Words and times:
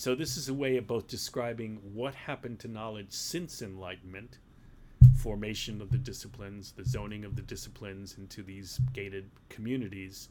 So 0.00 0.14
this 0.14 0.38
is 0.38 0.48
a 0.48 0.54
way 0.54 0.78
of 0.78 0.86
both 0.86 1.08
describing 1.08 1.78
what 1.92 2.14
happened 2.14 2.58
to 2.60 2.68
knowledge 2.68 3.08
since 3.10 3.60
Enlightenment, 3.60 4.38
formation 5.18 5.82
of 5.82 5.90
the 5.90 5.98
disciplines, 5.98 6.72
the 6.72 6.86
zoning 6.86 7.22
of 7.22 7.36
the 7.36 7.42
disciplines 7.42 8.16
into 8.16 8.42
these 8.42 8.80
gated 8.94 9.28
communities, 9.50 10.30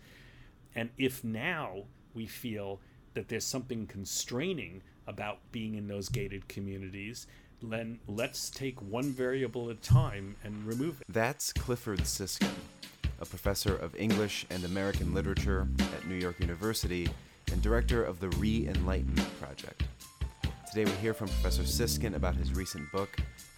and 0.73 0.89
if 0.97 1.23
now 1.23 1.83
we 2.15 2.25
feel 2.25 2.79
that 3.13 3.27
there's 3.27 3.45
something 3.45 3.85
constraining 3.85 4.81
about 5.05 5.37
being 5.51 5.75
in 5.75 5.87
those 5.87 6.09
gated 6.09 6.47
communities, 6.47 7.27
then 7.61 7.99
let's 8.07 8.49
take 8.49 8.81
one 8.81 9.11
variable 9.11 9.69
at 9.69 9.75
a 9.75 9.81
time 9.81 10.35
and 10.43 10.65
remove 10.65 10.99
it. 10.99 11.05
That's 11.13 11.53
Clifford 11.53 12.07
Siskin, 12.07 12.49
a 13.21 13.25
professor 13.27 13.75
of 13.75 13.95
English 13.95 14.47
and 14.49 14.63
American 14.63 15.13
literature 15.13 15.67
at 15.95 16.07
New 16.07 16.15
York 16.15 16.39
University 16.39 17.07
and 17.51 17.61
director 17.61 18.03
of 18.03 18.19
the 18.19 18.29
Re 18.29 18.67
Enlightenment 18.67 19.27
Project. 19.39 19.83
Today 20.69 20.85
we 20.85 20.91
hear 20.97 21.13
from 21.13 21.27
Professor 21.27 21.63
Siskin 21.63 22.15
about 22.15 22.35
his 22.35 22.53
recent 22.53 22.91
book 22.91 23.09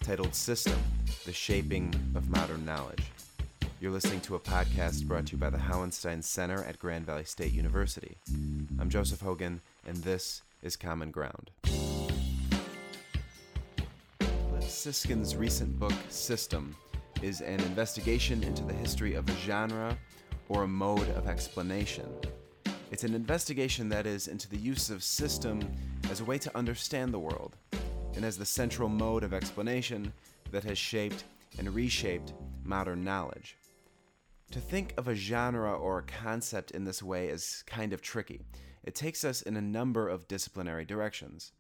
titled 0.02 0.34
System 0.34 0.78
The 1.26 1.34
Shaping 1.34 1.94
of 2.16 2.30
Modern 2.30 2.64
Knowledge. 2.66 3.04
You're 3.80 3.92
listening 3.92 4.22
to 4.22 4.36
a 4.36 4.40
podcast 4.40 5.06
brought 5.06 5.26
to 5.28 5.32
you 5.34 5.38
by 5.38 5.50
the 5.50 5.58
Hauenstein 5.58 6.24
Center 6.24 6.64
at 6.64 6.80
Grand 6.80 7.06
Valley 7.06 7.26
State 7.26 7.54
University. 7.54 8.18
I'm 8.80 8.90
Joseph 8.90 9.22
Hogan, 9.22 9.62
and 9.88 9.98
this 9.98 10.42
is 10.62 10.76
Common 10.76 11.12
Ground. 11.12 11.52
Siskin's 14.60 15.36
recent 15.36 15.78
book, 15.78 15.94
System, 16.10 16.76
is 17.22 17.42
an 17.42 17.60
investigation 17.60 18.42
into 18.44 18.64
the 18.64 18.74
history 18.74 19.16
of 19.16 19.30
a 19.30 19.36
genre 19.46 19.98
or 20.50 20.64
a 20.64 20.68
mode 20.68 21.10
of 21.10 21.28
explanation. 21.28 22.08
It's 22.92 23.06
an 23.06 23.16
investigation 23.16 23.88
that 23.88 24.06
is 24.06 24.28
into 24.28 24.50
the 24.50 24.58
use 24.58 24.90
of 24.90 25.02
system 25.02 25.62
as 26.10 26.20
a 26.20 26.26
way 26.26 26.38
to 26.40 26.58
understand 26.58 27.14
the 27.14 27.20
world, 27.20 27.56
and 28.16 28.26
as 28.26 28.38
the 28.38 28.46
central 28.46 28.90
mode 28.90 29.24
of 29.24 29.34
explanation 29.34 30.12
that 30.52 30.66
has 30.66 30.78
shaped 30.78 31.24
and 31.58 31.74
reshaped 31.74 32.34
modern 32.66 33.06
knowledge. 33.06 33.56
To 34.52 34.60
think 34.60 34.94
of 34.98 35.08
a 35.08 35.16
genre 35.16 35.74
or 35.74 36.00
a 36.00 36.04
concept 36.04 36.72
in 36.72 36.84
this 36.84 37.02
way 37.02 37.30
is 37.30 37.64
kind 37.66 37.94
of 37.94 38.02
tricky. 38.02 38.42
It 38.84 38.94
takes 38.94 39.24
us 39.24 39.42
in 39.42 39.56
a 39.56 39.62
number 39.62 40.10
of 40.10 40.28
disciplinary 40.28 40.84
directions. 40.84 41.54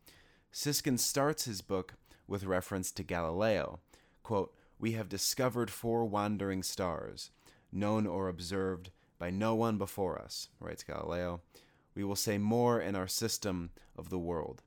Siskin 0.51 0.97
starts 0.97 1.45
his 1.45 1.61
book 1.61 1.93
with 2.27 2.43
reference 2.43 2.91
to 2.91 3.03
Galileo. 3.03 3.79
Quote, 4.21 4.53
We 4.77 4.91
have 4.93 5.07
discovered 5.07 5.71
four 5.71 6.03
wandering 6.03 6.61
stars, 6.61 7.31
known 7.71 8.05
or 8.05 8.27
observed 8.27 8.91
by 9.21 9.29
no 9.29 9.53
one 9.53 9.77
before 9.77 10.19
us, 10.19 10.49
writes 10.59 10.81
Galileo. 10.81 11.41
We 11.93 12.03
will 12.03 12.15
say 12.15 12.39
more 12.39 12.81
in 12.81 12.95
our 12.95 13.07
system 13.07 13.69
of 13.95 14.09
the 14.09 14.17
world. 14.17 14.63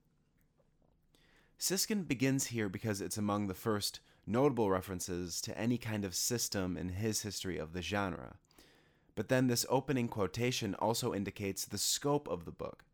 Siskin 1.58 2.04
begins 2.04 2.46
here 2.46 2.68
because 2.68 3.00
it's 3.00 3.16
among 3.16 3.48
the 3.48 3.54
first 3.54 3.98
notable 4.28 4.70
references 4.70 5.40
to 5.40 5.58
any 5.58 5.76
kind 5.76 6.04
of 6.04 6.14
system 6.14 6.76
in 6.76 6.90
his 6.90 7.22
history 7.22 7.58
of 7.58 7.72
the 7.72 7.82
genre. 7.82 8.36
But 9.16 9.28
then 9.28 9.48
this 9.48 9.66
opening 9.68 10.06
quotation 10.06 10.76
also 10.76 11.12
indicates 11.12 11.64
the 11.64 11.76
scope 11.76 12.28
of 12.28 12.44
the 12.44 12.52
book. 12.52 12.84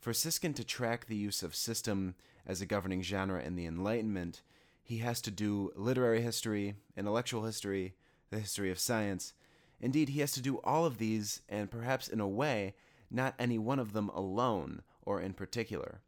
For 0.00 0.12
Siskin 0.12 0.54
to 0.54 0.64
track 0.64 1.06
the 1.06 1.14
use 1.14 1.44
of 1.44 1.54
system 1.54 2.16
as 2.44 2.60
a 2.60 2.66
governing 2.66 3.02
genre 3.02 3.40
in 3.40 3.54
the 3.54 3.66
Enlightenment, 3.66 4.42
he 4.82 4.98
has 4.98 5.20
to 5.20 5.30
do 5.30 5.70
literary 5.76 6.22
history, 6.22 6.74
intellectual 6.96 7.44
history, 7.44 7.94
the 8.30 8.40
history 8.40 8.72
of 8.72 8.80
science. 8.80 9.34
Indeed, 9.80 10.10
he 10.10 10.20
has 10.20 10.32
to 10.32 10.40
do 10.40 10.58
all 10.64 10.86
of 10.86 10.98
these, 10.98 11.42
and 11.48 11.70
perhaps 11.70 12.08
in 12.08 12.20
a 12.20 12.28
way, 12.28 12.74
not 13.10 13.34
any 13.38 13.58
one 13.58 13.78
of 13.78 13.92
them 13.92 14.08
alone 14.10 14.82
or 15.02 15.20
in 15.20 15.32
particular. 15.32 16.00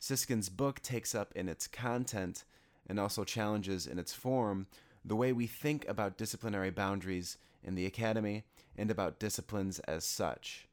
Siskin's 0.00 0.48
book 0.48 0.80
takes 0.80 1.14
up 1.14 1.32
in 1.34 1.48
its 1.48 1.66
content 1.66 2.44
and 2.86 2.98
also 2.98 3.24
challenges 3.24 3.86
in 3.86 3.98
its 3.98 4.14
form 4.14 4.66
the 5.04 5.16
way 5.16 5.32
we 5.32 5.46
think 5.46 5.86
about 5.88 6.16
disciplinary 6.16 6.70
boundaries 6.70 7.36
in 7.62 7.74
the 7.74 7.86
academy 7.86 8.44
and 8.76 8.90
about 8.90 9.18
disciplines 9.18 9.78
as 9.80 10.04
such. 10.04 10.68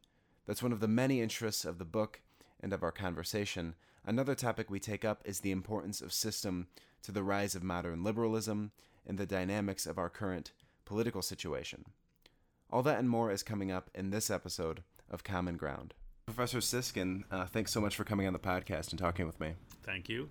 That's 0.46 0.64
one 0.64 0.72
of 0.72 0.80
the 0.80 0.88
many 0.88 1.22
interests 1.22 1.66
of 1.66 1.80
the 1.80 1.86
book 1.86 2.22
and 2.62 2.72
of 2.72 2.84
our 2.84 2.92
conversation. 2.92 3.76
Another 4.06 4.36
topic 4.36 4.70
we 4.70 4.80
take 4.80 5.04
up 5.04 5.22
is 5.26 5.40
the 5.40 5.52
importance 5.52 6.02
of 6.02 6.14
system 6.14 6.68
to 7.02 7.12
the 7.12 7.24
rise 7.24 7.56
of 7.56 7.64
modern 7.64 8.04
liberalism 8.04 8.72
and 9.08 9.18
the 9.18 9.26
dynamics 9.26 9.86
of 9.86 9.98
our 9.98 10.10
current 10.10 10.52
political 10.86 11.22
situation. 11.22 11.86
All 12.72 12.84
that 12.84 13.00
and 13.00 13.10
more 13.10 13.32
is 13.32 13.44
coming 13.44 13.72
up 13.72 13.90
in 13.94 14.10
this 14.10 14.30
episode 14.30 14.84
of 15.10 15.24
Common 15.24 15.56
Ground. 15.56 15.94
Professor 16.26 16.60
Siskin, 16.60 17.24
uh, 17.32 17.46
thanks 17.46 17.72
so 17.72 17.80
much 17.80 17.96
for 17.96 18.04
coming 18.04 18.26
on 18.26 18.34
the 18.34 18.40
podcast 18.40 18.90
and 18.90 19.00
talking 19.00 19.28
with 19.28 19.40
me. 19.40 19.54
Thank 19.84 20.10
you. 20.10 20.30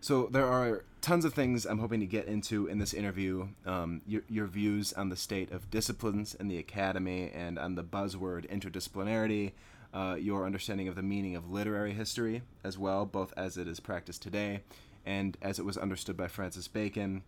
So 0.00 0.28
there 0.30 0.46
are 0.46 0.84
tons 1.00 1.24
of 1.24 1.34
things 1.34 1.64
I'm 1.64 1.78
hoping 1.78 2.00
to 2.00 2.06
get 2.06 2.26
into 2.26 2.66
in 2.66 2.78
this 2.78 2.94
interview. 2.94 3.48
Um, 3.66 4.02
your, 4.06 4.22
your, 4.28 4.46
views 4.46 4.92
on 4.92 5.08
the 5.08 5.16
state 5.16 5.50
of 5.50 5.70
disciplines 5.70 6.34
in 6.34 6.48
the 6.48 6.58
academy 6.58 7.32
and 7.34 7.58
on 7.58 7.74
the 7.74 7.82
buzzword 7.82 8.48
interdisciplinarity. 8.48 9.52
Uh, 9.92 10.16
your 10.20 10.44
understanding 10.44 10.86
of 10.86 10.94
the 10.94 11.02
meaning 11.02 11.34
of 11.34 11.50
literary 11.50 11.94
history 11.94 12.42
as 12.62 12.78
well, 12.78 13.06
both 13.06 13.32
as 13.36 13.56
it 13.56 13.66
is 13.66 13.80
practiced 13.80 14.20
today 14.20 14.60
and 15.06 15.38
as 15.40 15.58
it 15.58 15.64
was 15.64 15.78
understood 15.78 16.16
by 16.16 16.28
Francis 16.28 16.68
Bacon. 16.68 17.22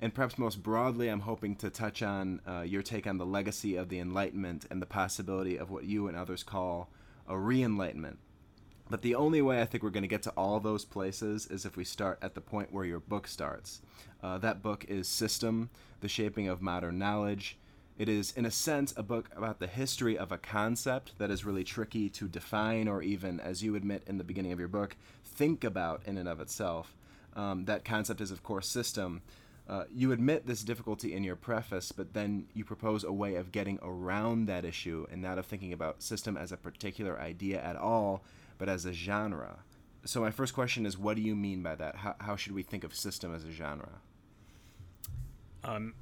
And 0.00 0.14
perhaps 0.14 0.38
most 0.38 0.62
broadly, 0.62 1.08
I'm 1.08 1.20
hoping 1.20 1.56
to 1.56 1.70
touch 1.70 2.02
on 2.02 2.40
uh, 2.46 2.60
your 2.60 2.82
take 2.82 3.06
on 3.06 3.18
the 3.18 3.26
legacy 3.26 3.76
of 3.76 3.88
the 3.88 3.98
Enlightenment 3.98 4.66
and 4.70 4.82
the 4.82 4.86
possibility 4.86 5.56
of 5.56 5.70
what 5.70 5.84
you 5.84 6.06
and 6.08 6.16
others 6.16 6.42
call 6.42 6.90
a 7.26 7.38
re 7.38 7.62
enlightenment 7.62 8.18
but 8.88 9.02
the 9.02 9.14
only 9.14 9.42
way 9.42 9.60
I 9.60 9.64
think 9.64 9.82
we're 9.82 9.90
going 9.90 10.02
to 10.02 10.08
get 10.08 10.22
to 10.22 10.32
all 10.36 10.60
those 10.60 10.84
places 10.84 11.46
is 11.46 11.64
if 11.64 11.76
we 11.76 11.84
start 11.84 12.18
at 12.22 12.34
the 12.34 12.40
point 12.40 12.72
where 12.72 12.84
your 12.84 13.00
book 13.00 13.26
starts. 13.26 13.80
Uh, 14.22 14.38
that 14.38 14.62
book 14.62 14.84
is 14.88 15.08
System 15.08 15.70
The 16.00 16.08
Shaping 16.08 16.48
of 16.48 16.62
Modern 16.62 16.98
Knowledge. 16.98 17.58
It 17.98 18.08
is, 18.08 18.32
in 18.36 18.44
a 18.44 18.50
sense, 18.50 18.94
a 18.96 19.02
book 19.02 19.30
about 19.34 19.58
the 19.58 19.66
history 19.66 20.16
of 20.16 20.30
a 20.30 20.38
concept 20.38 21.18
that 21.18 21.30
is 21.30 21.44
really 21.44 21.64
tricky 21.64 22.08
to 22.10 22.28
define 22.28 22.86
or 22.86 23.02
even, 23.02 23.40
as 23.40 23.62
you 23.62 23.74
admit 23.74 24.04
in 24.06 24.18
the 24.18 24.24
beginning 24.24 24.52
of 24.52 24.58
your 24.58 24.68
book, 24.68 24.96
think 25.24 25.64
about 25.64 26.02
in 26.06 26.16
and 26.16 26.28
of 26.28 26.40
itself. 26.40 26.94
Um, 27.34 27.64
that 27.64 27.84
concept 27.84 28.20
is, 28.20 28.30
of 28.30 28.42
course, 28.42 28.68
system. 28.68 29.22
Uh, 29.68 29.84
you 29.92 30.12
admit 30.12 30.46
this 30.46 30.62
difficulty 30.62 31.12
in 31.12 31.24
your 31.24 31.34
preface, 31.34 31.90
but 31.90 32.14
then 32.14 32.46
you 32.54 32.64
propose 32.64 33.02
a 33.02 33.12
way 33.12 33.34
of 33.34 33.50
getting 33.50 33.78
around 33.82 34.46
that 34.46 34.64
issue 34.64 35.06
and 35.10 35.20
not 35.20 35.38
of 35.38 35.46
thinking 35.46 35.72
about 35.72 36.02
system 36.02 36.36
as 36.36 36.52
a 36.52 36.56
particular 36.56 37.18
idea 37.20 37.60
at 37.60 37.74
all, 37.74 38.22
but 38.58 38.68
as 38.68 38.84
a 38.84 38.92
genre. 38.92 39.58
So 40.04 40.20
my 40.20 40.30
first 40.30 40.54
question 40.54 40.86
is, 40.86 40.96
what 40.96 41.16
do 41.16 41.22
you 41.22 41.34
mean 41.34 41.62
by 41.62 41.74
that? 41.74 41.96
How, 41.96 42.14
how 42.20 42.36
should 42.36 42.52
we 42.52 42.62
think 42.62 42.84
of 42.84 42.94
system 42.94 43.34
as 43.34 43.42
a 43.42 43.50
genre? 43.50 44.00
Um, 45.64 45.94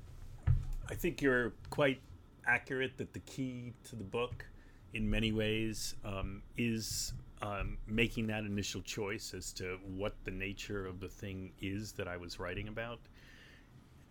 I 0.91 0.95
think 0.95 1.23
you're 1.23 1.55
quite 1.71 2.03
accurate 2.47 2.99
that 2.99 3.15
the 3.15 3.21
key 3.21 3.73
to 3.85 3.97
the 3.97 4.05
book, 4.05 4.45
in 4.93 5.09
many 5.09 5.33
ways, 5.33 5.95
um, 6.05 6.43
is 6.59 7.15
um, 7.41 7.79
making 7.87 8.27
that 8.27 8.45
initial 8.45 8.83
choice 8.83 9.33
as 9.35 9.55
to 9.55 9.79
what 9.97 10.15
the 10.25 10.31
nature 10.31 10.87
of 10.87 11.01
the 11.01 11.09
thing 11.09 11.53
is 11.63 11.93
that 11.93 12.07
I 12.07 12.19
was 12.19 12.39
writing 12.39 12.69
about. 12.69 13.01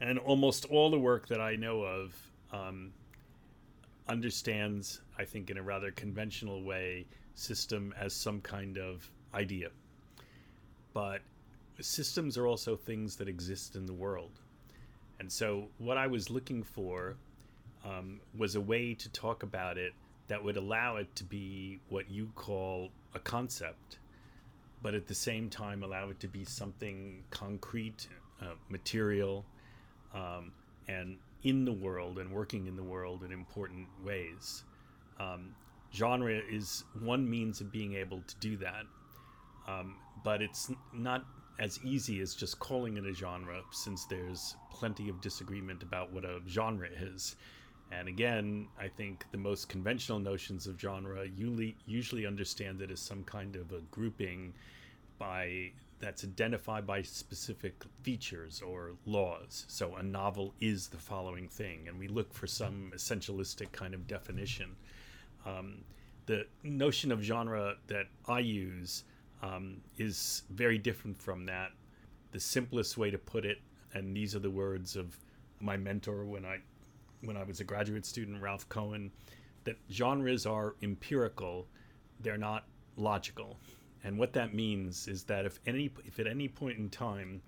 And 0.01 0.19
almost 0.19 0.65
all 0.65 0.89
the 0.89 0.99
work 0.99 1.27
that 1.27 1.39
I 1.39 1.55
know 1.55 1.81
of 1.81 2.15
um, 2.51 2.91
understands, 4.07 5.01
I 5.17 5.25
think, 5.25 5.49
in 5.49 5.57
a 5.57 5.63
rather 5.63 5.91
conventional 5.91 6.63
way, 6.63 7.05
system 7.35 7.93
as 7.99 8.13
some 8.13 8.41
kind 8.41 8.77
of 8.77 9.09
idea. 9.33 9.69
But 10.93 11.21
systems 11.79 12.37
are 12.37 12.47
also 12.47 12.75
things 12.75 13.15
that 13.17 13.27
exist 13.27 13.75
in 13.75 13.85
the 13.85 13.93
world. 13.93 14.39
And 15.19 15.31
so, 15.31 15.69
what 15.77 15.97
I 15.97 16.07
was 16.07 16.29
looking 16.29 16.63
for 16.63 17.15
um, 17.85 18.19
was 18.37 18.55
a 18.55 18.61
way 18.61 18.93
to 18.93 19.09
talk 19.09 19.43
about 19.43 19.77
it 19.77 19.93
that 20.27 20.43
would 20.43 20.57
allow 20.57 20.97
it 20.97 21.13
to 21.15 21.23
be 21.23 21.79
what 21.89 22.09
you 22.09 22.31
call 22.35 22.89
a 23.13 23.19
concept, 23.19 23.99
but 24.81 24.93
at 24.93 25.07
the 25.07 25.15
same 25.15 25.49
time 25.49 25.83
allow 25.83 26.09
it 26.09 26.19
to 26.21 26.27
be 26.27 26.45
something 26.45 27.23
concrete, 27.29 28.07
uh, 28.41 28.53
material, 28.69 29.45
um, 30.13 30.51
and 30.87 31.17
in 31.43 31.65
the 31.65 31.73
world 31.73 32.19
and 32.19 32.31
working 32.31 32.67
in 32.67 32.75
the 32.75 32.83
world 32.83 33.23
in 33.23 33.31
important 33.31 33.87
ways. 34.03 34.63
Um, 35.19 35.53
genre 35.93 36.41
is 36.49 36.83
one 37.01 37.29
means 37.29 37.61
of 37.61 37.71
being 37.71 37.95
able 37.95 38.21
to 38.27 38.35
do 38.39 38.57
that. 38.57 38.83
Um, 39.67 39.95
but 40.23 40.41
it's 40.41 40.71
not 40.93 41.25
as 41.59 41.79
easy 41.83 42.19
as 42.21 42.33
just 42.33 42.59
calling 42.59 42.97
it 42.97 43.05
a 43.05 43.13
genre, 43.13 43.61
since 43.71 44.05
there's 44.05 44.55
plenty 44.71 45.09
of 45.09 45.21
disagreement 45.21 45.83
about 45.83 46.11
what 46.11 46.25
a 46.25 46.41
genre 46.47 46.89
is. 46.99 47.35
And 47.91 48.07
again, 48.07 48.67
I 48.79 48.87
think 48.87 49.25
the 49.31 49.37
most 49.37 49.69
conventional 49.69 50.19
notions 50.19 50.65
of 50.65 50.79
genre 50.79 51.25
usually, 51.25 51.75
usually 51.85 52.25
understand 52.25 52.81
it 52.81 52.89
as 52.89 52.99
some 52.99 53.23
kind 53.23 53.55
of 53.55 53.71
a 53.71 53.81
grouping 53.91 54.53
by 55.19 55.71
that's 56.03 56.25
identified 56.25 56.85
by 56.85 57.01
specific 57.01 57.83
features 58.01 58.61
or 58.61 58.91
laws. 59.05 59.65
So 59.69 59.95
a 59.95 60.03
novel 60.03 60.53
is 60.59 60.89
the 60.89 60.97
following 60.97 61.47
thing, 61.47 61.87
and 61.87 61.97
we 61.97 62.09
look 62.09 62.33
for 62.33 62.45
some 62.45 62.91
essentialistic 62.93 63.71
kind 63.71 63.93
of 63.93 64.05
definition. 64.05 64.75
Um, 65.45 65.85
the 66.25 66.45
notion 66.61 67.11
of 67.11 67.21
genre 67.21 67.75
that 67.87 68.07
I 68.27 68.39
use 68.39 69.05
um, 69.41 69.77
is 69.97 70.43
very 70.49 70.77
different 70.77 71.21
from 71.21 71.45
that. 71.45 71.71
The 72.31 72.39
simplest 72.39 72.97
way 72.97 73.09
to 73.09 73.17
put 73.17 73.45
it, 73.45 73.59
and 73.93 74.15
these 74.15 74.35
are 74.35 74.39
the 74.39 74.51
words 74.51 74.97
of 74.97 75.17
my 75.61 75.77
mentor 75.77 76.25
when 76.25 76.45
I 76.45 76.57
when 77.21 77.37
I 77.37 77.43
was 77.43 77.61
a 77.61 77.63
graduate 77.63 78.05
student, 78.05 78.41
Ralph 78.41 78.67
Cohen, 78.67 79.09
that 79.63 79.77
genres 79.89 80.45
are 80.45 80.75
empirical, 80.81 81.67
they're 82.19 82.37
not 82.37 82.65
logical. 82.97 83.57
And 84.03 84.17
what 84.17 84.33
that 84.33 84.53
means 84.53 85.07
is 85.07 85.23
that 85.23 85.45
if 85.45 85.59
any 85.65 85.89
if 86.05 86.19
at 86.19 86.27
any 86.27 86.47
point 86.47 86.77
in 86.77 86.89
time 86.89 87.41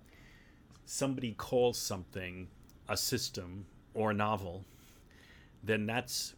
somebody 0.85 1.33
calls 1.33 1.77
something 1.77 2.47
a 2.87 2.95
system 2.95 3.65
or 3.93 4.11
a 4.11 4.13
novel, 4.13 4.63
then 5.63 5.85
that's 5.85 6.35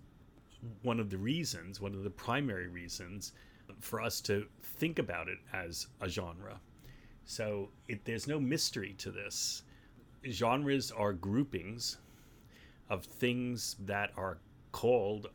one 0.81 0.99
of 0.99 1.09
the 1.09 1.17
reasons, 1.17 1.79
one 1.79 1.93
of 1.93 2.03
the 2.03 2.09
primary 2.09 2.67
reasons 2.67 3.33
for 3.79 4.01
us 4.01 4.21
to 4.21 4.47
think 4.61 4.99
about 4.99 5.27
it 5.27 5.37
as 5.53 5.87
a 6.01 6.09
genre. 6.09 6.59
So 7.25 7.69
it, 7.87 8.05
there's 8.05 8.27
no 8.27 8.39
mystery 8.39 8.95
to 8.99 9.11
this. 9.11 9.63
Genres 10.29 10.91
are 10.91 11.13
groupings 11.13 11.97
of 12.89 13.03
things 13.03 13.75
that 13.85 14.11
are 14.15 14.37
called 14.71 15.27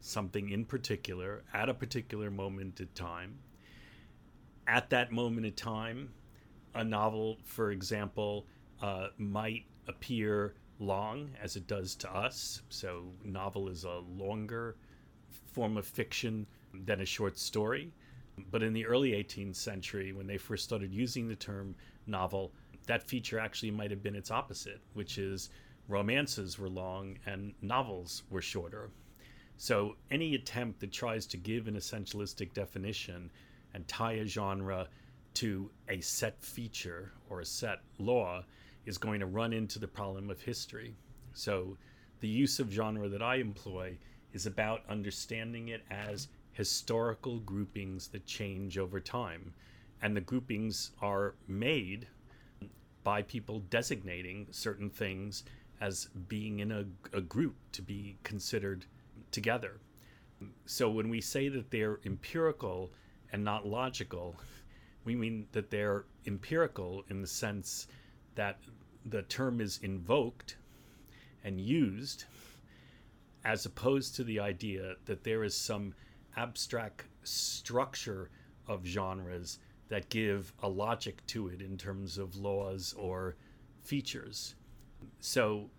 something 0.00 0.50
in 0.50 0.64
particular 0.64 1.42
at 1.54 1.68
a 1.68 1.74
particular 1.74 2.30
moment 2.30 2.80
in 2.80 2.88
time. 2.94 3.38
At 4.66 4.90
that 4.90 5.12
moment 5.12 5.46
in 5.46 5.52
time, 5.52 6.10
a 6.74 6.82
novel, 6.84 7.38
for 7.44 7.70
example, 7.70 8.46
uh, 8.82 9.08
might 9.16 9.64
appear 9.88 10.54
long 10.78 11.30
as 11.40 11.56
it 11.56 11.66
does 11.66 11.94
to 11.96 12.14
us. 12.14 12.62
So, 12.68 13.12
novel 13.24 13.68
is 13.68 13.84
a 13.84 14.02
longer 14.16 14.76
form 15.52 15.76
of 15.76 15.86
fiction 15.86 16.46
than 16.74 17.00
a 17.00 17.06
short 17.06 17.38
story. 17.38 17.92
But 18.50 18.62
in 18.62 18.74
the 18.74 18.84
early 18.84 19.12
18th 19.12 19.56
century, 19.56 20.12
when 20.12 20.26
they 20.26 20.36
first 20.36 20.64
started 20.64 20.92
using 20.92 21.28
the 21.28 21.36
term 21.36 21.74
novel, 22.06 22.52
that 22.86 23.02
feature 23.02 23.38
actually 23.38 23.70
might 23.70 23.90
have 23.90 24.02
been 24.02 24.14
its 24.14 24.30
opposite, 24.30 24.80
which 24.92 25.16
is 25.16 25.48
romances 25.88 26.58
were 26.58 26.68
long 26.68 27.18
and 27.24 27.54
novels 27.62 28.24
were 28.28 28.42
shorter. 28.42 28.90
So 29.56 29.96
any 30.10 30.34
attempt 30.34 30.80
that 30.80 30.92
tries 30.92 31.26
to 31.28 31.36
give 31.38 31.66
an 31.66 31.76
essentialistic 31.76 32.52
definition 32.52 33.30
and 33.76 33.86
tie 33.86 34.14
a 34.14 34.24
genre 34.24 34.88
to 35.34 35.70
a 35.90 36.00
set 36.00 36.42
feature 36.42 37.12
or 37.28 37.40
a 37.40 37.44
set 37.44 37.80
law 37.98 38.42
is 38.86 38.96
going 38.96 39.20
to 39.20 39.26
run 39.26 39.52
into 39.52 39.78
the 39.78 39.86
problem 39.86 40.30
of 40.30 40.40
history. 40.40 40.96
So 41.34 41.76
the 42.20 42.28
use 42.28 42.58
of 42.58 42.72
genre 42.72 43.06
that 43.10 43.22
I 43.22 43.36
employ 43.36 43.98
is 44.32 44.46
about 44.46 44.80
understanding 44.88 45.68
it 45.68 45.84
as 45.90 46.28
historical 46.52 47.38
groupings 47.40 48.08
that 48.08 48.24
change 48.24 48.78
over 48.78 48.98
time. 48.98 49.52
And 50.00 50.16
the 50.16 50.22
groupings 50.22 50.92
are 51.02 51.34
made 51.46 52.06
by 53.04 53.20
people 53.20 53.60
designating 53.68 54.46
certain 54.52 54.88
things 54.88 55.44
as 55.82 56.08
being 56.28 56.60
in 56.60 56.72
a, 56.72 56.86
a 57.12 57.20
group 57.20 57.56
to 57.72 57.82
be 57.82 58.16
considered 58.22 58.86
together. 59.32 59.80
So 60.64 60.88
when 60.88 61.10
we 61.10 61.20
say 61.20 61.50
that 61.50 61.70
they're 61.70 62.00
empirical 62.06 62.90
and 63.32 63.44
not 63.44 63.66
logical, 63.66 64.36
we 65.04 65.14
mean 65.14 65.46
that 65.52 65.70
they're 65.70 66.04
empirical 66.26 67.04
in 67.08 67.20
the 67.20 67.26
sense 67.26 67.86
that 68.34 68.58
the 69.04 69.22
term 69.22 69.60
is 69.60 69.78
invoked 69.82 70.56
and 71.44 71.60
used 71.60 72.24
as 73.44 73.64
opposed 73.64 74.16
to 74.16 74.24
the 74.24 74.40
idea 74.40 74.96
that 75.04 75.22
there 75.22 75.44
is 75.44 75.56
some 75.56 75.94
abstract 76.36 77.04
structure 77.22 78.28
of 78.66 78.84
genres 78.84 79.60
that 79.88 80.08
give 80.08 80.52
a 80.62 80.68
logic 80.68 81.24
to 81.28 81.46
it 81.46 81.62
in 81.62 81.78
terms 81.78 82.18
of 82.18 82.34
laws 82.36 82.92
or 82.98 83.36
features. 83.82 84.56
So, 85.20 85.70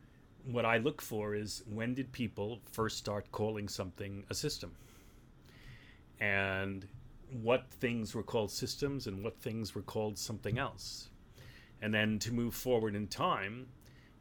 what 0.45 0.63
I 0.63 0.77
look 0.77 1.01
for 1.01 1.35
is 1.35 1.63
when 1.69 1.93
did 1.93 2.09
people 2.13 2.61
first 2.71 2.97
start 2.97 3.29
calling 3.33 3.67
something 3.67 4.23
a 4.29 4.33
system? 4.33 4.71
And 6.21 6.87
what 7.31 7.69
things 7.71 8.15
were 8.15 8.23
called 8.23 8.51
systems 8.51 9.07
and 9.07 9.23
what 9.23 9.39
things 9.39 9.75
were 9.75 9.81
called 9.81 10.17
something 10.17 10.57
else? 10.57 11.09
And 11.81 11.93
then 11.93 12.19
to 12.19 12.33
move 12.33 12.55
forward 12.55 12.95
in 12.95 13.07
time 13.07 13.67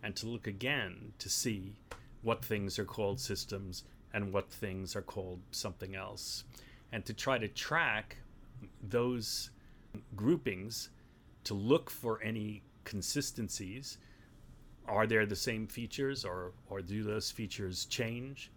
and 0.02 0.14
to 0.16 0.26
look 0.26 0.46
again 0.46 1.12
to 1.18 1.28
see 1.28 1.76
what 2.22 2.44
things 2.44 2.78
are 2.78 2.84
called 2.84 3.20
systems 3.20 3.84
and 4.12 4.32
what 4.32 4.50
things 4.50 4.96
are 4.96 5.02
called 5.02 5.40
something 5.50 5.94
else, 5.94 6.44
and 6.92 7.04
to 7.04 7.12
try 7.12 7.38
to 7.38 7.48
track 7.48 8.16
those 8.82 9.50
groupings 10.14 10.90
to 11.44 11.54
look 11.54 11.90
for 11.90 12.22
any 12.22 12.62
consistencies. 12.84 13.98
Are 14.88 15.06
there 15.06 15.26
the 15.26 15.36
same 15.36 15.66
features, 15.66 16.24
or, 16.24 16.52
or 16.68 16.80
do 16.80 17.02
those 17.02 17.30
features 17.30 17.84
change? 17.86 18.50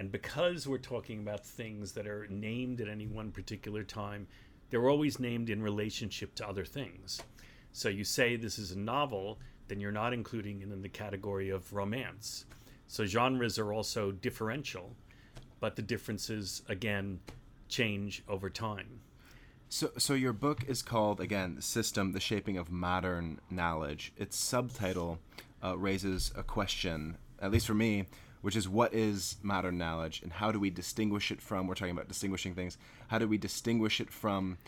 And 0.00 0.10
because 0.10 0.66
we're 0.66 0.78
talking 0.78 1.18
about 1.18 1.44
things 1.44 1.92
that 1.92 2.06
are 2.06 2.26
named 2.30 2.80
at 2.80 2.88
any 2.88 3.06
one 3.06 3.30
particular 3.30 3.84
time, 3.84 4.26
they're 4.70 4.88
always 4.88 5.20
named 5.20 5.50
in 5.50 5.62
relationship 5.62 6.34
to 6.36 6.48
other 6.48 6.64
things. 6.64 7.20
So 7.74 7.90
you 7.90 8.04
say 8.04 8.36
this 8.36 8.58
is 8.58 8.70
a 8.70 8.78
novel, 8.78 9.40
then 9.68 9.78
you're 9.78 9.92
not 9.92 10.14
including 10.14 10.62
it 10.62 10.72
in 10.72 10.80
the 10.80 10.88
category 10.88 11.50
of 11.50 11.70
romance. 11.74 12.46
So 12.86 13.04
genres 13.04 13.58
are 13.58 13.74
also 13.74 14.10
differential, 14.10 14.96
but 15.60 15.76
the 15.76 15.82
differences 15.82 16.62
again 16.66 17.20
change 17.68 18.22
over 18.26 18.48
time. 18.48 19.00
So, 19.68 19.90
so 19.98 20.14
your 20.14 20.32
book 20.32 20.64
is 20.66 20.80
called 20.80 21.20
again 21.20 21.60
"System: 21.60 22.12
The 22.12 22.20
Shaping 22.20 22.56
of 22.56 22.72
Modern 22.72 23.38
Knowledge." 23.50 24.14
Its 24.16 24.38
subtitle 24.38 25.18
uh, 25.62 25.76
raises 25.76 26.32
a 26.34 26.42
question, 26.42 27.18
at 27.38 27.50
least 27.50 27.66
for 27.66 27.74
me, 27.74 28.06
which 28.42 28.56
is 28.56 28.68
what 28.68 28.94
is 28.94 29.36
modern 29.42 29.78
knowledge, 29.78 30.22
and 30.22 30.32
how 30.32 30.52
do 30.52 30.58
we 30.58 30.70
distinguish 30.70 31.30
it 31.30 31.40
from? 31.40 31.66
We're 31.66 31.74
talking 31.74 31.94
about 31.94 32.08
distinguishing 32.08 32.54
things. 32.54 32.78
How 33.08 33.18
do 33.18 33.28
we 33.28 33.38
distinguish 33.38 34.00
it 34.00 34.10
from 34.10 34.58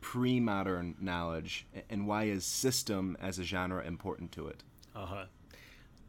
pre-modern 0.00 0.96
knowledge, 1.00 1.66
and 1.88 2.06
why 2.06 2.24
is 2.24 2.44
system 2.44 3.16
as 3.20 3.38
a 3.38 3.44
genre 3.44 3.84
important 3.84 4.32
to 4.32 4.48
it? 4.48 4.62
Uh 4.94 5.06
huh 5.06 5.24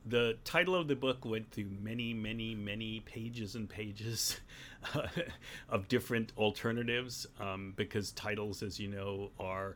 the 0.06 0.38
title 0.44 0.76
of 0.76 0.88
the 0.88 0.96
book 0.96 1.26
went 1.26 1.52
through 1.52 1.70
many, 1.82 2.14
many, 2.14 2.56
many 2.56 3.02
pages 3.02 3.56
and 3.56 3.70
pages 3.70 4.40
of 5.70 5.88
different 5.88 6.32
alternatives 6.38 7.28
um, 7.40 7.74
because 7.76 8.12
titles, 8.12 8.64
as 8.64 8.80
you 8.80 8.88
know, 8.88 9.30
are 9.40 9.76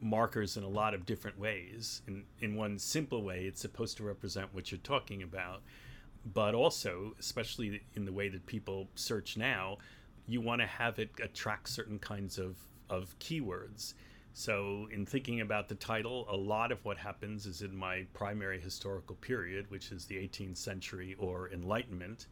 markers 0.00 0.56
in 0.56 0.64
a 0.64 0.68
lot 0.68 0.94
of 0.94 1.06
different 1.06 1.38
ways. 1.38 2.02
In, 2.06 2.24
in 2.40 2.56
one 2.56 2.78
simple 2.78 3.22
way, 3.22 3.44
it's 3.44 3.60
supposed 3.60 3.96
to 3.96 4.04
represent 4.04 4.52
what 4.52 4.70
you're 4.70 4.78
talking 4.78 5.22
about, 5.22 5.62
but 6.34 6.54
also, 6.54 7.14
especially 7.18 7.82
in 7.94 8.04
the 8.04 8.12
way 8.12 8.28
that 8.28 8.46
people 8.46 8.88
search 8.94 9.36
now, 9.36 9.78
you 10.26 10.40
want 10.40 10.60
to 10.60 10.66
have 10.66 10.98
it 10.98 11.10
attract 11.22 11.68
certain 11.68 11.98
kinds 11.98 12.38
of, 12.38 12.56
of 12.90 13.18
keywords. 13.18 13.94
So, 14.34 14.88
in 14.92 15.04
thinking 15.04 15.40
about 15.40 15.68
the 15.68 15.74
title, 15.74 16.26
a 16.28 16.36
lot 16.36 16.70
of 16.70 16.84
what 16.84 16.98
happens 16.98 17.46
is 17.46 17.62
in 17.62 17.74
my 17.74 18.06
primary 18.14 18.60
historical 18.60 19.16
period, 19.16 19.70
which 19.70 19.90
is 19.90 20.04
the 20.04 20.16
18th 20.16 20.56
century 20.58 21.16
or 21.18 21.50
Enlightenment. 21.50 22.26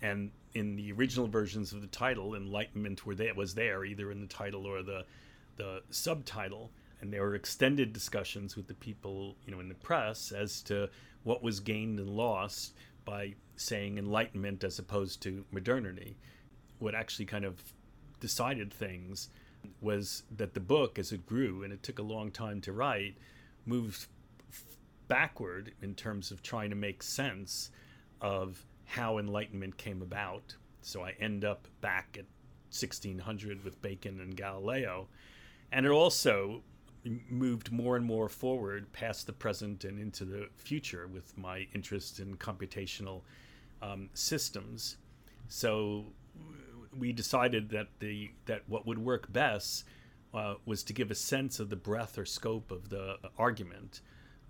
And 0.00 0.30
in 0.54 0.76
the 0.76 0.92
original 0.92 1.28
versions 1.28 1.72
of 1.72 1.80
the 1.80 1.86
title, 1.88 2.34
Enlightenment 2.34 3.04
were 3.04 3.14
there, 3.14 3.34
was 3.34 3.54
there 3.54 3.84
either 3.84 4.10
in 4.10 4.20
the 4.20 4.26
title 4.26 4.66
or 4.66 4.82
the 4.82 5.04
the 5.58 5.82
subtitle, 5.90 6.70
and 7.00 7.12
there 7.12 7.22
were 7.22 7.34
extended 7.34 7.92
discussions 7.92 8.56
with 8.56 8.66
the 8.66 8.74
people, 8.74 9.36
you 9.44 9.52
know, 9.52 9.60
in 9.60 9.68
the 9.68 9.74
press 9.74 10.32
as 10.32 10.62
to 10.62 10.88
what 11.24 11.42
was 11.42 11.60
gained 11.60 11.98
and 11.98 12.08
lost 12.08 12.74
by 13.08 13.34
saying 13.56 13.96
Enlightenment 13.96 14.62
as 14.62 14.78
opposed 14.78 15.22
to 15.22 15.46
modernity. 15.50 16.18
What 16.78 16.94
actually 16.94 17.24
kind 17.24 17.46
of 17.46 17.62
decided 18.20 18.70
things 18.70 19.30
was 19.80 20.24
that 20.36 20.52
the 20.52 20.60
book, 20.60 20.98
as 20.98 21.10
it 21.10 21.24
grew, 21.24 21.62
and 21.62 21.72
it 21.72 21.82
took 21.82 21.98
a 21.98 22.02
long 22.02 22.30
time 22.30 22.60
to 22.60 22.72
write, 22.72 23.16
moved 23.64 24.08
backward 25.08 25.72
in 25.80 25.94
terms 25.94 26.30
of 26.30 26.42
trying 26.42 26.68
to 26.68 26.76
make 26.76 27.02
sense 27.02 27.70
of 28.20 28.66
how 28.84 29.16
enlightenment 29.16 29.78
came 29.78 30.02
about. 30.02 30.54
So 30.82 31.02
I 31.02 31.14
end 31.18 31.46
up 31.46 31.66
back 31.80 32.16
at 32.18 32.26
1600 32.70 33.64
with 33.64 33.80
Bacon 33.80 34.20
and 34.20 34.36
Galileo. 34.36 35.08
And 35.72 35.86
it 35.86 35.92
also 35.92 36.62
moved 37.28 37.72
more 37.72 37.96
and 37.96 38.04
more 38.04 38.28
forward 38.28 38.92
past 38.92 39.26
the 39.26 39.32
present 39.32 39.84
and 39.84 39.98
into 39.98 40.24
the 40.24 40.48
future 40.56 41.06
with 41.06 41.36
my 41.36 41.66
interest 41.74 42.20
in 42.20 42.36
computational 42.36 43.22
um, 43.82 44.10
systems. 44.14 44.96
So 45.48 46.06
we 46.96 47.12
decided 47.12 47.70
that 47.70 47.88
the 48.00 48.30
that 48.46 48.62
what 48.66 48.86
would 48.86 48.98
work 48.98 49.32
best 49.32 49.84
uh, 50.34 50.54
was 50.66 50.82
to 50.84 50.92
give 50.92 51.10
a 51.10 51.14
sense 51.14 51.60
of 51.60 51.70
the 51.70 51.76
breadth 51.76 52.18
or 52.18 52.24
scope 52.24 52.70
of 52.70 52.88
the 52.88 53.16
argument, 53.38 54.00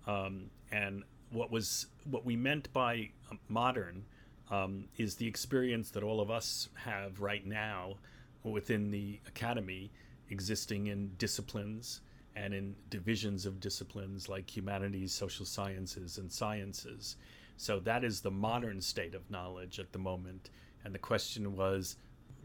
um, 0.07 0.49
and 0.71 1.03
what 1.31 1.51
was 1.51 1.87
what 2.09 2.25
we 2.25 2.35
meant 2.35 2.71
by 2.73 3.09
modern 3.47 4.05
um, 4.49 4.85
is 4.97 5.15
the 5.15 5.27
experience 5.27 5.91
that 5.91 6.03
all 6.03 6.19
of 6.19 6.31
us 6.31 6.69
have 6.75 7.19
right 7.19 7.45
now 7.45 7.95
within 8.43 8.89
the 8.89 9.19
academy 9.27 9.91
existing 10.29 10.87
in 10.87 11.11
disciplines 11.17 12.01
and 12.35 12.53
in 12.53 12.75
divisions 12.89 13.45
of 13.45 13.59
disciplines 13.59 14.29
like 14.29 14.55
humanities, 14.55 15.11
social 15.11 15.45
sciences, 15.45 16.17
and 16.17 16.31
sciences. 16.31 17.17
So 17.57 17.79
that 17.81 18.03
is 18.03 18.21
the 18.21 18.31
modern 18.31 18.79
state 18.81 19.15
of 19.15 19.29
knowledge 19.29 19.79
at 19.79 19.91
the 19.91 19.99
moment. 19.99 20.49
And 20.85 20.95
the 20.95 20.99
question 20.99 21.55
was, 21.55 21.97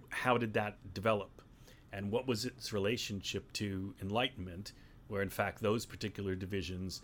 how 0.09 0.39
did 0.39 0.55
that 0.55 0.79
develop? 0.95 1.43
And 1.93 2.11
what 2.11 2.27
was 2.27 2.45
its 2.45 2.73
relationship 2.73 3.53
to 3.55 3.95
Enlightenment, 4.03 4.73
where 5.07 5.23
in 5.23 5.31
fact 5.31 5.63
those 5.63 5.87
particular 5.87 6.35
divisions 6.35 7.01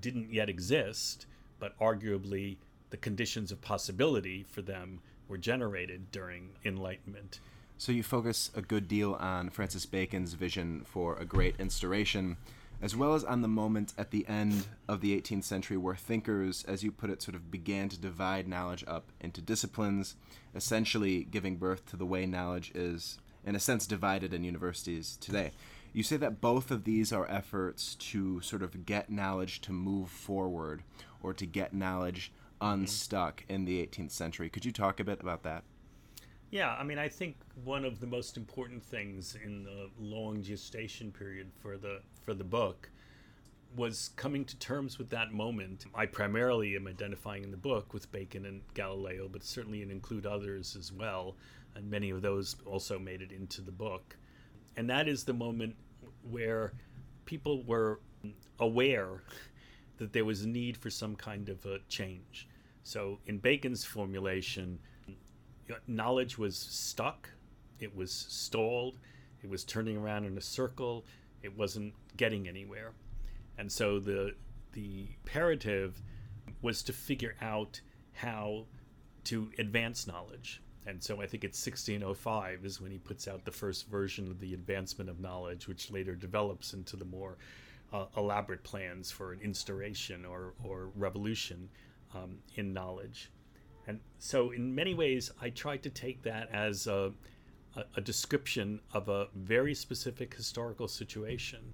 didn't 0.00 0.32
yet 0.32 0.50
exist, 0.50 1.26
but 1.58 1.78
arguably 1.78 2.58
the 2.90 2.96
conditions 2.96 3.52
of 3.52 3.60
possibility 3.60 4.44
for 4.50 4.62
them 4.62 5.00
were 5.28 5.38
generated 5.38 6.10
during 6.10 6.50
Enlightenment. 6.64 7.40
So 7.80 7.92
you 7.92 8.02
focus 8.02 8.50
a 8.56 8.60
good 8.60 8.88
deal 8.88 9.14
on 9.14 9.50
Francis 9.50 9.86
Bacon's 9.86 10.34
vision 10.34 10.82
for 10.84 11.16
a 11.16 11.24
great 11.24 11.54
instauration, 11.60 12.36
as 12.82 12.96
well 12.96 13.14
as 13.14 13.22
on 13.22 13.40
the 13.40 13.46
moment 13.46 13.94
at 13.96 14.10
the 14.10 14.26
end 14.26 14.66
of 14.88 15.00
the 15.00 15.18
18th 15.18 15.44
century 15.44 15.76
where 15.76 15.94
thinkers, 15.94 16.64
as 16.66 16.82
you 16.82 16.90
put 16.90 17.08
it, 17.08 17.22
sort 17.22 17.36
of 17.36 17.52
began 17.52 17.88
to 17.90 17.96
divide 17.96 18.48
knowledge 18.48 18.82
up 18.88 19.12
into 19.20 19.40
disciplines, 19.40 20.16
essentially 20.56 21.22
giving 21.22 21.54
birth 21.54 21.86
to 21.86 21.96
the 21.96 22.04
way 22.04 22.26
knowledge 22.26 22.72
is, 22.74 23.18
in 23.46 23.54
a 23.54 23.60
sense, 23.60 23.86
divided 23.86 24.34
in 24.34 24.42
universities 24.42 25.16
today. 25.20 25.52
You 25.92 26.02
say 26.02 26.16
that 26.16 26.40
both 26.40 26.72
of 26.72 26.82
these 26.82 27.12
are 27.12 27.30
efforts 27.30 27.94
to 27.94 28.40
sort 28.40 28.64
of 28.64 28.86
get 28.86 29.08
knowledge 29.08 29.60
to 29.62 29.72
move 29.72 30.10
forward 30.10 30.82
or 31.22 31.32
to 31.32 31.46
get 31.46 31.72
knowledge 31.72 32.32
mm-hmm. 32.60 32.72
unstuck 32.72 33.44
in 33.48 33.66
the 33.66 33.86
18th 33.86 34.10
century. 34.10 34.48
Could 34.48 34.64
you 34.64 34.72
talk 34.72 34.98
a 34.98 35.04
bit 35.04 35.20
about 35.20 35.44
that? 35.44 35.62
Yeah, 36.50 36.74
I 36.74 36.82
mean, 36.82 36.98
I 36.98 37.08
think 37.08 37.36
one 37.64 37.84
of 37.84 38.00
the 38.00 38.06
most 38.06 38.38
important 38.38 38.82
things 38.82 39.36
in 39.44 39.64
the 39.64 39.90
long 39.98 40.42
gestation 40.42 41.12
period 41.12 41.50
for 41.60 41.76
the 41.76 42.00
for 42.24 42.32
the 42.32 42.44
book 42.44 42.90
was 43.76 44.10
coming 44.16 44.46
to 44.46 44.58
terms 44.58 44.98
with 44.98 45.10
that 45.10 45.32
moment. 45.32 45.84
I 45.94 46.06
primarily 46.06 46.74
am 46.74 46.86
identifying 46.86 47.44
in 47.44 47.50
the 47.50 47.58
book 47.58 47.92
with 47.92 48.10
Bacon 48.10 48.46
and 48.46 48.62
Galileo, 48.72 49.28
but 49.28 49.44
certainly 49.44 49.82
it 49.82 49.90
include 49.90 50.24
others 50.24 50.74
as 50.74 50.90
well, 50.90 51.36
and 51.74 51.90
many 51.90 52.08
of 52.08 52.22
those 52.22 52.56
also 52.64 52.98
made 52.98 53.20
it 53.20 53.30
into 53.30 53.60
the 53.60 53.72
book. 53.72 54.16
And 54.76 54.88
that 54.88 55.06
is 55.06 55.24
the 55.24 55.34
moment 55.34 55.76
where 56.30 56.72
people 57.26 57.62
were 57.64 58.00
aware 58.58 59.22
that 59.98 60.14
there 60.14 60.24
was 60.24 60.44
a 60.44 60.48
need 60.48 60.78
for 60.78 60.88
some 60.88 61.14
kind 61.14 61.50
of 61.50 61.66
a 61.66 61.78
change. 61.90 62.48
So 62.84 63.18
in 63.26 63.36
Bacon's 63.36 63.84
formulation, 63.84 64.78
knowledge 65.86 66.38
was 66.38 66.56
stuck, 66.56 67.30
it 67.80 67.94
was 67.94 68.12
stalled, 68.12 68.98
it 69.42 69.50
was 69.50 69.64
turning 69.64 69.96
around 69.96 70.24
in 70.24 70.36
a 70.36 70.40
circle, 70.40 71.04
it 71.42 71.56
wasn't 71.56 71.94
getting 72.16 72.48
anywhere. 72.48 72.92
And 73.56 73.70
so 73.70 73.98
the 73.98 74.34
the 74.72 75.08
imperative 75.24 76.00
was 76.62 76.82
to 76.82 76.92
figure 76.92 77.34
out 77.40 77.80
how 78.12 78.66
to 79.24 79.50
advance 79.58 80.06
knowledge. 80.06 80.62
And 80.86 81.02
so 81.02 81.20
I 81.20 81.26
think 81.26 81.44
it's 81.44 81.64
1605 81.66 82.64
is 82.64 82.80
when 82.80 82.90
he 82.90 82.98
puts 82.98 83.28
out 83.28 83.44
the 83.44 83.50
first 83.50 83.88
version 83.88 84.30
of 84.30 84.40
the 84.40 84.54
advancement 84.54 85.10
of 85.10 85.20
knowledge, 85.20 85.68
which 85.68 85.90
later 85.90 86.14
develops 86.14 86.72
into 86.72 86.96
the 86.96 87.04
more 87.04 87.36
uh, 87.92 88.06
elaborate 88.16 88.64
plans 88.64 89.10
for 89.10 89.32
an 89.32 89.40
instauration 89.40 90.24
or, 90.24 90.54
or 90.64 90.90
revolution 90.96 91.68
um, 92.14 92.38
in 92.54 92.72
knowledge. 92.72 93.30
And 93.88 94.00
so, 94.18 94.50
in 94.50 94.74
many 94.74 94.92
ways, 94.92 95.30
I 95.40 95.48
tried 95.48 95.82
to 95.84 95.90
take 95.90 96.22
that 96.22 96.50
as 96.52 96.86
a, 96.86 97.10
a, 97.74 97.84
a 97.96 98.00
description 98.02 98.80
of 98.92 99.08
a 99.08 99.28
very 99.34 99.74
specific 99.74 100.34
historical 100.34 100.88
situation 100.88 101.72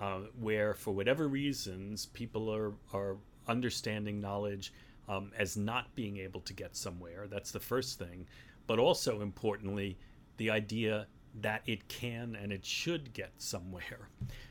uh, 0.00 0.22
where, 0.40 0.74
for 0.74 0.92
whatever 0.92 1.28
reasons, 1.28 2.06
people 2.06 2.52
are, 2.52 2.72
are 2.92 3.16
understanding 3.46 4.20
knowledge 4.20 4.72
um, 5.08 5.30
as 5.38 5.56
not 5.56 5.94
being 5.94 6.16
able 6.16 6.40
to 6.40 6.52
get 6.52 6.74
somewhere. 6.74 7.28
That's 7.30 7.52
the 7.52 7.60
first 7.60 8.00
thing. 8.00 8.26
But 8.66 8.80
also, 8.80 9.20
importantly, 9.20 9.96
the 10.38 10.50
idea 10.50 11.06
that 11.40 11.62
it 11.66 11.86
can 11.86 12.36
and 12.40 12.52
it 12.52 12.66
should 12.66 13.12
get 13.12 13.30
somewhere. 13.38 14.08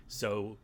So, 0.08 0.58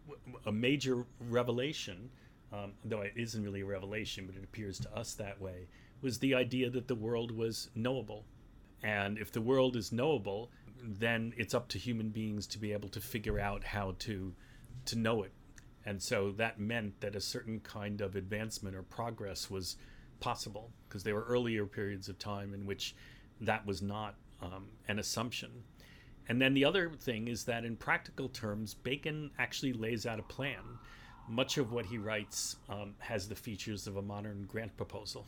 a 0.46 0.54
major 0.54 1.06
revelation, 1.20 2.10
um, 2.54 2.72
though 2.86 3.02
it 3.02 3.14
isn't 3.18 3.44
really 3.44 3.62
a 3.62 3.66
revelation, 3.66 4.26
but 4.26 4.38
it 4.38 4.44
appears 4.46 4.80
to 4.80 4.96
us 4.96 5.16
that 5.16 5.42
way, 5.42 5.68
was 6.02 6.20
the 6.20 6.36
idea 6.36 6.70
that 6.70 6.88
the 6.88 6.96
world 6.96 7.32
was 7.32 7.70
knowable. 7.76 8.26
And 8.84 9.18
if 9.18 9.32
the 9.32 9.42
world 9.42 9.76
is 9.76 9.92
knowable, 9.92 10.52
then 10.82 11.34
it's 11.38 11.54
up 11.54 11.68
to 11.70 11.78
human 11.78 12.10
beings 12.10 12.48
to 12.48 12.60
be 12.60 12.72
able 12.72 12.90
to 12.90 13.02
figure 13.02 13.40
out 13.40 13.64
how 13.64 13.96
to 14.00 14.34
to 14.86 14.98
know 14.98 15.24
it. 15.24 15.34
And 15.86 16.02
so 16.02 16.32
that 16.32 16.60
meant 16.60 17.02
that 17.02 17.16
a 17.16 17.22
certain 17.22 17.60
kind 17.60 18.02
of 18.02 18.16
advancement 18.16 18.76
or 18.76 18.84
progress 18.84 19.50
was 19.50 19.78
possible 20.20 20.72
because 20.88 21.04
there 21.04 21.16
were 21.16 21.24
earlier 21.24 21.66
periods 21.66 22.10
of 22.10 22.20
time 22.20 22.54
in 22.54 22.66
which 22.66 22.96
that 23.42 23.66
was 23.66 23.82
not 23.82 24.16
um, 24.42 24.68
an 24.88 25.00
assumption. 25.00 25.50
And 26.28 26.42
then 26.42 26.54
the 26.54 26.66
other 26.66 26.92
thing 26.92 27.28
is 27.28 27.44
that 27.46 27.66
in 27.66 27.76
practical 27.76 28.30
terms, 28.30 28.74
Bacon 28.74 29.32
actually 29.40 29.74
lays 29.74 30.06
out 30.06 30.20
a 30.20 30.24
plan. 30.24 30.62
Much 31.28 31.58
of 31.58 31.72
what 31.72 31.86
he 31.86 31.98
writes 31.98 32.58
um, 32.70 32.94
has 33.00 33.28
the 33.28 33.36
features 33.36 33.88
of 33.88 33.98
a 33.98 34.02
modern 34.02 34.46
grant 34.46 34.76
proposal 34.78 35.26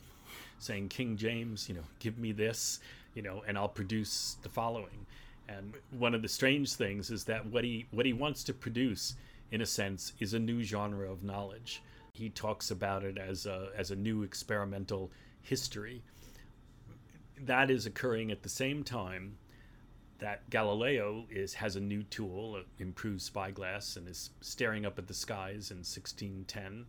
saying, 0.58 0.88
King 0.88 1.16
James, 1.16 1.68
you 1.68 1.74
know, 1.74 1.84
give 1.98 2.18
me 2.18 2.32
this, 2.32 2.80
you 3.14 3.22
know, 3.22 3.42
and 3.46 3.58
I'll 3.58 3.68
produce 3.68 4.36
the 4.42 4.48
following. 4.48 5.06
And 5.48 5.74
one 5.90 6.14
of 6.14 6.22
the 6.22 6.28
strange 6.28 6.74
things 6.74 7.10
is 7.10 7.24
that 7.24 7.46
what 7.46 7.64
he 7.64 7.86
what 7.90 8.06
he 8.06 8.12
wants 8.12 8.44
to 8.44 8.54
produce, 8.54 9.16
in 9.50 9.60
a 9.60 9.66
sense, 9.66 10.12
is 10.18 10.34
a 10.34 10.38
new 10.38 10.62
genre 10.62 11.10
of 11.10 11.22
knowledge. 11.22 11.82
He 12.12 12.30
talks 12.30 12.70
about 12.70 13.04
it 13.04 13.18
as 13.18 13.46
a 13.46 13.70
as 13.76 13.90
a 13.90 13.96
new 13.96 14.22
experimental 14.22 15.10
history. 15.42 16.02
That 17.38 17.70
is 17.70 17.86
occurring 17.86 18.30
at 18.30 18.42
the 18.42 18.48
same 18.48 18.84
time 18.84 19.36
that 20.18 20.48
Galileo 20.50 21.26
is 21.28 21.54
has 21.54 21.74
a 21.74 21.80
new 21.80 22.04
tool, 22.04 22.62
improved 22.78 23.22
spyglass, 23.22 23.96
and 23.96 24.08
is 24.08 24.30
staring 24.40 24.86
up 24.86 24.98
at 24.98 25.08
the 25.08 25.14
skies 25.14 25.70
in 25.72 25.78
1610 25.78 26.86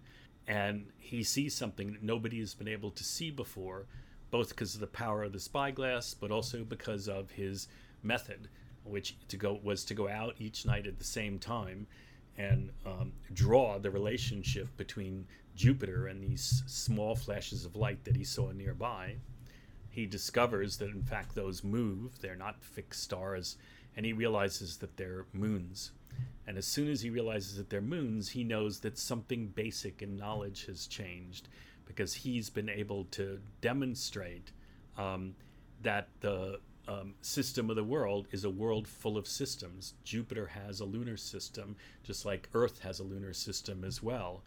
and 0.47 0.87
he 0.99 1.23
sees 1.23 1.53
something 1.53 1.93
that 1.93 2.03
nobody 2.03 2.39
has 2.39 2.53
been 2.53 2.67
able 2.67 2.91
to 2.91 3.03
see 3.03 3.31
before, 3.31 3.85
both 4.31 4.49
because 4.49 4.73
of 4.73 4.81
the 4.81 4.87
power 4.87 5.23
of 5.23 5.33
the 5.33 5.39
spyglass, 5.39 6.13
but 6.13 6.31
also 6.31 6.63
because 6.63 7.07
of 7.07 7.31
his 7.31 7.67
method, 8.01 8.49
which 8.83 9.15
to 9.29 9.37
go 9.37 9.59
was 9.63 9.85
to 9.85 9.93
go 9.93 10.09
out 10.09 10.35
each 10.39 10.65
night 10.65 10.87
at 10.87 10.97
the 10.97 11.05
same 11.05 11.39
time 11.39 11.87
and 12.37 12.71
um, 12.85 13.13
draw 13.33 13.77
the 13.77 13.91
relationship 13.91 14.75
between 14.75 15.25
Jupiter 15.55 16.07
and 16.07 16.21
these 16.23 16.63
small 16.65 17.15
flashes 17.15 17.63
of 17.63 17.75
light 17.75 18.03
that 18.05 18.15
he 18.15 18.23
saw 18.23 18.51
nearby. 18.51 19.15
He 19.89 20.05
discovers 20.07 20.77
that 20.77 20.89
in 20.89 21.03
fact 21.03 21.35
those 21.35 21.63
move; 21.63 22.19
they're 22.19 22.35
not 22.35 22.63
fixed 22.63 23.03
stars, 23.03 23.57
and 23.95 24.05
he 24.05 24.13
realizes 24.13 24.77
that 24.77 24.97
they're 24.97 25.25
moons. 25.31 25.91
And 26.45 26.57
as 26.57 26.65
soon 26.65 26.89
as 26.89 27.01
he 27.01 27.09
realizes 27.09 27.57
that 27.57 27.69
they're 27.69 27.81
moons, 27.81 28.29
he 28.29 28.43
knows 28.43 28.79
that 28.81 28.97
something 28.97 29.47
basic 29.47 30.01
in 30.01 30.17
knowledge 30.17 30.65
has 30.65 30.87
changed 30.87 31.47
because 31.85 32.13
he's 32.13 32.49
been 32.49 32.69
able 32.69 33.05
to 33.05 33.39
demonstrate 33.61 34.51
um, 34.97 35.35
that 35.81 36.09
the 36.19 36.59
um, 36.87 37.13
system 37.21 37.69
of 37.69 37.75
the 37.75 37.83
world 37.83 38.27
is 38.31 38.43
a 38.43 38.49
world 38.49 38.87
full 38.87 39.17
of 39.17 39.27
systems. 39.27 39.93
Jupiter 40.03 40.47
has 40.47 40.79
a 40.79 40.85
lunar 40.85 41.17
system, 41.17 41.75
just 42.03 42.25
like 42.25 42.49
Earth 42.53 42.79
has 42.79 42.99
a 42.99 43.03
lunar 43.03 43.33
system 43.33 43.83
as 43.83 44.03
well. 44.03 44.43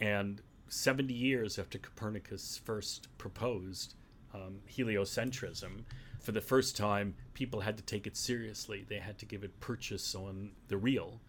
And 0.00 0.42
70 0.68 1.12
years 1.12 1.58
after 1.58 1.78
Copernicus 1.78 2.60
first 2.64 3.08
proposed 3.18 3.94
um, 4.34 4.58
heliocentrism, 4.70 5.84
for 6.26 6.32
the 6.32 6.40
first 6.40 6.76
time, 6.76 7.14
people 7.34 7.60
had 7.60 7.76
to 7.76 7.84
take 7.84 8.04
it 8.04 8.16
seriously. 8.16 8.84
They 8.88 8.98
had 8.98 9.16
to 9.18 9.24
give 9.24 9.44
it 9.44 9.60
purchase 9.60 10.12
on 10.12 10.50
the 10.66 10.76
real 10.76 11.20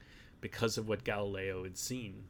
because 0.41 0.75
of 0.75 0.87
what 0.87 1.03
Galileo 1.03 1.65
had 1.65 1.77
seen. 1.77 2.23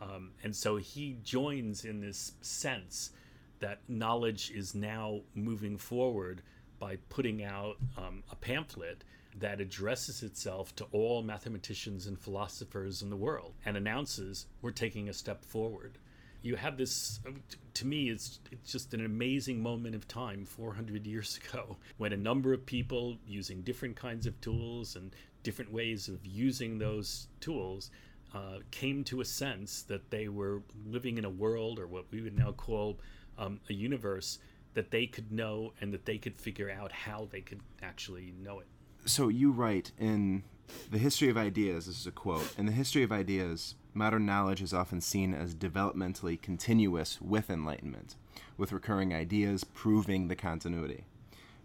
Um, 0.00 0.30
and 0.42 0.56
so 0.56 0.76
he 0.76 1.18
joins 1.22 1.84
in 1.84 2.00
this 2.00 2.32
sense 2.40 3.10
that 3.58 3.80
knowledge 3.86 4.50
is 4.50 4.74
now 4.74 5.20
moving 5.34 5.76
forward 5.76 6.40
by 6.78 6.96
putting 7.10 7.44
out 7.44 7.76
um, 7.98 8.22
a 8.32 8.36
pamphlet 8.36 9.04
that 9.38 9.60
addresses 9.60 10.22
itself 10.22 10.74
to 10.76 10.84
all 10.92 11.22
mathematicians 11.22 12.06
and 12.06 12.18
philosophers 12.18 13.02
in 13.02 13.10
the 13.10 13.16
world 13.16 13.52
and 13.66 13.76
announces 13.76 14.46
we're 14.62 14.70
taking 14.70 15.10
a 15.10 15.12
step 15.12 15.44
forward 15.44 15.98
you 16.46 16.54
have 16.56 16.76
this 16.76 17.18
to 17.74 17.86
me 17.86 18.08
it's 18.08 18.38
it's 18.52 18.70
just 18.70 18.94
an 18.94 19.04
amazing 19.04 19.60
moment 19.60 19.94
of 19.94 20.06
time 20.06 20.44
400 20.44 21.06
years 21.06 21.38
ago 21.52 21.76
when 21.98 22.12
a 22.12 22.16
number 22.16 22.52
of 22.52 22.64
people 22.64 23.16
using 23.26 23.62
different 23.62 23.96
kinds 23.96 24.26
of 24.26 24.40
tools 24.40 24.96
and 24.96 25.14
different 25.42 25.72
ways 25.72 26.08
of 26.08 26.24
using 26.24 26.78
those 26.78 27.28
tools 27.40 27.90
uh, 28.34 28.58
came 28.70 29.04
to 29.04 29.20
a 29.20 29.24
sense 29.24 29.82
that 29.82 30.10
they 30.10 30.28
were 30.28 30.62
living 30.86 31.18
in 31.18 31.24
a 31.24 31.30
world 31.30 31.78
or 31.78 31.86
what 31.86 32.04
we 32.10 32.20
would 32.20 32.36
now 32.36 32.52
call 32.52 32.98
um, 33.38 33.60
a 33.70 33.72
universe 33.72 34.38
that 34.74 34.90
they 34.90 35.06
could 35.06 35.32
know 35.32 35.72
and 35.80 35.92
that 35.92 36.04
they 36.04 36.18
could 36.18 36.36
figure 36.36 36.70
out 36.70 36.92
how 36.92 37.28
they 37.30 37.40
could 37.40 37.60
actually 37.82 38.34
know 38.42 38.60
it. 38.60 38.66
So 39.06 39.28
you 39.28 39.52
write 39.52 39.92
in 39.98 40.42
the 40.90 40.98
history 40.98 41.30
of 41.30 41.36
ideas, 41.36 41.86
this 41.86 42.00
is 42.00 42.06
a 42.06 42.10
quote, 42.10 42.52
in 42.58 42.66
the 42.66 42.72
history 42.72 43.02
of 43.02 43.12
ideas, 43.12 43.76
modern 43.96 44.26
knowledge 44.26 44.62
is 44.62 44.74
often 44.74 45.00
seen 45.00 45.34
as 45.34 45.54
developmentally 45.54 46.40
continuous 46.40 47.20
with 47.20 47.50
enlightenment, 47.50 48.14
with 48.56 48.72
recurring 48.72 49.14
ideas 49.14 49.64
proving 49.64 50.28
the 50.28 50.36
continuity. 50.36 51.04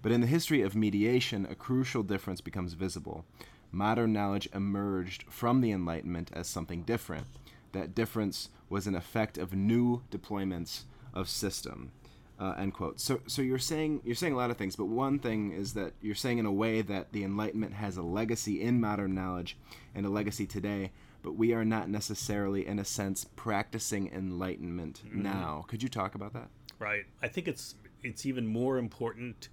But 0.01 0.11
in 0.11 0.21
the 0.21 0.27
history 0.27 0.61
of 0.61 0.75
mediation, 0.75 1.45
a 1.49 1.55
crucial 1.55 2.03
difference 2.03 2.41
becomes 2.41 2.73
visible. 2.73 3.25
Modern 3.71 4.13
knowledge 4.13 4.49
emerged 4.53 5.25
from 5.29 5.61
the 5.61 5.71
Enlightenment 5.71 6.31
as 6.33 6.47
something 6.47 6.83
different. 6.83 7.27
That 7.73 7.93
difference 7.93 8.49
was 8.69 8.87
an 8.87 8.95
effect 8.95 9.37
of 9.37 9.53
new 9.53 10.01
deployments 10.09 10.83
of 11.13 11.29
system. 11.29 11.91
Uh, 12.39 12.55
end 12.57 12.73
quote. 12.73 12.99
So, 12.99 13.21
so 13.27 13.43
you're 13.43 13.59
saying 13.59 14.01
you're 14.03 14.15
saying 14.15 14.33
a 14.33 14.37
lot 14.37 14.49
of 14.49 14.57
things, 14.57 14.75
but 14.75 14.85
one 14.85 15.19
thing 15.19 15.51
is 15.51 15.73
that 15.73 15.93
you're 16.01 16.15
saying 16.15 16.39
in 16.39 16.47
a 16.47 16.51
way 16.51 16.81
that 16.81 17.11
the 17.11 17.23
Enlightenment 17.23 17.73
has 17.73 17.97
a 17.97 18.01
legacy 18.01 18.61
in 18.61 18.81
modern 18.81 19.13
knowledge 19.13 19.55
and 19.93 20.07
a 20.07 20.09
legacy 20.09 20.47
today, 20.47 20.91
but 21.21 21.35
we 21.35 21.53
are 21.53 21.65
not 21.65 21.89
necessarily, 21.89 22.67
in 22.67 22.79
a 22.79 22.85
sense, 22.85 23.25
practicing 23.35 24.11
enlightenment 24.13 25.01
mm-hmm. 25.05 25.21
now. 25.21 25.65
Could 25.67 25.83
you 25.83 25.89
talk 25.89 26.15
about 26.15 26.33
that? 26.33 26.49
Right. 26.79 27.05
I 27.21 27.27
think 27.27 27.47
it's 27.47 27.75
it's 28.03 28.25
even 28.25 28.47
more 28.47 28.77
important 28.77 29.49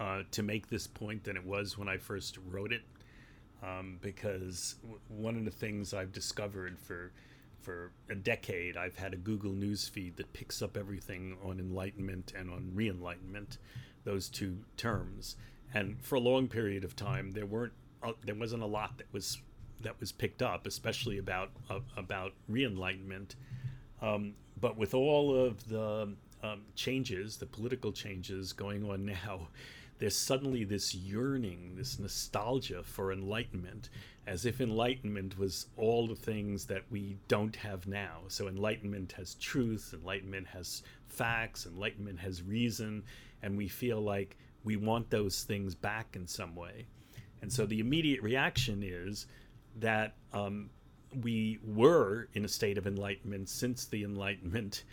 uh, 0.00 0.22
to 0.32 0.42
make 0.42 0.68
this 0.68 0.86
point 0.86 1.24
than 1.24 1.36
it 1.36 1.46
was 1.46 1.78
when 1.78 1.88
I 1.88 1.96
first 1.96 2.38
wrote 2.50 2.72
it, 2.72 2.82
um, 3.62 3.98
because 4.02 4.76
w- 4.82 5.00
one 5.08 5.36
of 5.36 5.44
the 5.44 5.50
things 5.50 5.94
I've 5.94 6.12
discovered 6.12 6.78
for 6.78 7.12
for 7.60 7.92
a 8.10 8.14
decade, 8.16 8.76
I've 8.76 8.96
had 8.96 9.14
a 9.14 9.16
Google 9.16 9.52
News 9.52 9.88
feed 9.88 10.16
that 10.16 10.32
picks 10.32 10.62
up 10.62 10.76
everything 10.76 11.36
on 11.44 11.60
enlightenment 11.60 12.32
and 12.36 12.50
on 12.50 12.72
re-enlightenment, 12.74 13.58
those 14.02 14.28
two 14.28 14.64
terms. 14.76 15.36
And 15.72 16.02
for 16.02 16.16
a 16.16 16.20
long 16.20 16.48
period 16.48 16.82
of 16.82 16.96
time, 16.96 17.30
there 17.30 17.46
weren't 17.46 17.72
uh, 18.02 18.12
there 18.26 18.34
wasn't 18.34 18.62
a 18.62 18.66
lot 18.66 18.98
that 18.98 19.06
was 19.12 19.38
that 19.82 19.98
was 20.00 20.12
picked 20.12 20.42
up, 20.42 20.66
especially 20.66 21.18
about 21.18 21.50
uh, 21.70 21.80
about 21.96 22.32
re-enlightenment. 22.48 23.36
Um, 24.00 24.34
but 24.60 24.76
with 24.76 24.94
all 24.94 25.34
of 25.34 25.68
the 25.68 26.14
um, 26.42 26.62
changes, 26.74 27.36
the 27.36 27.46
political 27.46 27.92
changes 27.92 28.52
going 28.52 28.88
on 28.88 29.04
now, 29.04 29.48
there's 30.02 30.16
suddenly 30.16 30.64
this 30.64 30.94
yearning, 30.96 31.74
this 31.76 31.98
nostalgia 31.98 32.82
for 32.82 33.12
enlightenment, 33.12 33.88
as 34.26 34.44
if 34.44 34.60
enlightenment 34.60 35.38
was 35.38 35.66
all 35.76 36.08
the 36.08 36.16
things 36.16 36.64
that 36.66 36.82
we 36.90 37.16
don't 37.28 37.54
have 37.54 37.86
now. 37.86 38.18
So, 38.26 38.48
enlightenment 38.48 39.12
has 39.12 39.34
truth, 39.34 39.94
enlightenment 39.96 40.48
has 40.48 40.82
facts, 41.06 41.66
enlightenment 41.66 42.18
has 42.18 42.42
reason, 42.42 43.04
and 43.42 43.56
we 43.56 43.68
feel 43.68 44.00
like 44.00 44.36
we 44.64 44.76
want 44.76 45.10
those 45.10 45.44
things 45.44 45.74
back 45.76 46.16
in 46.16 46.26
some 46.26 46.56
way. 46.56 46.86
And 47.40 47.52
so, 47.52 47.64
the 47.64 47.78
immediate 47.78 48.22
reaction 48.22 48.82
is 48.82 49.26
that 49.76 50.14
um, 50.32 50.70
we 51.22 51.58
were 51.64 52.28
in 52.34 52.44
a 52.44 52.48
state 52.48 52.78
of 52.78 52.86
enlightenment 52.86 53.48
since 53.48 53.86
the 53.86 54.04
Enlightenment, 54.04 54.84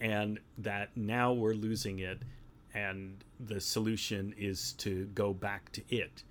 and 0.00 0.38
that 0.58 0.96
now 0.96 1.32
we're 1.32 1.54
losing 1.54 1.98
it, 1.98 2.22
and 2.74 3.24
the 3.40 3.60
solution 3.60 4.34
is 4.36 4.72
to 4.74 5.06
go 5.06 5.32
back 5.32 5.72
to 5.72 5.82
it. 5.88 6.22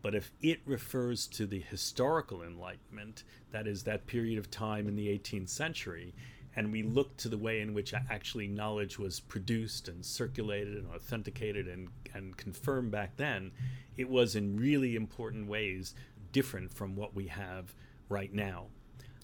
But 0.00 0.14
if 0.14 0.30
it 0.40 0.60
refers 0.64 1.26
to 1.28 1.46
the 1.46 1.60
historical 1.60 2.42
Enlightenment, 2.42 3.24
that 3.50 3.66
is, 3.66 3.82
that 3.82 4.06
period 4.06 4.38
of 4.38 4.50
time 4.50 4.86
in 4.86 4.94
the 4.94 5.08
18th 5.08 5.48
century, 5.48 6.14
and 6.54 6.72
we 6.72 6.82
look 6.82 7.16
to 7.18 7.28
the 7.28 7.38
way 7.38 7.60
in 7.60 7.74
which 7.74 7.92
actually 7.94 8.48
knowledge 8.48 8.98
was 8.98 9.20
produced 9.20 9.88
and 9.88 10.04
circulated 10.04 10.76
and 10.76 10.88
authenticated 10.94 11.68
and, 11.68 11.88
and 12.14 12.36
confirmed 12.36 12.90
back 12.90 13.16
then, 13.16 13.50
it 13.96 14.08
was 14.08 14.36
in 14.36 14.56
really 14.56 14.96
important 14.96 15.48
ways 15.48 15.94
different 16.32 16.72
from 16.72 16.96
what 16.96 17.14
we 17.14 17.26
have 17.26 17.74
right 18.08 18.32
now. 18.32 18.66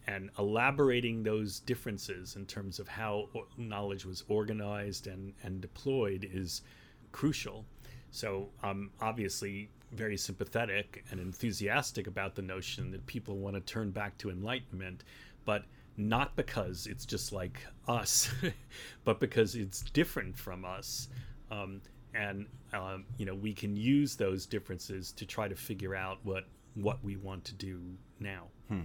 And 0.06 0.30
elaborating 0.38 1.22
those 1.22 1.60
differences 1.60 2.36
in 2.36 2.44
terms 2.44 2.78
of 2.78 2.88
how 2.88 3.28
knowledge 3.56 4.04
was 4.04 4.24
organized 4.28 5.06
and, 5.06 5.32
and 5.42 5.60
deployed 5.60 6.28
is 6.30 6.62
crucial. 7.12 7.64
So 8.10 8.50
I'm 8.62 8.90
obviously 9.00 9.70
very 9.92 10.16
sympathetic 10.16 11.04
and 11.10 11.20
enthusiastic 11.20 12.06
about 12.06 12.34
the 12.34 12.42
notion 12.42 12.90
that 12.90 13.06
people 13.06 13.38
want 13.38 13.54
to 13.54 13.60
turn 13.60 13.90
back 13.90 14.18
to 14.18 14.30
enlightenment, 14.30 15.04
but 15.44 15.64
not 15.96 16.36
because 16.36 16.86
it's 16.86 17.06
just 17.06 17.32
like 17.32 17.60
us, 17.88 18.30
but 19.04 19.20
because 19.20 19.54
it's 19.54 19.82
different 19.82 20.36
from 20.36 20.64
us. 20.64 21.08
Um, 21.50 21.80
and 22.14 22.46
um, 22.72 23.04
you 23.18 23.26
know 23.26 23.34
we 23.34 23.52
can 23.52 23.76
use 23.76 24.16
those 24.16 24.46
differences 24.46 25.12
to 25.12 25.26
try 25.26 25.48
to 25.48 25.54
figure 25.54 25.94
out 25.94 26.18
what 26.22 26.44
what 26.74 27.02
we 27.04 27.16
want 27.16 27.44
to 27.44 27.54
do 27.54 27.80
now. 28.20 28.48
Hmm. 28.68 28.82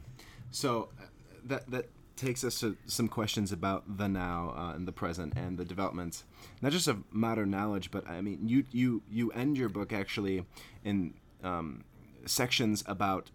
So 0.51 0.89
uh, 0.99 1.05
that 1.45 1.69
that 1.71 1.89
takes 2.15 2.43
us 2.43 2.59
to 2.59 2.75
some 2.85 3.07
questions 3.07 3.51
about 3.51 3.97
the 3.97 4.07
now 4.09 4.53
uh, 4.55 4.75
and 4.75 4.85
the 4.87 4.91
present 4.91 5.33
and 5.37 5.57
the 5.57 5.63
developments, 5.63 6.25
not 6.61 6.73
just 6.73 6.87
of 6.87 7.03
modern 7.11 7.49
knowledge, 7.49 7.91
but 7.91 8.07
I 8.07 8.21
mean, 8.21 8.47
you 8.47 8.65
you 8.71 9.01
you 9.09 9.31
end 9.31 9.57
your 9.57 9.69
book 9.69 9.93
actually 9.93 10.45
in 10.83 11.13
um, 11.43 11.83
sections 12.25 12.83
about 12.85 13.31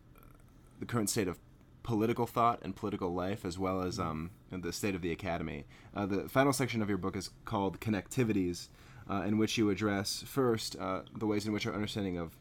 the 0.81 0.87
current 0.87 1.09
state 1.09 1.29
of 1.29 1.39
political 1.83 2.27
thought 2.27 2.61
and 2.63 2.75
political 2.75 3.13
life, 3.15 3.45
as 3.45 3.59
well 3.59 3.83
as 3.83 3.99
um, 3.99 4.31
the 4.51 4.73
state 4.73 4.95
of 4.95 5.03
the 5.03 5.13
academy. 5.13 5.65
Uh, 5.95 6.07
the 6.07 6.29
final 6.29 6.53
section 6.53 6.83
of 6.83 6.89
your 6.89 6.99
book 6.99 7.17
is 7.17 7.31
called 7.45 7.81
Connectivities, 7.81 8.69
uh, 9.09 9.23
in 9.27 9.39
which 9.39 9.57
you 9.57 9.71
address 9.71 10.25
first 10.27 10.77
uh, 10.81 11.03
the 11.17 11.27
ways 11.27 11.47
in 11.47 11.53
which 11.53 11.67
our 11.67 11.75
understanding 11.75 12.19
of 12.19 12.37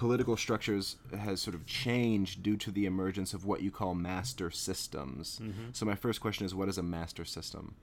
political 0.00 0.34
structures 0.34 0.96
has 1.14 1.42
sort 1.42 1.54
of 1.54 1.66
changed 1.66 2.42
due 2.42 2.56
to 2.56 2.70
the 2.70 2.86
emergence 2.86 3.34
of 3.34 3.44
what 3.44 3.60
you 3.60 3.70
call 3.70 3.94
master 3.94 4.50
systems. 4.50 5.38
Mm-hmm. 5.42 5.72
So 5.74 5.84
my 5.84 5.94
first 5.94 6.22
question 6.22 6.46
is, 6.46 6.54
what 6.54 6.70
is 6.70 6.78
a 6.78 6.82
master 6.82 7.26
system? 7.26 7.74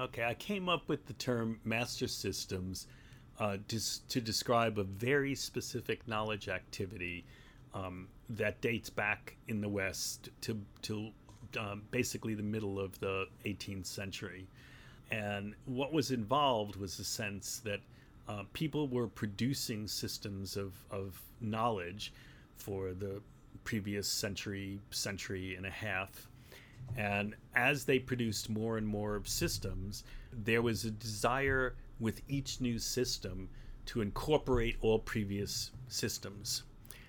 Okay, 0.00 0.24
I 0.24 0.32
came 0.32 0.70
up 0.70 0.88
with 0.88 1.04
the 1.06 1.12
term 1.12 1.60
master 1.64 2.08
systems 2.08 2.86
uh, 3.38 3.58
to, 3.68 4.08
to 4.08 4.22
describe 4.22 4.78
a 4.78 4.84
very 4.84 5.34
specific 5.34 6.08
knowledge 6.08 6.48
activity 6.48 7.26
um, 7.74 8.08
that 8.30 8.62
dates 8.62 8.88
back 8.88 9.36
in 9.46 9.60
the 9.60 9.68
West 9.68 10.30
to 10.40 10.58
to 10.80 11.10
um, 11.60 11.82
basically 11.90 12.34
the 12.34 12.42
middle 12.42 12.80
of 12.80 12.98
the 13.00 13.26
18th 13.44 13.84
century. 13.84 14.46
And 15.10 15.54
what 15.66 15.92
was 15.92 16.10
involved 16.10 16.76
was 16.76 16.96
the 16.96 17.04
sense 17.04 17.60
that 17.66 17.80
uh, 18.28 18.42
people 18.52 18.88
were 18.88 19.08
producing 19.08 19.86
systems 19.86 20.56
of, 20.56 20.74
of 20.90 21.20
knowledge 21.40 22.12
for 22.56 22.92
the 22.92 23.20
previous 23.64 24.08
century, 24.08 24.80
century 24.90 25.54
and 25.54 25.66
a 25.66 25.70
half. 25.70 26.28
And 26.96 27.34
as 27.54 27.84
they 27.84 27.98
produced 27.98 28.48
more 28.48 28.78
and 28.78 28.86
more 28.86 29.22
systems, 29.24 30.04
there 30.32 30.62
was 30.62 30.84
a 30.84 30.90
desire 30.90 31.76
with 31.98 32.22
each 32.28 32.60
new 32.60 32.78
system 32.78 33.48
to 33.86 34.00
incorporate 34.00 34.76
all 34.80 34.98
previous 34.98 35.70
systems. 35.88 36.64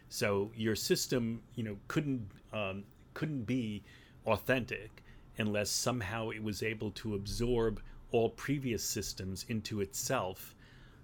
So 0.10 0.51
your 0.56 0.75
system, 0.75 1.41
you 1.56 1.63
know, 1.63 1.77
couldn't 1.88 2.30
um, 2.53 2.84
couldn't 3.13 3.43
be 3.43 3.84
authentic 4.25 5.03
unless 5.38 5.69
somehow 5.69 6.30
it 6.30 6.41
was 6.41 6.63
able 6.63 6.91
to 6.91 7.15
absorb 7.15 7.82
all 8.12 8.30
previous 8.30 8.84
systems 8.84 9.45
into 9.49 9.82
itself 9.82 10.56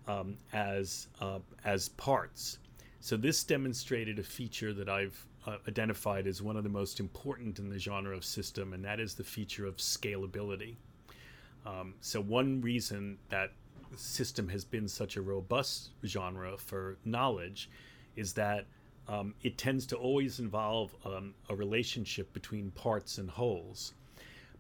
um, 0.08 0.38
as 0.52 1.08
uh, 1.22 1.40
as 1.64 1.90
parts. 1.90 2.60
So 3.00 3.18
this 3.18 3.44
demonstrated 3.44 4.20
a 4.20 4.24
feature 4.24 4.74
that 4.74 4.88
I've 4.88 5.26
uh, 5.46 5.58
identified 5.68 6.26
as 6.26 6.42
one 6.42 6.56
of 6.56 6.64
the 6.64 6.70
most 6.70 7.00
important 7.00 7.60
in 7.60 7.70
the 7.70 7.80
genre 7.80 8.16
of 8.16 8.24
system, 8.24 8.74
and 8.74 8.84
that 8.86 9.00
is 9.00 9.16
the 9.16 9.24
feature 9.24 9.66
of 9.66 9.78
scalability. 9.78 10.76
Um, 11.66 11.96
so 12.02 12.22
one 12.22 12.62
reason 12.62 13.18
that 13.30 13.52
system 13.96 14.50
has 14.50 14.66
been 14.66 14.88
such 14.88 15.18
a 15.18 15.22
robust 15.22 15.92
genre 16.06 16.58
for 16.58 16.98
knowledge 17.06 17.70
is 18.16 18.34
that 18.34 18.66
um, 19.08 19.34
it 19.44 19.58
tends 19.58 19.86
to 19.88 19.98
always 19.98 20.40
involve 20.40 20.96
um, 21.06 21.34
a 21.50 21.56
relationship 21.56 22.32
between 22.34 22.72
parts 22.72 23.18
and 23.18 23.30
wholes, 23.30 23.94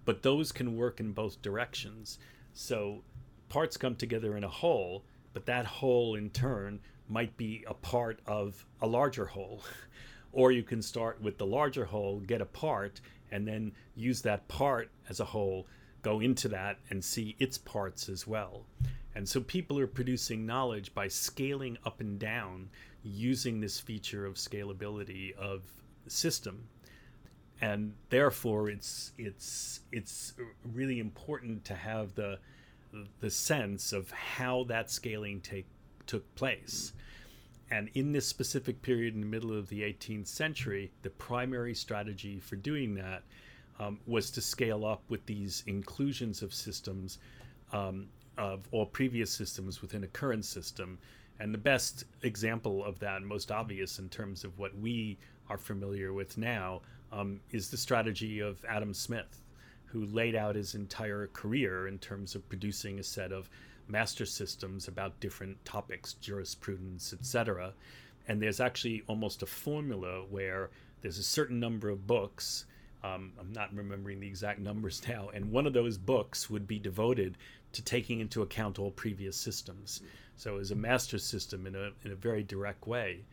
but 0.06 0.22
those 0.22 0.52
can 0.52 0.76
work 0.76 1.00
in 1.00 1.14
both 1.14 1.42
directions. 1.42 2.20
So 2.54 3.04
parts 3.48 3.78
come 3.78 3.96
together 3.96 4.36
in 4.36 4.44
a 4.44 4.50
whole, 4.50 5.06
but 5.34 5.46
that 5.46 5.66
whole 5.66 6.16
in 6.16 6.30
turn 6.30 6.80
might 7.10 7.36
be 7.38 7.64
a 7.68 7.74
part 7.74 8.20
of 8.26 8.66
a 8.82 8.88
larger 8.88 9.26
whole. 9.26 9.62
or 10.34 10.52
you 10.52 10.64
can 10.64 10.82
start 10.82 11.22
with 11.22 11.38
the 11.38 11.46
larger 11.46 11.86
whole, 11.86 12.20
get 12.20 12.42
a 12.42 12.46
part, 12.46 13.00
and 13.32 13.48
then 13.48 13.72
use 13.96 14.22
that 14.24 14.48
part 14.48 14.90
as 15.10 15.20
a 15.20 15.26
whole, 15.26 15.68
go 16.02 16.20
into 16.20 16.48
that 16.50 16.78
and 16.90 17.04
see 17.04 17.36
its 17.40 17.58
parts 17.58 18.10
as 18.10 18.28
well. 18.28 18.66
And 19.16 19.30
so 19.30 19.42
people 19.42 19.80
are 19.80 19.88
producing 19.88 20.46
knowledge 20.46 20.94
by 20.94 21.08
scaling 21.08 21.78
up 21.86 22.00
and 22.00 22.18
down 22.18 22.70
using 23.04 23.60
this 23.60 23.80
feature 23.80 24.26
of 24.26 24.36
scalability 24.36 25.36
of 25.36 25.62
system. 26.08 26.68
And 27.62 27.94
therefore 28.10 28.70
it's 28.70 29.14
it's 29.18 29.82
it's 29.92 30.34
really 30.74 31.00
important 31.00 31.64
to 31.66 31.76
have 31.76 32.16
the 32.16 32.40
the 33.20 33.30
sense 33.30 33.94
of 33.94 34.12
how 34.12 34.64
that 34.66 34.92
scaling 34.92 35.42
take 35.42 35.66
took 36.06 36.34
place. 36.36 36.94
and 37.72 37.90
in 37.94 38.12
this 38.12 38.28
specific 38.28 38.82
period 38.82 39.16
in 39.16 39.22
the 39.22 39.28
middle 39.28 39.58
of 39.58 39.70
the 39.70 39.82
18th 39.82 40.28
century, 40.28 40.92
the 41.02 41.10
primary 41.10 41.74
strategy 41.74 42.40
for 42.40 42.56
doing 42.56 42.94
that 42.96 43.24
um, 43.80 44.00
was 44.06 44.30
to 44.32 44.42
scale 44.42 44.86
up 44.86 45.02
with 45.10 45.26
these 45.26 45.64
inclusions 45.66 46.42
of 46.42 46.54
systems 46.54 47.18
um, 47.72 48.08
of 48.38 48.68
all 48.72 48.86
previous 48.86 49.32
systems 49.32 49.82
within 49.82 50.04
a 50.04 50.08
current 50.08 50.46
system. 50.46 51.00
And 51.40 51.54
the 51.54 51.60
best 51.60 52.06
example 52.22 52.84
of 52.84 53.00
that, 53.00 53.22
most 53.24 53.52
obvious 53.52 54.00
in 54.00 54.10
terms 54.10 54.44
of 54.44 54.58
what 54.60 54.78
we 54.78 55.18
are 55.50 55.58
familiar 55.58 56.14
with 56.14 56.38
now, 56.38 56.82
um, 57.12 57.42
is 57.52 57.70
the 57.70 57.78
strategy 57.78 58.40
of 58.40 58.64
Adam 58.68 58.94
Smith, 58.94 59.42
who 59.94 60.06
laid 60.08 60.36
out 60.36 60.56
his 60.56 60.74
entire 60.74 61.28
career 61.28 61.88
in 61.88 62.00
terms 62.00 62.34
of 62.34 62.50
producing 62.50 63.00
a 63.00 63.04
set 63.04 63.32
of 63.32 63.48
master 63.88 64.26
systems 64.26 64.88
about 64.88 65.20
different 65.20 65.64
topics, 65.66 66.14
jurisprudence, 66.16 67.14
etc. 67.14 67.74
And 68.28 68.42
there's 68.42 68.60
actually 68.60 69.04
almost 69.08 69.44
a 69.44 69.46
formula 69.46 70.24
where 70.30 70.72
there's 71.02 71.20
a 71.20 71.24
certain 71.24 71.60
number 71.60 71.90
of 71.90 72.08
books. 72.08 72.66
Um, 73.04 73.34
I'm 73.40 73.54
not 73.54 73.74
remembering 73.74 74.20
the 74.20 74.28
exact 74.28 74.60
numbers 74.60 75.02
now. 75.08 75.30
And 75.32 75.52
one 75.52 75.68
of 75.68 75.74
those 75.74 75.98
books 75.98 76.50
would 76.50 76.68
be 76.68 76.80
devoted 76.80 77.38
to 77.74 77.84
taking 77.84 78.20
into 78.20 78.42
account 78.42 78.80
all 78.80 78.92
previous 78.92 79.38
systems. 79.38 80.02
So, 80.36 80.58
as 80.58 80.72
a 80.72 80.76
master 80.76 81.20
system 81.20 81.68
in 81.68 81.76
a, 81.76 81.92
in 82.04 82.12
a 82.12 82.16
very 82.16 82.42
direct 82.42 82.88
way. 82.88 83.26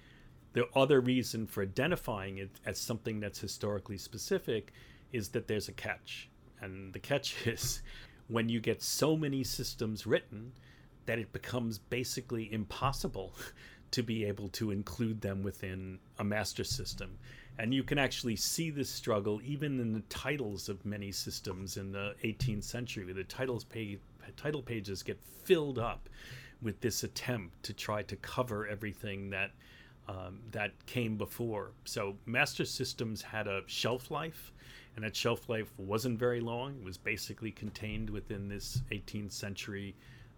The 0.52 0.68
other 0.74 1.00
reason 1.00 1.46
for 1.46 1.62
identifying 1.62 2.38
it 2.38 2.50
as 2.66 2.78
something 2.78 3.20
that's 3.20 3.38
historically 3.38 3.96
specific 3.96 4.72
is 5.12 5.28
that 5.30 5.46
there's 5.46 5.68
a 5.68 5.72
catch. 5.72 6.28
And 6.60 6.92
the 6.92 6.98
catch 6.98 7.34
is 7.46 7.82
when 8.28 8.48
you 8.48 8.60
get 8.60 8.82
so 8.82 9.16
many 9.16 9.44
systems 9.44 10.06
written 10.06 10.52
that 11.06 11.18
it 11.18 11.32
becomes 11.32 11.78
basically 11.78 12.52
impossible 12.52 13.34
to 13.90 14.02
be 14.02 14.24
able 14.24 14.48
to 14.50 14.70
include 14.70 15.20
them 15.20 15.42
within 15.42 15.98
a 16.18 16.24
master 16.24 16.62
system. 16.62 17.18
And 17.58 17.74
you 17.74 17.82
can 17.82 17.98
actually 17.98 18.36
see 18.36 18.70
this 18.70 18.88
struggle 18.88 19.40
even 19.44 19.80
in 19.80 19.92
the 19.92 20.00
titles 20.08 20.68
of 20.68 20.84
many 20.86 21.10
systems 21.10 21.76
in 21.76 21.90
the 21.90 22.14
18th 22.24 22.64
century. 22.64 23.12
The 23.12 23.24
titles 23.24 23.64
page, 23.64 23.98
title 24.36 24.62
pages 24.62 25.02
get 25.02 25.20
filled 25.44 25.78
up 25.78 26.08
with 26.62 26.80
this 26.80 27.02
attempt 27.02 27.62
to 27.64 27.72
try 27.72 28.02
to 28.02 28.16
cover 28.16 28.66
everything 28.66 29.30
that 29.30 29.50
um, 30.08 30.40
that 30.50 30.72
came 30.86 31.16
before. 31.16 31.70
So 31.84 32.16
master 32.26 32.64
systems 32.64 33.22
had 33.22 33.46
a 33.46 33.62
shelf 33.66 34.10
life 34.10 34.52
and 34.96 35.04
that 35.04 35.16
shelf 35.16 35.48
life 35.48 35.70
wasn't 35.78 36.18
very 36.18 36.40
long. 36.40 36.76
It 36.80 36.84
was 36.84 36.98
basically 36.98 37.50
contained 37.50 38.10
within 38.10 38.48
this 38.48 38.82
18th 38.90 39.32
century, 39.32 39.94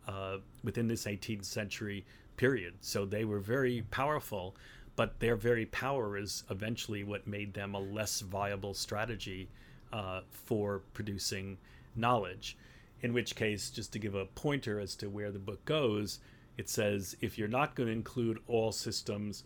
uh, 0.06 0.38
within 0.62 0.88
this 0.88 1.04
18th 1.04 1.44
century 1.44 2.04
period. 2.36 2.74
So 2.80 3.04
they 3.04 3.24
were 3.24 3.40
very 3.40 3.82
powerful, 3.90 4.54
but 4.96 5.20
their 5.20 5.36
very 5.36 5.66
power 5.66 6.16
is 6.16 6.44
eventually 6.50 7.04
what 7.04 7.26
made 7.26 7.54
them 7.54 7.74
a 7.74 7.80
less 7.80 8.20
viable 8.20 8.74
strategy 8.74 9.48
uh, 9.92 10.20
for 10.30 10.82
producing 10.92 11.58
knowledge. 11.94 12.56
In 13.00 13.12
which 13.12 13.34
case, 13.34 13.70
just 13.70 13.92
to 13.92 13.98
give 13.98 14.14
a 14.14 14.26
pointer 14.26 14.78
as 14.78 14.94
to 14.96 15.08
where 15.08 15.32
the 15.32 15.38
book 15.38 15.64
goes, 15.64 16.20
it 16.56 16.68
says 16.68 17.16
if 17.20 17.38
you're 17.38 17.48
not 17.48 17.74
going 17.74 17.88
to 17.88 17.92
include 17.92 18.38
all 18.46 18.72
systems 18.72 19.44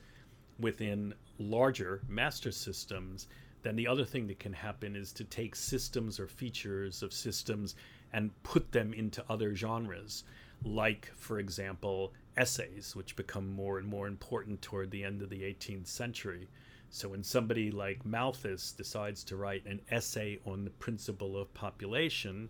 within 0.58 1.14
larger 1.38 2.00
master 2.08 2.52
systems, 2.52 3.28
then 3.66 3.74
the 3.74 3.88
other 3.88 4.04
thing 4.04 4.28
that 4.28 4.38
can 4.38 4.52
happen 4.52 4.94
is 4.94 5.10
to 5.12 5.24
take 5.24 5.56
systems 5.56 6.20
or 6.20 6.28
features 6.28 7.02
of 7.02 7.12
systems 7.12 7.74
and 8.12 8.30
put 8.44 8.70
them 8.70 8.94
into 8.94 9.24
other 9.28 9.56
genres, 9.56 10.22
like, 10.62 11.10
for 11.16 11.40
example, 11.40 12.12
essays, 12.36 12.94
which 12.94 13.16
become 13.16 13.52
more 13.52 13.78
and 13.78 13.88
more 13.88 14.06
important 14.06 14.62
toward 14.62 14.92
the 14.92 15.02
end 15.02 15.20
of 15.20 15.30
the 15.30 15.42
18th 15.42 15.88
century. 15.88 16.46
So 16.90 17.08
when 17.08 17.24
somebody 17.24 17.72
like 17.72 18.06
Malthus 18.06 18.70
decides 18.70 19.24
to 19.24 19.36
write 19.36 19.66
an 19.66 19.80
essay 19.90 20.38
on 20.46 20.62
the 20.62 20.70
principle 20.70 21.36
of 21.36 21.52
population, 21.52 22.48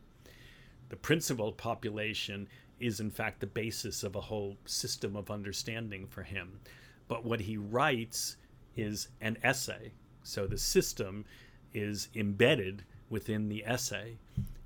the 0.91 0.97
principle 0.97 1.49
of 1.49 1.57
population 1.57 2.47
is 2.79 3.01
in 3.01 3.11
fact 3.11 3.41
the 3.41 3.47
basis 3.47 4.03
of 4.03 4.17
a 4.17 4.21
whole 4.21 4.59
system 4.67 5.17
of 5.17 5.31
understanding 5.31 6.07
for 6.07 6.25
him. 6.25 6.61
But 7.09 7.25
what 7.25 7.41
he 7.41 7.57
writes 7.57 8.37
is 8.77 9.09
an 9.23 9.39
essay 9.43 9.93
so 10.27 10.47
the 10.47 10.59
system 10.59 11.25
is 11.73 12.09
embedded 12.15 12.85
within 13.09 13.49
the 13.49 13.65
essay. 13.67 14.17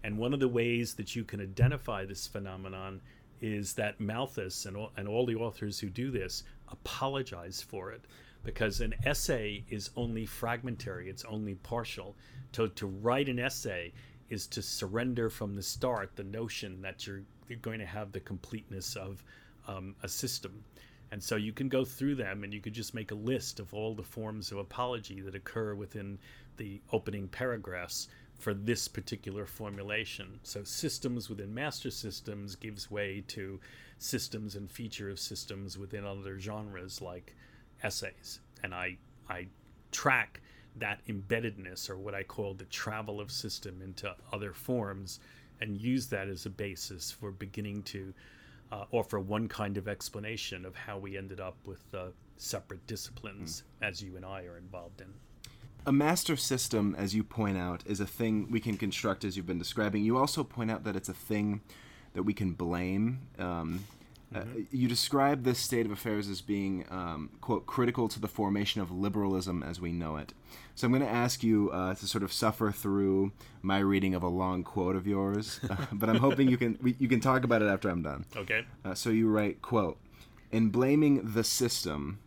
And 0.03 0.17
one 0.17 0.33
of 0.33 0.41
the 0.41 0.49
ways 0.49 0.95
that 0.95 1.15
you 1.15 1.25
can 1.25 1.41
identify 1.41 2.05
this 2.05 2.27
phenomenon 2.27 3.01
is 3.41 3.75
that 3.75 4.01
Malthus 4.01 4.67
and 4.67 4.77
all, 4.77 4.93
and 4.97 5.09
all 5.09 5.27
the 5.27 5.37
authors 5.37 5.79
who 5.79 5.91
do 5.91 6.11
this 6.11 6.43
apologize 6.69 7.61
for 7.63 7.91
it 7.91 8.03
because 8.43 8.81
an 8.81 8.95
essay 9.05 9.65
is 9.69 9.91
only 9.97 10.25
fragmentary, 10.25 11.11
it's 11.11 11.25
only 11.25 11.55
partial. 11.57 12.17
To, 12.53 12.69
to 12.69 12.87
write 12.87 13.29
an 13.29 13.39
essay 13.39 13.93
is 14.31 14.47
to 14.49 14.63
surrender 14.63 15.29
from 15.29 15.55
the 15.55 15.63
start 15.63 16.17
the 16.17 16.25
notion 16.25 16.81
that 16.83 17.07
you're, 17.07 17.23
you're 17.49 17.59
going 17.59 17.81
to 17.81 17.87
have 17.87 18.13
the 18.13 18.21
completeness 18.21 18.97
of 18.97 19.23
um, 19.69 19.95
a 20.03 20.09
system. 20.09 20.65
And 21.13 21.23
so 21.23 21.37
you 21.37 21.53
can 21.53 21.69
go 21.69 21.85
through 21.85 22.15
them 22.15 22.45
and 22.45 22.55
you 22.55 22.61
could 22.61 22.73
just 22.73 22.95
make 22.95 23.11
a 23.11 23.17
list 23.17 23.59
of 23.59 23.75
all 23.75 23.95
the 23.95 24.03
forms 24.03 24.53
of 24.53 24.59
apology 24.59 25.21
that 25.23 25.35
occur 25.35 25.75
within 25.75 26.19
the 26.57 26.81
opening 26.93 27.27
paragraphs 27.29 28.09
for 28.39 28.55
this 28.55 28.89
particular 28.89 29.45
formulation. 29.45 30.39
So 30.43 30.63
systems 30.65 31.29
within 31.29 31.53
master 31.53 31.91
systems 31.91 32.55
gives 32.55 32.91
way 32.91 33.25
to 33.29 33.61
systems 33.99 34.55
and 34.57 34.71
feature 34.71 35.11
of 35.11 35.19
systems 35.19 35.77
within 35.77 36.05
other 36.05 36.39
genres 36.39 37.03
like 37.03 37.35
essays. 37.83 38.41
And 38.63 38.75
I 38.75 38.97
I 39.29 39.49
track 39.93 40.41
that 40.77 41.05
embeddedness 41.07 41.91
or 41.91 41.99
what 41.99 42.15
I 42.15 42.23
call 42.23 42.55
the 42.55 42.65
travel 42.65 43.21
of 43.21 43.31
system 43.31 43.83
into 43.83 44.15
other 44.33 44.53
forms 44.53 45.21
and 45.61 45.77
use 45.77 46.07
that 46.09 46.29
as 46.29 46.47
a 46.47 46.51
basis 46.51 47.11
for 47.11 47.31
beginning 47.31 47.83
to 47.83 48.15
uh, 48.73 48.85
offer 48.93 49.19
one 49.19 49.49
kind 49.49 49.77
of 49.77 49.89
explanation 49.89 50.65
of 50.65 50.75
how 50.75 50.99
we 50.99 51.17
ended 51.17 51.41
up 51.41 51.57
with 51.65 51.83
uh, 51.95 52.07
separate 52.37 52.87
disciplines 52.87 53.63
mm. 53.63 53.89
as 53.89 54.03
you 54.03 54.17
and 54.17 54.25
I 54.25 54.45
are 54.45 54.57
involved 54.57 55.01
in. 55.01 55.09
A 55.87 55.93
master 55.93 56.37
system, 56.37 56.95
as 56.99 57.15
you 57.15 57.25
point 57.25 57.57
out, 57.57 57.83
is 57.87 58.01
a 58.01 58.07
thing 58.07 58.49
we 58.51 58.61
can 58.61 58.77
construct 58.77 59.25
as 59.25 59.37
you've 59.37 59.47
been 59.47 59.59
describing. 59.59 60.05
You 60.05 60.19
also 60.19 60.45
point 60.45 60.71
out 60.71 60.85
that 60.85 60.95
it's 60.95 61.09
a 61.09 61.15
thing 61.15 61.63
that 62.13 62.23
we 62.23 62.35
can 62.35 62.53
blame. 62.53 63.21
Um, 63.39 63.85
Mm-hmm. 64.35 64.61
Uh, 64.61 64.63
you 64.71 64.89
describe 64.89 65.45
this 65.45 65.59
state 65.59 65.87
of 65.87 65.93
affairs 65.93 66.29
as 66.29 66.41
being, 66.41 66.85
um, 66.91 67.31
quote, 67.41 67.67
critical 67.67 68.09
to 68.09 68.21
the 68.21 68.29
formation 68.29 68.81
of 68.81 68.91
liberalism 68.91 69.63
as 69.63 69.81
we 69.81 69.93
know 69.93 70.17
it. 70.17 70.33
So 70.75 70.87
I'm 70.87 70.93
going 70.93 71.03
to 71.03 71.09
ask 71.09 71.43
you 71.43 71.71
uh, 71.73 71.95
to 71.95 72.07
sort 72.07 72.23
of 72.23 72.33
suffer 72.33 72.71
through 72.71 73.33
my 73.61 73.79
reading 73.79 74.15
of 74.15 74.23
a 74.23 74.29
long 74.29 74.63
quote 74.63 74.97
of 74.97 75.07
yours, 75.07 75.61
uh, 75.71 75.77
but 75.93 76.09
I'm 76.09 76.17
hoping 76.17 76.49
you 76.49 76.57
can 76.57 76.79
we, 76.81 76.97
you 76.99 77.09
can 77.09 77.21
talk 77.21 77.45
about 77.45 77.63
it 77.63 77.67
after 77.67 77.89
I'm 77.89 78.03
done. 78.03 78.25
Okay. 78.37 78.65
Uh, 78.85 78.95
so 78.95 79.11
you 79.11 79.29
write, 79.29 79.63
quote, 79.63 79.99
in 80.53 80.69
blaming 80.69 81.33
the 81.35 81.45
system, 81.45 82.21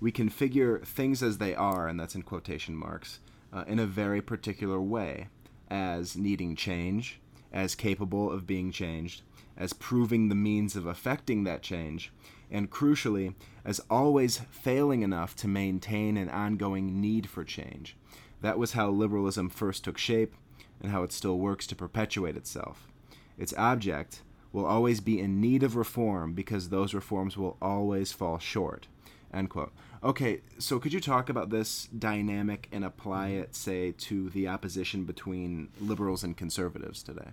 we 0.00 0.12
configure 0.12 0.84
things 0.86 1.22
as 1.22 1.38
they 1.38 1.54
are, 1.54 1.88
and 1.88 1.98
that's 1.98 2.14
in 2.14 2.22
quotation 2.22 2.74
marks, 2.74 3.20
uh, 3.52 3.64
in 3.66 3.78
a 3.78 3.86
very 3.86 4.22
particular 4.22 4.80
way, 4.80 5.28
as 5.70 6.16
needing 6.16 6.56
change, 6.56 7.20
as 7.52 7.74
capable 7.74 8.30
of 8.30 8.46
being 8.46 8.72
changed, 8.72 9.22
as 9.60 9.74
proving 9.74 10.28
the 10.28 10.34
means 10.34 10.74
of 10.74 10.86
effecting 10.86 11.44
that 11.44 11.62
change, 11.62 12.10
and 12.50 12.70
crucially, 12.70 13.34
as 13.64 13.80
always 13.90 14.40
failing 14.50 15.02
enough 15.02 15.36
to 15.36 15.46
maintain 15.46 16.16
an 16.16 16.30
ongoing 16.30 17.00
need 17.00 17.28
for 17.28 17.44
change. 17.44 17.96
That 18.40 18.58
was 18.58 18.72
how 18.72 18.88
liberalism 18.88 19.50
first 19.50 19.84
took 19.84 19.98
shape, 19.98 20.34
and 20.80 20.90
how 20.90 21.02
it 21.02 21.12
still 21.12 21.38
works 21.38 21.66
to 21.68 21.76
perpetuate 21.76 22.36
itself. 22.36 22.88
Its 23.36 23.54
object 23.58 24.22
will 24.50 24.64
always 24.64 25.00
be 25.00 25.20
in 25.20 25.40
need 25.40 25.62
of 25.62 25.76
reform 25.76 26.32
because 26.32 26.70
those 26.70 26.94
reforms 26.94 27.36
will 27.36 27.58
always 27.60 28.12
fall 28.12 28.38
short. 28.38 28.88
End 29.32 29.50
quote. 29.50 29.72
Okay, 30.02 30.40
so 30.58 30.78
could 30.78 30.94
you 30.94 31.00
talk 31.00 31.28
about 31.28 31.50
this 31.50 31.86
dynamic 31.96 32.66
and 32.72 32.84
apply 32.84 33.28
it, 33.28 33.54
say, 33.54 33.92
to 33.92 34.30
the 34.30 34.48
opposition 34.48 35.04
between 35.04 35.68
liberals 35.78 36.24
and 36.24 36.36
conservatives 36.36 37.02
today? 37.02 37.28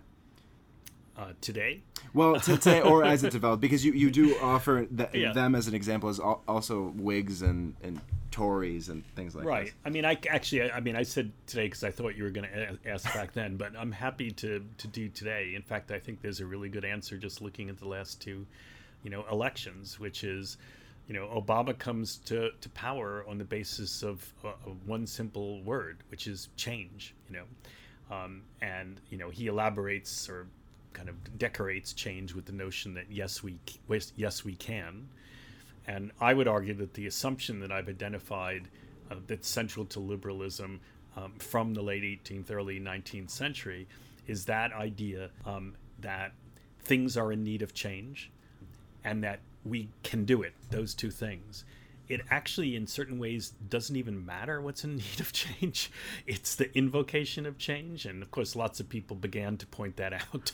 Uh, 1.17 1.33
today. 1.41 1.81
Well, 2.13 2.39
today 2.39 2.81
or 2.81 3.03
as 3.03 3.23
it 3.23 3.31
developed, 3.31 3.61
because 3.61 3.83
you, 3.83 3.93
you 3.93 4.11
do 4.11 4.37
offer 4.39 4.85
th- 4.85 5.09
yeah. 5.13 5.33
them 5.33 5.55
as 5.55 5.67
an 5.67 5.73
example 5.73 6.09
as 6.09 6.19
also 6.19 6.93
Whigs 6.95 7.41
and, 7.41 7.75
and 7.81 7.99
Tories 8.29 8.89
and 8.89 9.03
things 9.15 9.35
like 9.35 9.45
that. 9.45 9.49
Right. 9.49 9.73
I 9.83 9.89
mean, 9.89 10.05
I 10.05 10.17
actually, 10.29 10.71
I 10.71 10.79
mean, 10.79 10.95
I 10.95 11.03
said 11.03 11.31
today 11.47 11.65
because 11.65 11.83
I 11.83 11.89
thought 11.89 12.15
you 12.15 12.23
were 12.23 12.29
going 12.29 12.47
to 12.47 12.77
ask 12.85 13.11
back 13.13 13.33
then, 13.33 13.57
but 13.57 13.71
I'm 13.75 13.91
happy 13.91 14.29
to 14.31 14.63
to 14.77 14.87
do 14.87 15.09
today. 15.09 15.53
In 15.55 15.63
fact, 15.63 15.91
I 15.91 15.99
think 15.99 16.21
there's 16.21 16.39
a 16.39 16.45
really 16.45 16.69
good 16.69 16.85
answer 16.85 17.17
just 17.17 17.41
looking 17.41 17.69
at 17.69 17.77
the 17.77 17.87
last 17.87 18.21
two, 18.21 18.45
you 19.03 19.09
know, 19.09 19.25
elections, 19.31 19.99
which 19.99 20.23
is, 20.23 20.57
you 21.07 21.15
know, 21.15 21.25
Obama 21.27 21.75
comes 21.77 22.17
to 22.25 22.51
to 22.61 22.69
power 22.69 23.25
on 23.27 23.39
the 23.39 23.43
basis 23.43 24.03
of, 24.03 24.31
uh, 24.43 24.49
of 24.67 24.87
one 24.87 25.07
simple 25.07 25.63
word, 25.63 25.97
which 26.11 26.27
is 26.27 26.49
change. 26.55 27.15
You 27.29 27.37
know. 27.37 27.43
Um, 28.09 28.43
and 28.61 29.01
you 29.09 29.17
know 29.17 29.29
he 29.29 29.47
elaborates 29.47 30.29
or 30.29 30.47
kind 30.97 31.09
of 31.09 31.37
decorates 31.37 31.93
change 31.93 32.33
with 32.33 32.45
the 32.45 32.51
notion 32.51 32.95
that 32.95 33.05
yes 33.11 33.43
we 33.43 33.59
yes 34.15 34.43
we 34.43 34.55
can 34.55 35.07
and 35.87 36.11
I 36.19 36.33
would 36.33 36.47
argue 36.47 36.73
that 36.75 36.95
the 36.95 37.07
assumption 37.07 37.59
that 37.61 37.71
I've 37.71 37.87
identified 37.87 38.67
uh, 39.09 39.15
that's 39.25 39.47
central 39.47 39.85
to 39.85 39.99
liberalism 39.99 40.81
um, 41.15 41.33
from 41.39 41.73
the 41.73 41.81
late 41.81 42.03
18th, 42.03 42.51
early 42.51 42.79
19th 42.79 43.29
century 43.29 43.87
is 44.27 44.45
that 44.45 44.73
idea 44.73 45.29
um, 45.45 45.75
that 45.99 46.33
things 46.81 47.15
are 47.15 47.31
in 47.31 47.43
need 47.43 47.61
of 47.61 47.73
change 47.73 48.29
and 49.05 49.23
that 49.23 49.39
we 49.63 49.89
can 50.03 50.25
do 50.25 50.41
it, 50.43 50.53
those 50.69 50.93
two 50.93 51.09
things. 51.09 51.63
It 52.09 52.21
actually, 52.29 52.75
in 52.75 52.87
certain 52.87 53.19
ways, 53.19 53.53
doesn't 53.69 53.95
even 53.95 54.25
matter 54.25 54.61
what's 54.61 54.83
in 54.83 54.95
need 54.97 55.19
of 55.19 55.31
change. 55.31 55.91
It's 56.25 56.55
the 56.55 56.75
invocation 56.77 57.45
of 57.45 57.57
change. 57.57 58.05
And 58.05 58.21
of 58.21 58.31
course, 58.31 58.55
lots 58.55 58.79
of 58.79 58.89
people 58.89 59.15
began 59.15 59.57
to 59.57 59.67
point 59.67 59.97
that 59.97 60.13
out, 60.33 60.51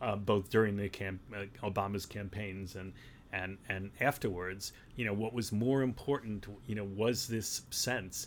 uh, 0.00 0.16
both 0.16 0.50
during 0.50 0.76
the 0.76 0.88
camp- 0.88 1.20
uh, 1.34 1.44
Obama's 1.62 2.06
campaigns 2.06 2.76
and, 2.76 2.92
and, 3.32 3.58
and 3.68 3.90
afterwards. 4.00 4.72
You 4.96 5.04
know, 5.04 5.14
what 5.14 5.32
was 5.32 5.52
more 5.52 5.82
important, 5.82 6.46
you 6.66 6.74
know, 6.74 6.84
was 6.84 7.26
this 7.26 7.62
sense 7.70 8.26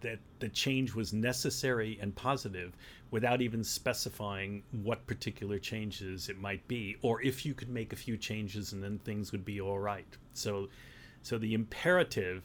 that 0.00 0.18
the 0.40 0.48
change 0.48 0.94
was 0.94 1.12
necessary 1.12 1.98
and 2.00 2.14
positive 2.14 2.76
without 3.10 3.40
even 3.40 3.62
specifying 3.64 4.62
what 4.82 5.06
particular 5.06 5.58
changes 5.58 6.28
it 6.28 6.38
might 6.38 6.66
be 6.68 6.96
or 7.02 7.22
if 7.22 7.46
you 7.46 7.54
could 7.54 7.68
make 7.68 7.92
a 7.92 7.96
few 7.96 8.16
changes 8.16 8.72
and 8.72 8.82
then 8.82 8.98
things 8.98 9.32
would 9.32 9.44
be 9.44 9.60
all 9.60 9.78
right 9.78 10.16
so 10.32 10.68
so 11.24 11.36
the 11.36 11.52
imperative 11.52 12.42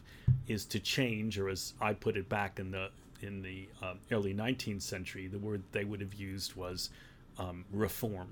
is 0.48 0.66
to 0.66 0.80
change 0.80 1.38
or 1.38 1.50
as 1.50 1.74
i 1.80 1.94
put 1.94 2.18
it 2.18 2.28
back 2.28 2.60
in 2.60 2.72
the 2.72 2.90
in 3.22 3.42
the 3.42 3.68
um, 3.84 4.00
early 4.12 4.34
19th 4.34 4.82
century 4.82 5.28
the 5.28 5.38
word 5.38 5.62
they 5.72 5.84
would 5.84 6.02
have 6.02 6.16
used 6.16 6.56
was 6.56 6.90
um, 7.38 7.64
reform 7.72 8.30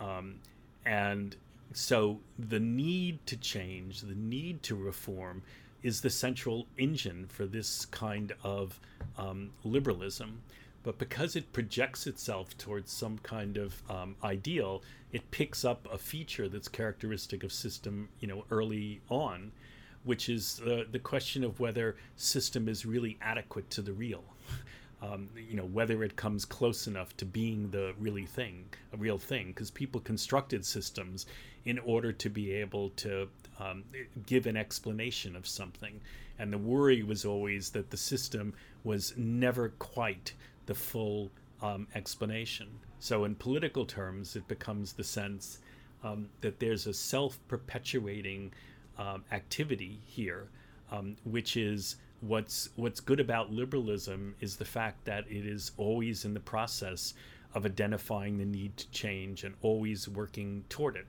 um, 0.00 0.36
and 0.86 1.36
so 1.74 2.20
the 2.38 2.60
need 2.60 3.18
to 3.26 3.36
change 3.36 4.00
the 4.00 4.14
need 4.14 4.62
to 4.62 4.74
reform 4.74 5.42
is 5.82 6.00
the 6.00 6.10
central 6.10 6.66
engine 6.76 7.26
for 7.28 7.46
this 7.46 7.86
kind 7.86 8.32
of 8.42 8.80
um, 9.16 9.50
liberalism. 9.64 10.42
But 10.82 10.98
because 10.98 11.36
it 11.36 11.52
projects 11.52 12.06
itself 12.06 12.56
towards 12.56 12.92
some 12.92 13.18
kind 13.18 13.56
of 13.56 13.82
um, 13.90 14.16
ideal, 14.24 14.82
it 15.12 15.30
picks 15.30 15.64
up 15.64 15.88
a 15.92 15.98
feature 15.98 16.48
that's 16.48 16.68
characteristic 16.68 17.42
of 17.42 17.52
system, 17.52 18.08
you 18.20 18.28
know, 18.28 18.44
early 18.50 19.00
on, 19.08 19.52
which 20.04 20.28
is 20.28 20.60
uh, 20.66 20.84
the 20.90 20.98
question 20.98 21.44
of 21.44 21.60
whether 21.60 21.96
system 22.16 22.68
is 22.68 22.84
really 22.86 23.18
adequate 23.20 23.70
to 23.70 23.82
the 23.82 23.92
real. 23.92 24.24
Um, 25.00 25.28
you 25.36 25.54
know 25.54 25.64
whether 25.64 26.02
it 26.02 26.16
comes 26.16 26.44
close 26.44 26.88
enough 26.88 27.16
to 27.18 27.24
being 27.24 27.70
the 27.70 27.94
really 28.00 28.26
thing, 28.26 28.64
a 28.92 28.96
real 28.96 29.16
thing, 29.16 29.48
because 29.48 29.70
people 29.70 30.00
constructed 30.00 30.66
systems 30.66 31.26
in 31.64 31.78
order 31.78 32.10
to 32.12 32.28
be 32.28 32.50
able 32.52 32.90
to 32.90 33.28
um, 33.60 33.84
give 34.26 34.46
an 34.46 34.56
explanation 34.56 35.36
of 35.36 35.46
something. 35.46 36.00
And 36.40 36.52
the 36.52 36.58
worry 36.58 37.04
was 37.04 37.24
always 37.24 37.70
that 37.70 37.90
the 37.90 37.96
system 37.96 38.54
was 38.82 39.14
never 39.16 39.68
quite 39.78 40.32
the 40.66 40.74
full 40.74 41.30
um, 41.62 41.86
explanation. 41.94 42.68
So, 43.00 43.24
in 43.24 43.34
political 43.34 43.86
terms, 43.86 44.36
it 44.36 44.46
becomes 44.48 44.92
the 44.92 45.04
sense 45.04 45.58
um, 46.02 46.28
that 46.40 46.58
there's 46.58 46.86
a 46.86 46.94
self 46.94 47.38
perpetuating 47.48 48.52
um, 48.98 49.24
activity 49.32 50.00
here, 50.06 50.48
um, 50.90 51.16
which 51.24 51.56
is 51.56 51.96
what's 52.20 52.70
what's 52.76 53.00
good 53.00 53.20
about 53.20 53.52
liberalism 53.52 54.34
is 54.40 54.56
the 54.56 54.64
fact 54.64 55.04
that 55.04 55.24
it 55.28 55.46
is 55.46 55.70
always 55.76 56.24
in 56.24 56.34
the 56.34 56.40
process 56.40 57.14
of 57.54 57.64
identifying 57.64 58.36
the 58.38 58.44
need 58.44 58.76
to 58.76 58.90
change 58.90 59.44
and 59.44 59.54
always 59.62 60.08
working 60.08 60.64
toward 60.68 60.96
it, 60.96 61.06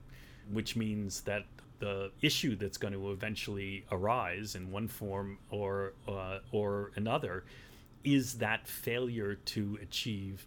which 0.52 0.76
means 0.76 1.22
that 1.22 1.44
the 1.80 2.10
issue 2.22 2.54
that's 2.56 2.76
going 2.76 2.92
to 2.92 3.10
eventually 3.10 3.84
arise 3.90 4.54
in 4.54 4.70
one 4.70 4.86
form 4.86 5.38
or 5.50 5.92
uh, 6.06 6.38
or 6.52 6.92
another 6.94 7.44
is 8.04 8.34
that 8.34 8.66
failure 8.66 9.34
to 9.34 9.78
achieve 9.82 10.46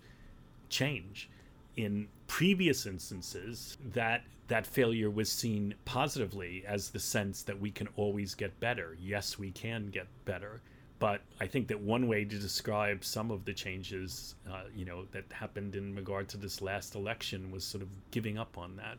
change. 0.74 1.30
In 1.76 2.08
previous 2.28 2.86
instances, 2.86 3.78
that 3.94 4.24
that 4.48 4.68
failure 4.68 5.10
was 5.10 5.32
seen 5.32 5.74
positively 5.86 6.64
as 6.68 6.90
the 6.90 7.00
sense 7.00 7.44
that 7.44 7.60
we 7.60 7.72
can 7.72 7.88
always 7.96 8.36
get 8.36 8.60
better. 8.60 8.98
Yes, 9.00 9.40
we 9.40 9.52
can 9.52 9.88
get 9.88 10.08
better. 10.26 10.62
But 11.00 11.22
I 11.40 11.48
think 11.48 11.68
that 11.70 11.80
one 11.80 12.08
way 12.08 12.26
to 12.26 12.38
describe 12.38 13.04
some 13.04 13.32
of 13.32 13.46
the 13.46 13.54
changes, 13.54 14.36
uh, 14.50 14.64
you 14.76 14.86
know, 14.86 15.06
that 15.12 15.26
happened 15.32 15.76
in 15.76 15.96
regard 15.96 16.28
to 16.30 16.38
this 16.38 16.62
last 16.62 16.96
election 16.96 17.52
was 17.52 17.64
sort 17.64 17.82
of 17.82 17.90
giving 18.12 18.38
up 18.38 18.58
on 18.58 18.76
that 18.78 18.98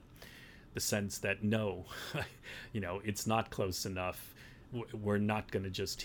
the 0.75 0.81
sense 0.81 1.19
that 1.19 1.43
no, 1.43 1.87
you 2.73 2.81
know, 2.81 3.01
it's 3.05 3.27
not 3.27 3.51
close 3.51 3.87
enough. 3.87 4.35
We're 4.93 5.19
not 5.19 5.51
going 5.51 5.63
to 5.63 5.71
just 5.71 6.05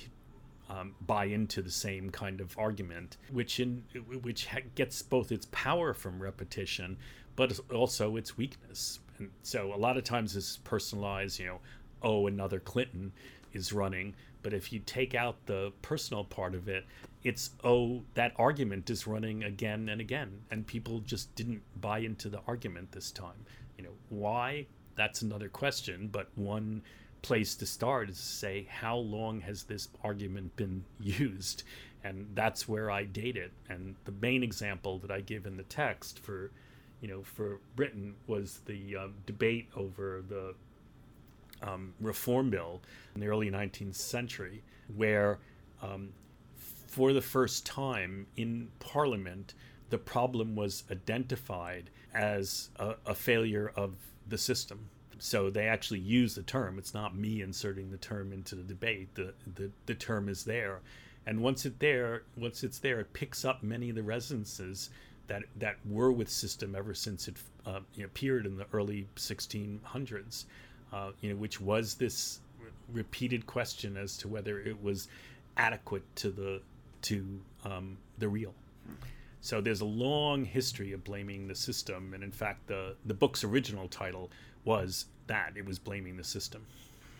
um, 0.70 0.96
buy 1.02 1.26
into 1.26 1.62
the 1.62 1.72
same 1.72 2.10
kind 2.10 2.42
of 2.42 2.58
argument, 2.58 3.18
which 3.32 3.60
in 3.60 3.84
which 4.22 4.48
gets 4.76 5.02
both 5.02 5.32
its 5.32 5.48
power 5.52 5.94
from 5.94 6.22
repetition, 6.22 6.98
but 7.36 7.60
also 7.74 8.16
its 8.16 8.38
weakness. 8.38 9.00
And 9.18 9.32
so 9.44 9.74
a 9.74 9.78
lot 9.78 9.98
of 9.98 10.04
times 10.04 10.36
it's 10.36 10.58
personalized. 10.58 11.40
You 11.40 11.48
know, 11.48 11.60
oh, 12.04 12.28
another 12.28 12.60
Clinton 12.60 13.12
is 13.54 13.74
running. 13.74 14.16
But 14.42 14.54
if 14.54 14.72
you 14.72 14.80
take 14.80 15.16
out 15.16 15.46
the 15.48 15.74
personal 15.82 16.24
part 16.24 16.56
of 16.56 16.70
it, 16.70 16.86
it's 17.24 17.52
oh, 17.64 18.04
that 18.14 18.34
argument 18.38 18.90
is 18.90 19.06
running 19.06 19.44
again 19.44 19.90
and 19.90 20.00
again, 20.00 20.42
and 20.52 20.66
people 20.66 21.00
just 21.02 21.34
didn't 21.36 21.62
buy 21.82 22.00
into 22.00 22.30
the 22.30 22.40
argument 22.48 22.92
this 22.92 23.12
time. 23.12 23.46
You 23.78 23.84
know, 23.86 23.94
why? 24.10 24.68
That's 24.96 25.22
another 25.22 25.50
question, 25.50 26.10
but 26.12 26.30
one 26.36 26.82
place 27.22 27.56
to 27.56 27.66
start 27.66 28.10
is 28.10 28.18
to 28.18 28.24
say 28.24 28.68
how 28.70 28.96
long 28.98 29.42
has 29.42 29.64
this 29.64 29.90
argument 30.04 30.56
been 30.56 30.84
used 31.00 31.64
and 32.04 32.28
that's 32.34 32.68
where 32.68 32.90
i 32.90 33.04
date 33.04 33.36
it 33.36 33.52
and 33.70 33.96
the 34.06 34.14
main 34.22 34.44
example 34.44 35.00
that 35.00 35.12
i 35.12 35.20
give 35.22 35.46
in 35.46 35.58
the 35.58 35.64
text 35.64 36.20
for 36.20 36.52
you 37.02 37.08
know 37.08 37.22
for 37.24 37.60
britain 37.76 38.16
was 38.28 38.62
the 38.66 38.96
um, 38.96 39.14
debate 39.26 39.68
over 39.76 40.24
the 40.28 40.54
um, 41.62 41.94
reform 42.00 42.50
bill 42.50 42.82
in 43.16 43.22
the 43.22 43.28
early 43.28 43.52
19th 43.52 43.96
century 43.96 44.64
where 44.96 45.40
um, 45.82 46.10
for 46.88 47.12
the 47.12 47.22
first 47.22 47.66
time 47.66 48.26
in 48.38 48.70
parliament 48.80 49.54
the 49.90 49.98
problem 49.98 50.56
was 50.56 50.84
identified 50.92 51.90
as 52.14 52.70
a, 52.78 52.96
a 53.06 53.16
failure 53.16 53.72
of 53.76 53.94
the 54.28 54.38
system. 54.38 54.90
So 55.20 55.50
they 55.50 55.68
actually 55.68 56.00
use 56.00 56.36
the 56.36 56.44
term. 56.44 56.80
It's 56.80 56.94
not 56.94 57.16
me 57.16 57.42
inserting 57.42 57.92
the 57.92 57.98
term 57.98 58.32
into 58.32 58.56
the 58.56 58.64
debate. 58.64 59.14
The, 59.16 59.34
the, 59.56 59.70
the 59.86 59.94
term 59.94 60.30
is 60.30 60.46
there. 60.46 60.80
And 61.26 61.42
once 61.42 61.66
it 61.66 61.80
there, 61.80 62.24
once 62.38 62.64
it's 62.64 62.80
there, 62.80 63.02
it 63.02 63.14
picks 63.14 63.46
up 63.46 63.62
many 63.62 63.90
of 63.90 63.96
the 63.96 64.04
resonances 64.04 64.90
that 65.28 65.44
that 65.58 65.76
were 65.88 66.12
with 66.12 66.28
system 66.28 66.76
ever 66.76 66.94
since 66.94 67.28
it 67.28 67.36
uh, 67.66 67.82
appeared 68.04 68.46
in 68.46 68.58
the 68.58 68.66
early 68.74 69.08
1600s. 69.16 70.46
Uh, 70.92 71.12
you 71.22 71.30
know, 71.30 71.36
which 71.36 71.62
was 71.62 71.96
this 71.96 72.40
repeated 72.92 73.46
question 73.46 73.96
as 73.96 74.18
to 74.18 74.28
whether 74.28 74.60
it 74.60 74.82
was 74.82 75.08
adequate 75.58 76.04
to 76.16 76.32
the 76.32 76.62
to 77.04 77.40
um, 77.64 77.98
the 78.18 78.28
real. 78.28 78.54
So 79.42 79.62
there's 79.62 79.82
a 79.82 79.86
long 79.86 80.44
history 80.44 80.92
of 80.92 81.04
blaming 81.04 81.48
the 81.48 81.56
system, 81.56 82.14
and 82.14 82.24
in 82.24 82.32
fact, 82.32 82.68
the 82.68 82.96
the 83.06 83.14
book's 83.14 83.44
original 83.44 83.88
title 83.88 84.32
was 84.64 85.06
that 85.28 85.54
it 85.56 85.66
was 85.66 85.80
blaming 85.80 86.18
the 86.18 86.24
system. 86.24 86.66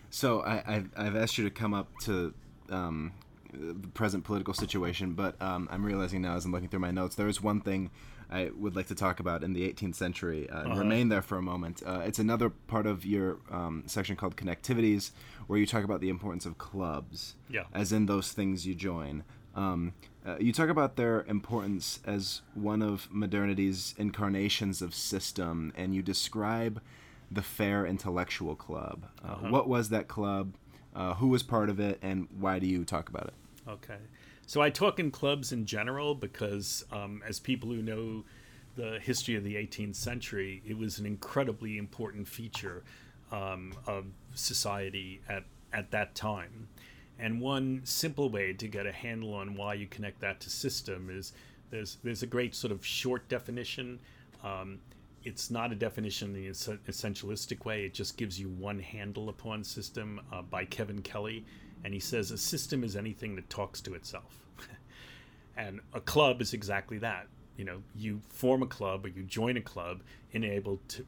So 0.10 0.42
I, 0.42 0.64
I've, 0.66 0.90
I've 0.98 1.16
asked 1.16 1.38
you 1.38 1.44
to 1.44 1.52
come 1.52 1.74
up 1.74 1.88
to 2.02 2.34
um, 2.70 3.14
the 3.54 3.88
present 3.90 4.24
political 4.24 4.54
situation, 4.54 5.14
but 5.14 5.40
um, 5.42 5.68
I'm 5.72 5.86
realizing 5.86 6.22
now 6.22 6.36
as 6.36 6.46
I'm 6.46 6.52
looking 6.52 6.70
through 6.70 6.80
my 6.80 6.92
notes, 6.92 7.16
there 7.16 7.28
is 7.28 7.42
one 7.42 7.62
thing 7.62 7.92
I 8.32 8.52
would 8.56 8.76
like 8.76 8.88
to 8.88 8.96
talk 8.96 9.20
about 9.20 9.44
in 9.44 9.54
the 9.54 9.72
18th 9.72 9.96
century. 9.96 10.50
Uh, 10.50 10.60
uh-huh. 10.60 10.80
Remain 10.80 11.10
there 11.10 11.22
for 11.22 11.38
a 11.38 11.42
moment. 11.42 11.82
Uh, 11.86 12.02
it's 12.06 12.20
another 12.20 12.50
part 12.50 12.86
of 12.86 13.06
your 13.06 13.38
um, 13.52 13.84
section 13.88 14.16
called 14.16 14.36
Connectivities, 14.36 15.12
where 15.48 15.60
you 15.60 15.66
talk 15.66 15.84
about 15.84 16.00
the 16.00 16.10
importance 16.10 16.46
of 16.46 16.58
clubs, 16.58 17.36
yeah. 17.50 17.64
as 17.74 17.92
in 17.92 18.06
those 18.06 18.32
things 18.32 18.68
you 18.68 18.76
join. 18.76 19.24
Um, 19.56 19.94
uh, 20.26 20.36
you 20.40 20.54
talk 20.54 20.70
about 20.70 20.96
their 20.96 21.24
importance 21.24 22.00
as 22.06 22.42
one 22.54 22.82
of 22.82 23.08
modernity's 23.12 23.96
incarnations 23.98 24.82
of 24.82 24.94
system, 24.94 25.74
and 25.76 25.96
you 25.96 26.04
describe 26.04 26.82
the 27.32 27.42
Fair 27.42 27.86
Intellectual 27.86 28.56
Club. 28.56 29.06
Uh, 29.24 29.32
uh-huh. 29.32 29.48
What 29.50 29.68
was 29.68 29.90
that 29.90 30.08
club? 30.08 30.54
Uh, 30.96 31.14
who 31.16 31.28
was 31.28 31.44
part 31.44 31.70
of 31.70 31.80
it, 31.80 32.00
and 32.02 32.28
why 32.40 32.60
do 32.60 32.66
you 32.66 32.84
talk 32.84 33.10
about 33.10 33.28
it? 33.28 33.34
Okay. 33.68 33.98
So 34.48 34.62
I 34.62 34.72
talk 34.72 35.00
in 35.00 35.12
clubs 35.12 35.52
in 35.52 35.66
general 35.66 36.16
because, 36.16 36.84
um, 36.92 37.22
as 37.28 37.40
people 37.40 37.70
who 37.70 37.84
know 37.84 38.24
the 38.76 39.00
history 39.00 39.36
of 39.36 39.44
the 39.44 39.56
18th 39.56 39.96
century, 39.96 40.64
it 40.66 40.78
was 40.78 40.98
an 40.98 41.06
incredibly 41.06 41.78
important 41.78 42.28
feature 42.28 42.84
um, 43.32 43.74
of 43.86 44.06
society 44.34 45.22
at, 45.30 45.44
at 45.72 45.92
that 45.92 46.16
time. 46.16 46.68
And 47.20 47.42
one 47.42 47.82
simple 47.84 48.30
way 48.30 48.54
to 48.54 48.68
get 48.68 48.86
a 48.86 48.92
handle 48.92 49.34
on 49.34 49.56
why 49.56 49.76
you 49.76 49.86
connect 49.86 50.22
that 50.22 50.40
to 50.42 50.50
system 50.50 51.10
is 51.12 51.34
there's 51.70 51.98
there's 52.04 52.24
a 52.24 52.28
great 52.28 52.56
sort 52.56 52.72
of 52.72 52.86
short 52.86 53.28
definition. 53.28 54.00
Um, 54.44 54.80
it's 55.24 55.52
not 55.52 55.72
a 55.72 55.76
definition 55.76 56.36
in 56.36 56.44
the 56.44 56.50
essentialistic 56.50 57.66
way. 57.66 57.86
It 57.86 57.94
just 57.94 58.18
gives 58.18 58.40
you 58.40 58.50
one 58.50 58.80
handle 58.80 59.30
upon 59.30 59.64
system 59.64 60.22
uh, 60.32 60.42
by 60.42 60.66
Kevin 60.66 61.02
Kelly. 61.02 61.46
And 61.84 61.94
he 61.94 62.00
says 62.00 62.32
a 62.32 62.38
system 62.38 62.84
is 62.84 62.96
anything 62.96 63.36
that 63.36 63.50
talks 63.50 63.82
to 63.82 63.94
itself. 63.94 64.40
and 65.58 65.80
a 65.94 66.02
club 66.02 66.42
is 66.42 66.54
exactly 66.54 66.98
that. 67.00 67.28
You 67.58 67.66
know, 67.66 67.82
you 67.96 68.22
form 68.30 68.64
a 68.64 68.68
club 68.68 69.06
or 69.06 69.10
you 69.10 69.24
join 69.24 69.58
a 69.58 69.62
club 69.62 70.02
enabled 70.32 70.80
to, 70.90 71.06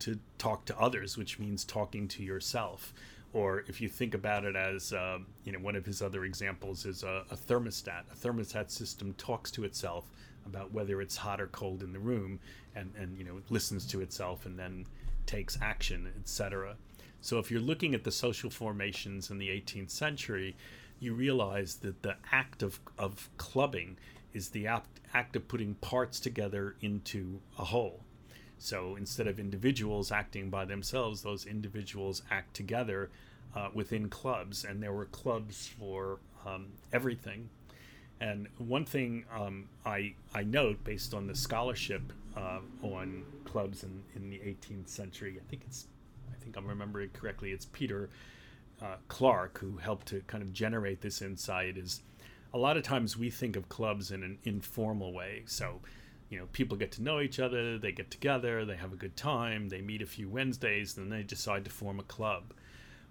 to 0.00 0.18
talk 0.38 0.64
to 0.66 0.78
others, 0.78 1.16
which 1.16 1.38
means 1.38 1.64
talking 1.64 2.08
to 2.08 2.22
yourself. 2.22 2.92
Or 3.32 3.64
if 3.68 3.80
you 3.80 3.88
think 3.88 4.14
about 4.14 4.44
it 4.44 4.56
as, 4.56 4.92
uh, 4.92 5.18
you 5.44 5.52
know, 5.52 5.58
one 5.58 5.76
of 5.76 5.84
his 5.84 6.02
other 6.02 6.24
examples 6.24 6.86
is 6.86 7.02
a, 7.02 7.24
a 7.30 7.36
thermostat. 7.36 8.02
A 8.10 8.16
thermostat 8.16 8.70
system 8.70 9.14
talks 9.18 9.50
to 9.52 9.64
itself 9.64 10.10
about 10.46 10.72
whether 10.72 11.00
it's 11.00 11.16
hot 11.16 11.40
or 11.40 11.46
cold 11.48 11.82
in 11.82 11.92
the 11.92 11.98
room 11.98 12.38
and, 12.74 12.92
and 12.98 13.18
you 13.18 13.24
know 13.24 13.40
listens 13.50 13.86
to 13.86 14.00
itself 14.00 14.46
and 14.46 14.58
then 14.58 14.86
takes 15.26 15.58
action 15.60 16.10
etc 16.18 16.76
so 17.20 17.38
if 17.38 17.50
you're 17.50 17.60
looking 17.60 17.94
at 17.94 18.04
the 18.04 18.12
social 18.12 18.50
formations 18.50 19.30
in 19.30 19.38
the 19.38 19.48
18th 19.48 19.90
century 19.90 20.56
you 20.98 21.14
realize 21.14 21.76
that 21.76 22.02
the 22.02 22.16
act 22.32 22.62
of, 22.62 22.80
of 22.98 23.28
clubbing 23.36 23.96
is 24.32 24.50
the 24.50 24.66
act, 24.66 25.00
act 25.14 25.36
of 25.36 25.48
putting 25.48 25.74
parts 25.76 26.20
together 26.20 26.76
into 26.80 27.40
a 27.58 27.64
whole. 27.64 28.00
So 28.58 28.96
instead 28.96 29.26
of 29.26 29.38
individuals 29.38 30.10
acting 30.10 30.50
by 30.50 30.64
themselves 30.64 31.22
those 31.22 31.46
individuals 31.46 32.22
act 32.30 32.54
together 32.54 33.10
uh, 33.54 33.68
within 33.74 34.08
clubs. 34.08 34.64
And 34.64 34.82
there 34.82 34.92
were 34.92 35.06
clubs 35.06 35.68
for 35.78 36.20
um, 36.46 36.68
everything 36.92 37.50
and 38.20 38.48
one 38.58 38.84
thing 38.84 39.24
um, 39.34 39.68
I 39.84 40.14
I 40.34 40.42
note 40.42 40.82
based 40.84 41.14
on 41.14 41.26
the 41.26 41.34
scholarship 41.34 42.12
uh, 42.36 42.60
on 42.82 43.24
clubs 43.44 43.82
in, 43.82 44.02
in 44.14 44.30
the 44.30 44.38
18th 44.38 44.88
century, 44.88 45.38
I 45.40 45.50
think 45.50 45.62
it's 45.66 45.86
I 46.30 46.42
think 46.42 46.56
I'm 46.56 46.66
remembering 46.66 47.10
correctly. 47.10 47.52
It's 47.52 47.66
Peter 47.66 48.08
uh, 48.80 48.96
Clark 49.08 49.58
who 49.58 49.76
helped 49.78 50.06
to 50.08 50.20
kind 50.26 50.42
of 50.42 50.52
generate 50.52 51.00
this 51.00 51.22
insight. 51.22 51.76
Is 51.76 52.02
a 52.54 52.58
lot 52.58 52.76
of 52.76 52.82
times 52.82 53.16
we 53.16 53.30
think 53.30 53.56
of 53.56 53.68
clubs 53.68 54.10
in 54.10 54.22
an 54.22 54.38
informal 54.44 55.12
way. 55.12 55.42
So, 55.46 55.80
you 56.30 56.38
know, 56.38 56.46
people 56.52 56.76
get 56.76 56.92
to 56.92 57.02
know 57.02 57.20
each 57.20 57.38
other, 57.38 57.78
they 57.78 57.92
get 57.92 58.10
together, 58.10 58.64
they 58.64 58.76
have 58.76 58.92
a 58.92 58.96
good 58.96 59.16
time, 59.16 59.68
they 59.68 59.80
meet 59.80 60.02
a 60.02 60.06
few 60.06 60.28
Wednesdays, 60.28 60.96
and 60.96 61.10
then 61.10 61.18
they 61.18 61.22
decide 61.22 61.64
to 61.64 61.70
form 61.70 62.00
a 62.00 62.04
club. 62.04 62.54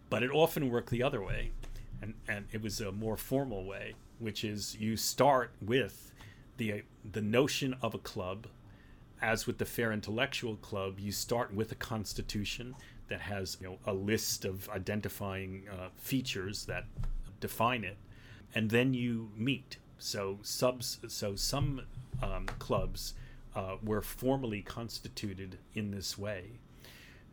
But 0.10 0.24
it 0.24 0.32
often 0.32 0.70
worked 0.70 0.89
the 0.89 1.04
other 1.04 1.22
way, 1.22 1.52
and 2.01 2.13
and 2.27 2.45
it 2.51 2.62
was 2.62 2.81
a 2.81 2.91
more 2.91 3.17
formal 3.17 3.65
way 3.65 3.95
which 4.19 4.43
is 4.43 4.75
you 4.79 4.95
start 4.95 5.51
with 5.62 6.12
the 6.58 6.84
the 7.10 7.21
notion 7.21 7.75
of 7.81 7.93
a 7.93 7.99
club. 7.99 8.47
As 9.21 9.47
with 9.47 9.58
the 9.58 9.65
fair 9.65 9.91
intellectual 9.91 10.58
club 10.58 10.99
you 10.99 11.12
start 11.12 11.53
with 11.53 11.71
a 11.71 11.75
constitution 11.75 12.75
that 13.08 13.21
has 13.21 13.58
you 13.62 13.67
know 13.67 13.79
a 13.86 13.93
list 13.93 14.45
of 14.45 14.69
identifying 14.69 15.63
uh, 15.71 15.88
features 15.95 16.65
that 16.65 16.86
define 17.39 17.84
it 17.84 17.97
and 18.53 18.69
then 18.69 18.93
you 18.93 19.31
meet. 19.36 19.77
So 19.97 20.39
subs 20.41 20.99
so 21.08 21.36
some 21.36 21.81
um, 22.21 22.45
clubs 22.60 23.13
uh, 23.55 23.77
were 23.81 24.01
formally 24.01 24.62
constituted 24.62 25.58
in 25.73 25.91
this 25.91 26.17
way 26.17 26.60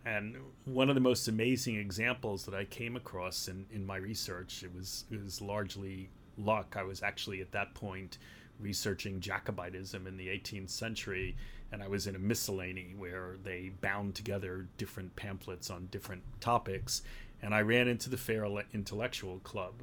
and 0.05 0.37
one 0.65 0.89
of 0.89 0.95
the 0.95 1.01
most 1.01 1.29
amazing 1.29 1.77
examples 1.77 2.45
that 2.47 2.55
I 2.55 2.65
came 2.65 2.97
across 2.97 3.49
in, 3.49 3.67
in 3.71 3.87
my 3.87 3.97
research, 3.97 4.63
it 4.63 4.75
was, 4.75 5.05
it 5.11 5.23
was 5.23 5.41
largely 5.41 6.11
luck, 6.37 6.77
I 6.79 6.83
was 6.83 7.03
actually 7.03 7.41
at 7.41 7.53
that 7.53 7.75
point 7.75 8.19
researching 8.59 9.21
Jacobitism 9.21 10.07
in 10.07 10.17
the 10.17 10.29
18th 10.29 10.71
century, 10.71 11.37
and 11.71 11.83
I 11.83 11.89
was 11.89 12.07
in 12.07 12.15
a 12.15 12.19
miscellany 12.19 12.95
where 12.97 13.37
they 13.43 13.73
bound 13.81 14.15
together 14.15 14.69
different 14.77 15.15
pamphlets 15.17 15.71
on 15.71 15.89
different 15.91 16.23
topics, 16.41 17.03
and 17.41 17.55
I 17.55 17.63
ran 17.63 17.89
into 17.89 18.11
the 18.11 18.17
Fair 18.17 18.47
Intellectual 18.73 19.39
Club. 19.41 19.83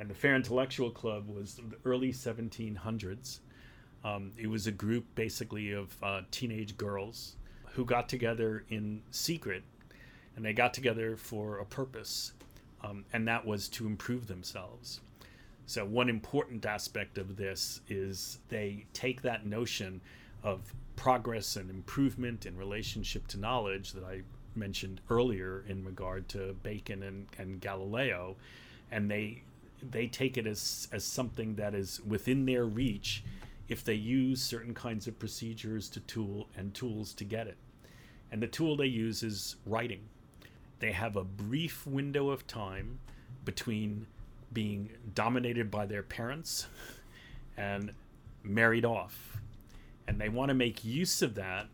And 0.00 0.08
the 0.08 0.14
Fair 0.14 0.36
Intellectual 0.36 0.90
Club 0.90 1.28
was 1.28 1.54
the 1.54 1.76
early 1.84 2.12
1700s. 2.12 3.40
Um, 4.04 4.32
it 4.38 4.46
was 4.46 4.66
a 4.66 4.72
group 4.72 5.04
basically 5.14 5.72
of 5.72 5.96
uh, 6.02 6.22
teenage 6.30 6.76
girls 6.76 7.34
who 7.74 7.84
got 7.84 8.08
together 8.08 8.64
in 8.68 9.02
secret, 9.10 9.62
and 10.36 10.44
they 10.44 10.52
got 10.52 10.74
together 10.74 11.16
for 11.16 11.58
a 11.58 11.64
purpose, 11.64 12.32
um, 12.82 13.04
and 13.12 13.26
that 13.28 13.46
was 13.46 13.68
to 13.68 13.86
improve 13.86 14.26
themselves. 14.26 15.00
So, 15.66 15.84
one 15.84 16.08
important 16.08 16.64
aspect 16.64 17.18
of 17.18 17.36
this 17.36 17.80
is 17.88 18.38
they 18.48 18.86
take 18.92 19.22
that 19.22 19.46
notion 19.46 20.00
of 20.42 20.72
progress 20.96 21.56
and 21.56 21.68
improvement 21.70 22.46
in 22.46 22.56
relationship 22.56 23.26
to 23.28 23.38
knowledge 23.38 23.92
that 23.92 24.04
I 24.04 24.22
mentioned 24.54 25.00
earlier 25.10 25.64
in 25.68 25.84
regard 25.84 26.28
to 26.30 26.54
Bacon 26.62 27.02
and, 27.02 27.26
and 27.38 27.60
Galileo, 27.60 28.36
and 28.90 29.10
they 29.10 29.42
they 29.90 30.06
take 30.06 30.36
it 30.36 30.46
as, 30.46 30.88
as 30.90 31.04
something 31.04 31.54
that 31.54 31.74
is 31.74 32.00
within 32.04 32.46
their 32.46 32.64
reach 32.64 33.22
if 33.68 33.84
they 33.84 33.94
use 33.94 34.42
certain 34.42 34.74
kinds 34.74 35.06
of 35.06 35.18
procedures 35.18 35.88
to 35.90 36.00
tool 36.00 36.48
and 36.56 36.74
tools 36.74 37.12
to 37.14 37.24
get 37.24 37.46
it. 37.46 37.56
And 38.30 38.42
the 38.42 38.46
tool 38.46 38.76
they 38.76 38.86
use 38.86 39.22
is 39.22 39.56
writing. 39.66 40.00
They 40.80 40.92
have 40.92 41.16
a 41.16 41.24
brief 41.24 41.86
window 41.86 42.30
of 42.30 42.46
time 42.46 43.00
between 43.44 44.06
being 44.52 44.90
dominated 45.14 45.70
by 45.70 45.86
their 45.86 46.02
parents 46.02 46.66
and 47.56 47.92
married 48.42 48.84
off. 48.84 49.38
And 50.06 50.20
they 50.20 50.28
want 50.28 50.48
to 50.48 50.54
make 50.54 50.84
use 50.84 51.20
of 51.20 51.34
that 51.34 51.66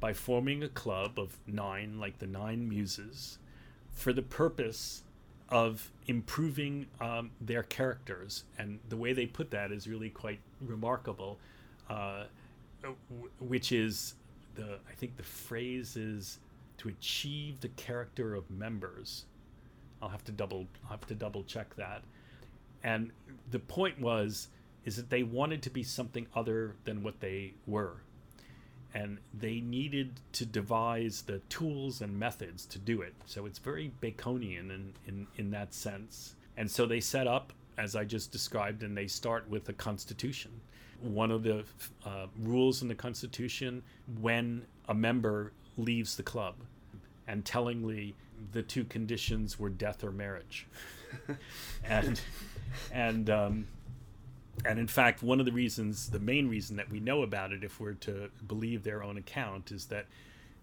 by 0.00 0.12
forming 0.12 0.62
a 0.62 0.68
club 0.68 1.18
of 1.18 1.38
nine, 1.46 1.98
like 1.98 2.18
the 2.18 2.26
Nine 2.26 2.68
Muses, 2.68 3.38
for 3.92 4.12
the 4.12 4.22
purpose 4.22 5.02
of 5.50 5.90
improving 6.06 6.86
um, 7.00 7.30
their 7.40 7.62
characters. 7.62 8.44
And 8.58 8.78
the 8.88 8.96
way 8.96 9.12
they 9.12 9.26
put 9.26 9.50
that 9.50 9.72
is 9.72 9.88
really 9.88 10.10
quite 10.10 10.40
remarkable, 10.60 11.38
uh, 11.88 12.24
which 13.40 13.72
is 13.72 14.14
the, 14.54 14.78
I 14.88 14.94
think 14.96 15.16
the 15.16 15.22
phrase 15.22 15.96
is 15.96 16.38
to 16.78 16.88
achieve 16.88 17.60
the 17.60 17.68
character 17.68 18.34
of 18.34 18.50
members 18.50 19.24
I'll 20.02 20.08
have 20.08 20.24
to 20.24 20.32
double 20.32 20.66
I'll 20.84 20.90
have 20.90 21.06
to 21.08 21.14
double 21.14 21.44
check 21.44 21.74
that. 21.76 22.02
And 22.82 23.10
the 23.50 23.58
point 23.58 24.00
was 24.00 24.48
is 24.84 24.96
that 24.96 25.10
they 25.10 25.22
wanted 25.22 25.62
to 25.62 25.70
be 25.70 25.82
something 25.82 26.26
other 26.34 26.74
than 26.84 27.02
what 27.02 27.20
they 27.20 27.52
were. 27.66 27.96
And 28.94 29.18
they 29.32 29.60
needed 29.60 30.20
to 30.32 30.46
devise 30.46 31.22
the 31.22 31.38
tools 31.48 32.00
and 32.00 32.18
methods 32.18 32.66
to 32.66 32.78
do 32.78 33.02
it. 33.02 33.14
So 33.26 33.46
it's 33.46 33.58
very 33.58 33.92
Baconian 34.02 34.70
in, 34.70 34.92
in, 35.06 35.26
in 35.36 35.50
that 35.52 35.72
sense. 35.72 36.34
And 36.56 36.70
so 36.70 36.86
they 36.86 37.00
set 37.00 37.26
up, 37.26 37.52
as 37.78 37.94
I 37.94 38.04
just 38.04 38.32
described, 38.32 38.82
and 38.82 38.96
they 38.96 39.06
start 39.06 39.48
with 39.48 39.64
the 39.64 39.72
constitution. 39.72 40.50
One 41.00 41.30
of 41.30 41.42
the 41.42 41.64
uh, 42.04 42.26
rules 42.42 42.82
in 42.82 42.88
the 42.88 42.94
constitution 42.94 43.82
when 44.20 44.66
a 44.88 44.94
member 44.94 45.52
leaves 45.76 46.16
the 46.16 46.22
club, 46.22 46.56
and 47.26 47.44
tellingly, 47.44 48.14
the 48.52 48.62
two 48.62 48.84
conditions 48.84 49.58
were 49.58 49.70
death 49.70 50.02
or 50.04 50.10
marriage. 50.10 50.66
and 51.84 52.20
and 52.92 53.30
um, 53.30 53.66
and 54.64 54.78
in 54.78 54.86
fact, 54.86 55.22
one 55.22 55.40
of 55.40 55.46
the 55.46 55.52
reasons, 55.52 56.10
the 56.10 56.18
main 56.18 56.48
reason 56.48 56.76
that 56.76 56.90
we 56.90 57.00
know 57.00 57.22
about 57.22 57.52
it, 57.52 57.64
if 57.64 57.80
we're 57.80 57.94
to 57.94 58.30
believe 58.46 58.82
their 58.82 59.02
own 59.02 59.16
account, 59.16 59.70
is 59.70 59.86
that 59.86 60.06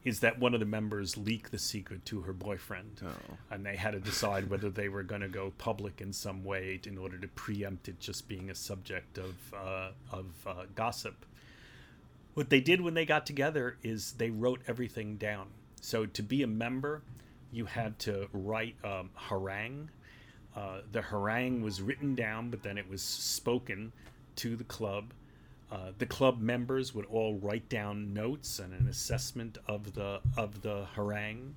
is 0.03 0.21
that 0.21 0.39
one 0.39 0.53
of 0.53 0.61
the 0.61 0.65
members 0.65 1.17
leaked 1.17 1.51
the 1.51 1.57
secret 1.57 2.05
to 2.05 2.21
her 2.21 2.31
boyfriend, 2.31 3.01
oh. 3.05 3.37
and 3.51 3.65
they 3.65 3.75
had 3.75 3.91
to 3.91 3.99
decide 3.99 4.49
whether 4.49 4.69
they 4.69 4.87
were 4.87 5.03
going 5.03 5.19
to 5.19 5.27
go 5.27 5.51
public 5.57 5.99
in 5.99 6.13
some 6.13 6.45
way 6.45 6.79
in 6.85 6.97
order 6.97 7.17
to 7.17 7.27
preempt 7.29 7.89
it 7.89 7.99
just 7.99 8.27
being 8.27 8.49
a 8.49 8.55
subject 8.55 9.17
of 9.17 9.35
uh, 9.53 9.89
of 10.11 10.25
uh, 10.45 10.53
gossip. 10.75 11.25
What 12.35 12.49
they 12.49 12.61
did 12.61 12.81
when 12.81 12.93
they 12.93 13.05
got 13.05 13.25
together 13.25 13.77
is 13.83 14.13
they 14.13 14.29
wrote 14.29 14.61
everything 14.67 15.17
down. 15.17 15.47
So 15.81 16.05
to 16.05 16.23
be 16.23 16.43
a 16.43 16.47
member, 16.47 17.01
you 17.51 17.65
had 17.65 17.97
to 17.99 18.27
write 18.31 18.75
um, 18.83 19.09
harangue. 19.15 19.89
Uh, 20.57 20.81
the 20.91 21.03
harangue 21.03 21.61
was 21.61 21.83
written 21.83 22.15
down, 22.15 22.49
but 22.49 22.63
then 22.63 22.79
it 22.79 22.89
was 22.89 23.03
spoken 23.03 23.91
to 24.35 24.55
the 24.55 24.63
club. 24.63 25.13
Uh, 25.71 25.91
the 25.99 26.05
club 26.05 26.39
members 26.41 26.95
would 26.95 27.05
all 27.05 27.35
write 27.35 27.69
down 27.69 28.11
notes 28.11 28.57
and 28.57 28.73
an 28.73 28.87
assessment 28.87 29.59
of 29.67 29.93
the 29.93 30.19
of 30.35 30.63
the 30.63 30.85
harangue, 30.95 31.55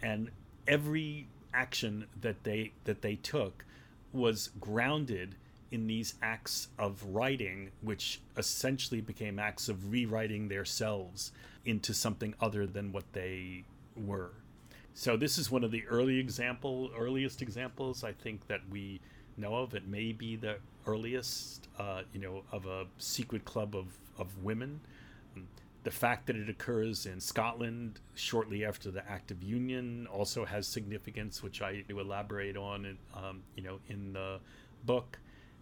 and 0.00 0.30
every 0.68 1.26
action 1.52 2.06
that 2.20 2.44
they 2.44 2.70
that 2.84 3.02
they 3.02 3.16
took 3.16 3.64
was 4.12 4.50
grounded 4.60 5.34
in 5.72 5.88
these 5.88 6.14
acts 6.22 6.68
of 6.78 7.02
writing, 7.04 7.72
which 7.80 8.20
essentially 8.36 9.00
became 9.00 9.40
acts 9.40 9.68
of 9.68 9.90
rewriting 9.90 10.46
themselves 10.46 11.32
into 11.64 11.92
something 11.92 12.32
other 12.40 12.64
than 12.64 12.92
what 12.92 13.12
they 13.12 13.64
were. 13.96 14.30
So 14.98 15.14
this 15.14 15.36
is 15.36 15.50
one 15.50 15.62
of 15.62 15.70
the 15.70 15.86
early 15.88 16.18
example, 16.18 16.90
earliest 16.96 17.42
examples 17.42 18.02
I 18.02 18.12
think 18.12 18.46
that 18.46 18.60
we 18.70 19.02
know 19.36 19.54
of. 19.56 19.74
It 19.74 19.86
may 19.86 20.12
be 20.12 20.36
the 20.36 20.56
earliest, 20.86 21.68
uh, 21.78 22.04
you 22.14 22.20
know, 22.20 22.44
of 22.50 22.64
a 22.64 22.86
secret 22.96 23.44
club 23.44 23.76
of 23.76 23.88
of 24.18 24.42
women. 24.42 24.80
the 25.84 25.90
fact 25.90 26.26
that 26.26 26.34
it 26.34 26.48
occurs 26.48 27.04
in 27.04 27.20
Scotland 27.20 28.00
shortly 28.14 28.64
after 28.64 28.90
the 28.90 29.06
Act 29.08 29.30
of 29.30 29.42
Union 29.42 30.06
also 30.06 30.46
has 30.46 30.66
significance, 30.66 31.42
which 31.42 31.60
I 31.60 31.84
do 31.86 32.00
elaborate 32.00 32.56
on, 32.56 32.96
um, 33.14 33.42
you 33.54 33.62
know, 33.62 33.78
in 33.88 34.14
the 34.14 34.40
book, 34.84 35.18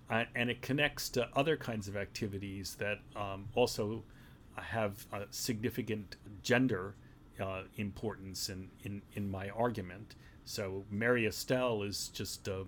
uh, 0.09 0.25
and 0.37 0.49
it 0.49 0.63
connects 0.63 1.09
to 1.11 1.29
other 1.35 1.57
kinds 1.57 1.89
of 1.89 1.97
activities 1.97 2.77
that 2.77 3.01
um, 3.17 3.49
also 3.55 4.05
have 4.55 5.07
a 5.13 5.25
significant 5.31 6.17
gender 6.43 6.95
uh, 7.41 7.63
importance 7.77 8.49
in, 8.49 8.69
in 8.85 9.03
in 9.15 9.31
my 9.31 9.51
argument. 9.51 10.15
So 10.45 10.85
Mary 10.91 11.25
Astell 11.25 11.87
is 11.87 12.09
just 12.09 12.49
a 12.49 12.65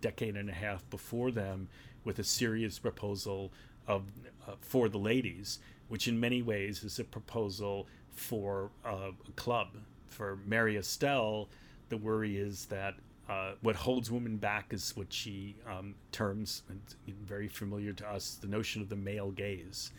decade 0.00 0.36
and 0.36 0.50
a 0.50 0.52
half 0.52 0.88
before 0.90 1.30
them 1.30 1.68
with 2.04 2.18
a 2.18 2.24
serious 2.24 2.78
proposal 2.78 3.52
of 3.86 4.02
uh, 4.46 4.52
for 4.60 4.88
the 4.88 4.98
ladies 4.98 5.60
which 5.88 6.08
in 6.08 6.18
many 6.18 6.42
ways 6.42 6.82
is 6.82 6.98
a 6.98 7.04
proposal 7.04 7.86
for 8.10 8.70
uh, 8.84 9.10
a 9.28 9.32
club. 9.36 9.68
For 10.08 10.38
Mary 10.46 10.76
Astell, 10.76 11.48
the 11.88 11.96
worry 11.96 12.36
is 12.36 12.66
that 12.66 12.94
uh, 13.28 13.52
what 13.62 13.76
holds 13.76 14.10
women 14.10 14.36
back 14.36 14.72
is 14.72 14.92
what 14.96 15.12
she 15.12 15.56
um, 15.68 15.94
terms, 16.12 16.62
very 17.06 17.48
familiar 17.48 17.92
to 17.92 18.08
us, 18.08 18.38
the 18.40 18.46
notion 18.46 18.82
of 18.82 18.88
the 18.88 18.96
male 18.96 19.30
gaze. 19.30 19.92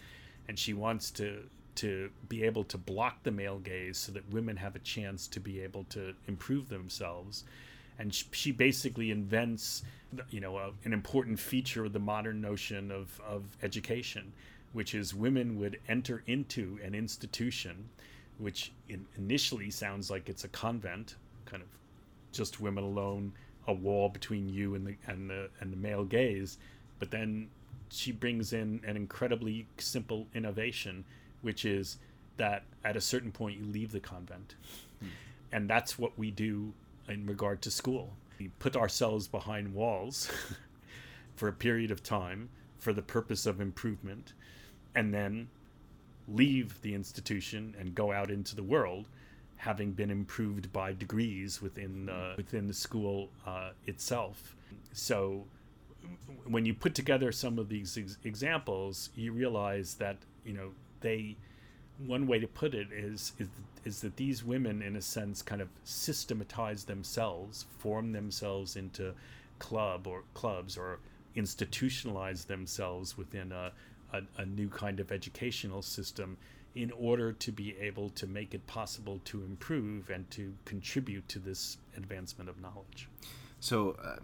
And 0.48 0.58
she 0.58 0.74
wants 0.74 1.12
to 1.12 1.44
to 1.76 2.10
be 2.30 2.44
able 2.44 2.64
to 2.66 2.78
block 2.78 3.24
the 3.24 3.32
male 3.32 3.60
gaze 3.60 3.98
so 3.98 4.12
that 4.12 4.30
women 4.32 4.58
have 4.58 4.76
a 4.76 4.80
chance 4.80 5.28
to 5.28 5.40
be 5.40 5.62
able 5.62 5.84
to 5.86 6.14
improve 6.28 6.70
themselves. 6.70 7.44
And 7.98 8.14
she 8.14 8.52
basically 8.52 9.12
invents, 9.12 9.84
you 10.30 10.40
know, 10.40 10.58
a, 10.58 10.72
an 10.84 10.94
important 10.94 11.40
feature 11.40 11.86
of 11.86 11.94
the 11.94 12.00
modern 12.00 12.42
notion 12.42 12.92
of, 12.92 13.20
of 13.28 13.44
education, 13.64 14.34
which 14.74 14.94
is 14.94 15.14
women 15.14 15.58
would 15.60 15.80
enter 15.88 16.24
into 16.28 16.78
an 16.84 16.94
institution, 16.94 17.90
which 18.38 18.72
in, 18.90 19.06
initially 19.18 19.72
sounds 19.72 20.12
like 20.12 20.28
it's 20.28 20.44
a 20.44 20.50
convent, 20.50 21.16
kind 21.46 21.62
of 21.62 21.70
just 22.34 22.60
women 22.60 22.84
alone, 22.84 23.32
a 23.68 23.74
wall 23.74 24.10
between 24.10 24.50
you 24.50 24.76
and 24.76 24.86
the 24.86 24.96
and 25.08 25.30
the 25.30 25.50
and 25.60 25.72
the 25.72 25.78
male 25.78 26.04
gaze, 26.04 26.58
but 27.00 27.12
then 27.12 27.50
she 27.90 28.12
brings 28.12 28.54
in 28.54 28.82
an 28.86 28.96
incredibly 28.96 29.68
simple 29.78 30.28
innovation, 30.34 31.06
which 31.46 31.64
is 31.64 31.98
that 32.38 32.64
at 32.84 32.98
a 32.98 33.02
certain 33.02 33.32
point 33.32 33.60
you 33.60 33.66
leave 33.66 33.92
the 33.92 34.00
convent, 34.00 34.56
and 35.52 35.70
that's 35.70 35.98
what 35.98 36.18
we 36.18 36.32
do 36.32 36.74
in 37.08 37.26
regard 37.26 37.62
to 37.62 37.72
school. 37.72 38.14
We 38.40 38.50
put 38.60 38.76
ourselves 38.76 39.28
behind 39.28 39.74
walls 39.74 40.30
for 41.36 41.48
a 41.48 41.54
period 41.54 41.92
of 41.92 42.04
time 42.04 42.50
for 42.80 42.94
the 42.94 43.02
purpose 43.02 43.46
of 43.46 43.62
improvement 43.62 44.34
and 44.94 45.14
then 45.14 45.50
leave 46.28 46.82
the 46.82 46.96
institution 46.96 47.76
and 47.80 47.94
go 47.94 48.12
out 48.12 48.32
into 48.32 48.56
the 48.56 48.64
world 48.64 49.08
having 49.58 49.92
been 49.92 50.12
improved 50.12 50.72
by 50.74 50.94
degrees 50.94 51.62
within 51.62 52.10
within 52.38 52.68
the 52.68 52.74
school 52.74 53.30
uh, 53.46 53.70
itself 53.86 54.56
so 54.92 55.46
when 56.46 56.66
you 56.66 56.74
put 56.74 56.94
together 56.94 57.32
some 57.32 57.58
of 57.58 57.70
these 57.70 57.98
ex- 57.98 58.18
examples 58.24 59.10
you 59.16 59.32
realize 59.32 59.96
that 59.96 60.18
you 60.44 60.54
know 60.54 60.72
they 61.02 61.36
one 62.06 62.28
way 62.28 62.40
to 62.40 62.48
put 62.48 62.74
it 62.74 62.92
is, 62.92 63.32
is 63.40 63.48
is 63.86 64.02
that 64.02 64.18
these 64.18 64.44
women 64.44 64.82
in 64.82 64.96
a 64.96 65.02
sense 65.02 65.42
kind 65.42 65.62
of 65.62 65.70
systematize 65.84 66.86
themselves 66.86 67.66
form 67.78 68.12
themselves 68.12 68.76
into 68.76 69.14
club 69.60 70.08
or 70.08 70.24
clubs 70.34 70.78
or 70.78 71.00
institutionalize 71.36 72.48
themselves 72.48 73.18
within 73.18 73.52
a, 73.52 73.72
a, 74.14 74.22
a 74.38 74.46
new 74.46 74.70
kind 74.70 75.00
of 75.00 75.12
educational 75.12 75.82
system 75.82 76.38
in 76.74 76.92
order 76.92 77.32
to 77.32 77.52
be 77.52 77.76
able 77.80 78.10
to 78.10 78.28
make 78.28 78.54
it 78.54 78.66
possible 78.68 79.22
to 79.24 79.44
improve 79.44 80.10
and 80.10 80.30
to 80.30 80.54
contribute 80.66 81.28
to 81.30 81.40
this 81.40 81.78
advancement 81.96 82.50
of 82.50 82.60
knowledge. 82.60 83.08
So 83.60 83.96
uh, 84.04 84.18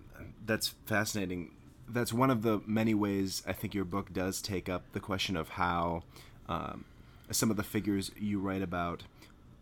that's 0.45 0.69
fascinating. 0.85 1.51
That's 1.87 2.11
one 2.11 2.29
of 2.29 2.41
the 2.41 2.61
many 2.65 2.93
ways 2.93 3.41
I 3.47 3.53
think 3.53 3.73
your 3.73 3.85
book 3.85 4.11
does 4.11 4.41
take 4.41 4.67
up 4.67 4.83
the 4.91 4.99
question 4.99 5.37
of 5.37 5.49
how 5.49 6.03
um, 6.51 6.85
some 7.31 7.49
of 7.49 7.57
the 7.57 7.63
figures 7.63 8.11
you 8.19 8.39
write 8.39 8.61
about 8.61 9.03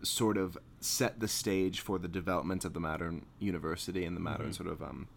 sort 0.02 0.38
of 0.38 0.58
set 0.82 1.20
the 1.20 1.28
stage 1.28 1.82
for 1.82 2.00
the 2.00 2.08
development 2.08 2.66
of 2.66 2.74
the 2.74 2.80
modern 2.80 3.26
university 3.40 4.06
and 4.06 4.16
the 4.16 4.22
modern 4.22 4.48
mm-hmm. 4.48 4.64
sort 4.64 4.70
of 4.70 4.82
um, 4.82 5.08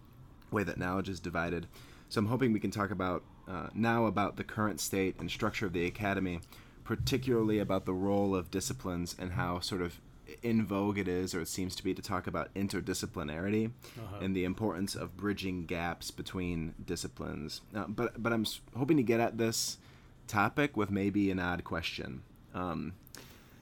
way 0.50 0.62
that 0.64 0.78
knowledge 0.78 1.08
is 1.08 1.20
divided. 1.20 1.66
So 2.08 2.18
I'm 2.18 2.26
hoping 2.26 2.52
we 2.52 2.60
can 2.60 2.70
talk 2.70 2.90
about 2.90 3.22
uh, 3.48 3.68
now 3.74 4.06
about 4.06 4.36
the 4.36 4.44
current 4.44 4.80
state 4.80 5.16
and 5.18 5.30
structure 5.30 5.66
of 5.66 5.72
the 5.72 5.86
academy, 5.86 6.40
particularly 6.84 7.58
about 7.58 7.86
the 7.86 7.94
role 7.94 8.34
of 8.34 8.50
disciplines 8.50 9.16
and 9.18 9.32
how 9.32 9.60
sort 9.60 9.82
of 9.82 10.00
in 10.42 10.64
vogue 10.64 10.98
it 10.98 11.08
is, 11.08 11.34
or 11.34 11.40
it 11.40 11.48
seems 11.48 11.74
to 11.76 11.84
be, 11.84 11.94
to 11.94 12.02
talk 12.02 12.26
about 12.26 12.52
interdisciplinarity 12.54 13.70
uh-huh. 13.98 14.16
and 14.20 14.36
the 14.36 14.44
importance 14.44 14.94
of 14.94 15.16
bridging 15.16 15.64
gaps 15.64 16.10
between 16.10 16.74
disciplines. 16.84 17.62
Uh, 17.74 17.84
but 17.88 18.22
but 18.22 18.32
I'm 18.32 18.46
hoping 18.76 18.96
to 18.98 19.02
get 19.02 19.20
at 19.20 19.38
this 19.38 19.78
topic 20.26 20.76
with 20.76 20.90
maybe 20.90 21.30
an 21.30 21.38
odd 21.38 21.64
question. 21.64 22.22
Um, 22.54 22.94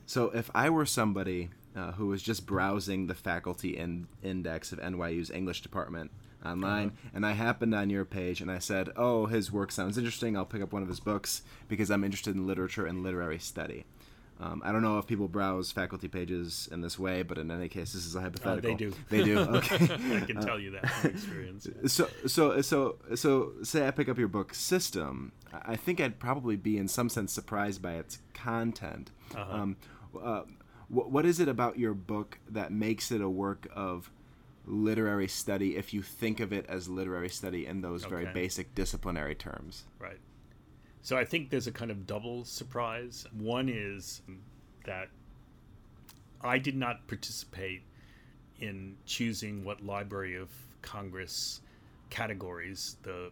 so 0.05 0.25
if 0.31 0.49
I 0.53 0.69
were 0.69 0.85
somebody 0.85 1.49
uh, 1.75 1.93
who 1.93 2.07
was 2.07 2.21
just 2.21 2.45
browsing 2.45 3.07
the 3.07 3.13
faculty 3.13 3.77
in- 3.77 4.07
index 4.21 4.71
of 4.71 4.79
NYU's 4.79 5.31
English 5.31 5.61
department 5.61 6.11
online, 6.45 6.87
uh-huh. 6.87 7.09
and 7.13 7.25
I 7.25 7.31
happened 7.31 7.73
on 7.73 7.89
your 7.89 8.03
page, 8.03 8.41
and 8.41 8.51
I 8.51 8.59
said, 8.59 8.89
"Oh, 8.95 9.27
his 9.27 9.51
work 9.51 9.71
sounds 9.71 9.97
interesting. 9.97 10.35
I'll 10.35 10.45
pick 10.45 10.61
up 10.61 10.73
one 10.73 10.81
of 10.81 10.89
his 10.89 10.99
books 10.99 11.43
because 11.67 11.89
I'm 11.89 12.03
interested 12.03 12.35
in 12.35 12.47
literature 12.47 12.85
and 12.85 13.03
literary 13.03 13.39
study." 13.39 13.85
Um, 14.41 14.61
I 14.65 14.71
don't 14.71 14.81
know 14.81 14.97
if 14.97 15.05
people 15.05 15.27
browse 15.27 15.71
faculty 15.71 16.07
pages 16.07 16.67
in 16.71 16.81
this 16.81 16.97
way, 16.97 17.21
but 17.21 17.37
in 17.37 17.51
any 17.51 17.69
case, 17.69 17.93
this 17.93 18.07
is 18.07 18.15
a 18.15 18.21
hypothetical. 18.21 18.71
Uh, 18.71 18.73
they 18.73 18.77
do. 18.77 18.93
They 19.09 19.23
do. 19.23 19.39
Okay. 19.61 19.75
I 19.75 20.21
can 20.21 20.41
tell 20.41 20.59
you 20.59 20.71
that 20.71 20.89
from 20.89 21.11
experience. 21.11 21.67
So, 21.87 22.09
so, 22.25 22.61
so, 22.61 22.97
so, 23.15 23.51
say 23.63 23.87
I 23.87 23.91
pick 23.91 24.09
up 24.09 24.17
your 24.17 24.27
book 24.27 24.53
System. 24.53 25.31
I 25.53 25.75
think 25.75 25.99
I'd 25.99 26.19
probably 26.19 26.55
be, 26.55 26.77
in 26.77 26.87
some 26.87 27.09
sense, 27.09 27.31
surprised 27.31 27.81
by 27.81 27.93
its 27.93 28.19
content. 28.33 29.11
Uh-huh. 29.35 29.55
Um, 29.55 29.77
uh, 30.21 30.43
what, 30.87 31.11
what 31.11 31.25
is 31.25 31.39
it 31.39 31.47
about 31.47 31.77
your 31.77 31.93
book 31.93 32.39
that 32.49 32.71
makes 32.71 33.11
it 33.11 33.21
a 33.21 33.29
work 33.29 33.67
of 33.75 34.09
literary 34.65 35.27
study 35.27 35.75
if 35.75 35.93
you 35.93 36.01
think 36.01 36.39
of 36.39 36.53
it 36.53 36.65
as 36.67 36.87
literary 36.87 37.29
study 37.29 37.65
in 37.65 37.81
those 37.81 38.05
okay. 38.05 38.09
very 38.09 38.25
basic 38.33 38.73
disciplinary 38.75 39.35
terms. 39.35 39.85
Right. 39.99 40.19
So 41.03 41.17
I 41.17 41.25
think 41.25 41.49
there's 41.49 41.67
a 41.67 41.71
kind 41.71 41.91
of 41.91 42.05
double 42.05 42.45
surprise. 42.45 43.25
One 43.37 43.69
is 43.69 44.21
that 44.85 45.09
I 46.41 46.57
did 46.57 46.75
not 46.75 47.07
participate 47.07 47.81
in 48.59 48.95
choosing 49.05 49.63
what 49.63 49.83
Library 49.83 50.35
of 50.35 50.49
Congress 50.81 51.61
categories 52.09 52.97
the 53.03 53.31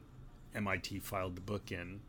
MIT 0.55 0.99
filed 0.99 1.35
the 1.35 1.41
book 1.41 1.71
in. 1.71 1.99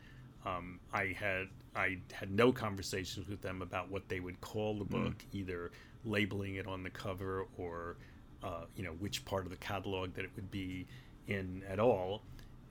Um, 0.47 0.81
I 0.93 1.15
had 1.19 1.49
I 1.77 1.99
had 2.13 2.31
no 2.31 2.53
conversations 2.53 3.29
with 3.29 3.43
them 3.43 3.61
about 3.61 3.91
what 3.91 4.09
they 4.09 4.21
would 4.21 4.41
call 4.41 4.79
the 4.79 4.85
book, 4.85 5.19
mm. 5.19 5.39
either 5.39 5.71
labeling 6.05 6.55
it 6.55 6.67
on 6.67 6.83
the 6.83 6.91
cover 6.91 7.47
or 7.59 7.97
uh, 8.43 8.65
you 8.77 8.83
know 8.83 8.93
which 8.93 9.25
part 9.27 9.45
of 9.45 9.51
the 9.51 9.59
catalog 9.59 10.15
that 10.15 10.25
it 10.25 10.31
would 10.37 10.51
be 10.51 10.87
in 11.29 11.63
at 11.69 11.79
all. 11.79 12.23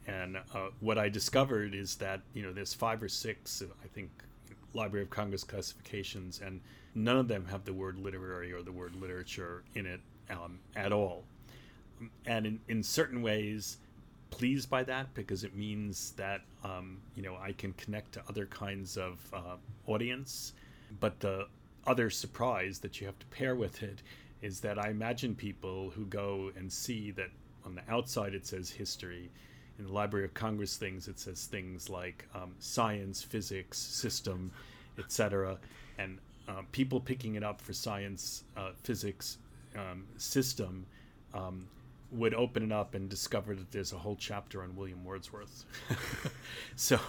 And 0.10 0.38
uh, 0.38 0.70
what 0.80 0.98
I 0.98 1.10
discovered 1.10 1.76
is 1.76 1.96
that 1.96 2.22
you 2.34 2.42
know 2.42 2.52
there's 2.52 2.74
five 2.74 3.02
or 3.04 3.10
six, 3.10 3.64
I 3.84 3.88
think, 3.88 4.10
Library 4.74 5.04
of 5.04 5.10
Congress 5.10 5.44
classifications, 5.44 6.42
and 6.44 6.62
none 6.96 7.18
of 7.18 7.28
them 7.28 7.46
have 7.50 7.66
the 7.66 7.74
word 7.74 7.98
literary 7.98 8.52
or 8.52 8.62
the 8.62 8.72
word 8.72 8.96
literature 8.96 9.64
in 9.76 9.86
it 9.86 10.02
um, 10.30 10.60
at 10.76 10.92
all. 10.92 11.24
And 12.26 12.46
in, 12.46 12.60
in 12.70 12.84
certain 12.84 13.22
ways, 13.22 13.78
pleased 14.30 14.70
by 14.70 14.84
that 14.84 15.14
because 15.14 15.44
it 15.44 15.56
means 15.56 16.12
that 16.12 16.42
um, 16.64 16.98
you 17.16 17.24
know 17.24 17.38
I 17.42 17.52
can 17.52 17.74
connect 17.74 18.14
to 18.14 18.24
other 18.30 18.46
kinds 18.46 18.98
of 18.98 19.20
uh, 19.34 19.58
audience. 19.88 20.54
But 21.00 21.20
the 21.20 21.48
other 21.86 22.10
surprise 22.10 22.80
that 22.80 23.00
you 23.00 23.06
have 23.08 23.20
to 23.20 23.26
pair 23.28 23.56
with 23.56 23.84
it 23.84 24.02
is 24.42 24.60
that 24.62 24.80
I 24.80 24.90
imagine 24.90 25.36
people 25.36 25.92
who 25.92 26.06
go 26.06 26.52
and 26.56 26.72
see 26.72 27.12
that 27.12 27.30
on 27.66 27.76
the 27.76 27.84
outside 27.90 28.34
it 28.34 28.46
says 28.48 28.70
history. 28.72 29.30
In 29.80 29.86
the 29.86 29.94
Library 29.94 30.26
of 30.26 30.34
Congress 30.34 30.76
things, 30.78 31.08
it 31.08 31.20
says 31.20 31.46
things 31.46 31.90
like 31.90 32.28
um, 32.36 32.54
science, 32.60 33.24
physics, 33.24 33.78
system, 33.78 34.52
etc. 34.98 35.58
And 35.98 36.20
uh, 36.48 36.62
people 36.72 37.00
picking 37.00 37.36
it 37.36 37.44
up 37.44 37.62
for 37.62 37.74
science, 37.74 38.44
uh, 38.58 38.72
physics, 38.84 39.38
um, 39.76 40.04
system 40.18 40.86
um, 41.34 41.68
would 42.12 42.34
open 42.34 42.64
it 42.64 42.72
up 42.72 42.96
and 42.96 43.08
discover 43.08 43.56
that 43.56 43.72
there's 43.72 43.94
a 43.94 43.98
whole 43.98 44.16
chapter 44.16 44.64
on 44.64 44.76
William 44.76 45.04
Wordsworth. 45.06 45.66
so, 46.76 47.00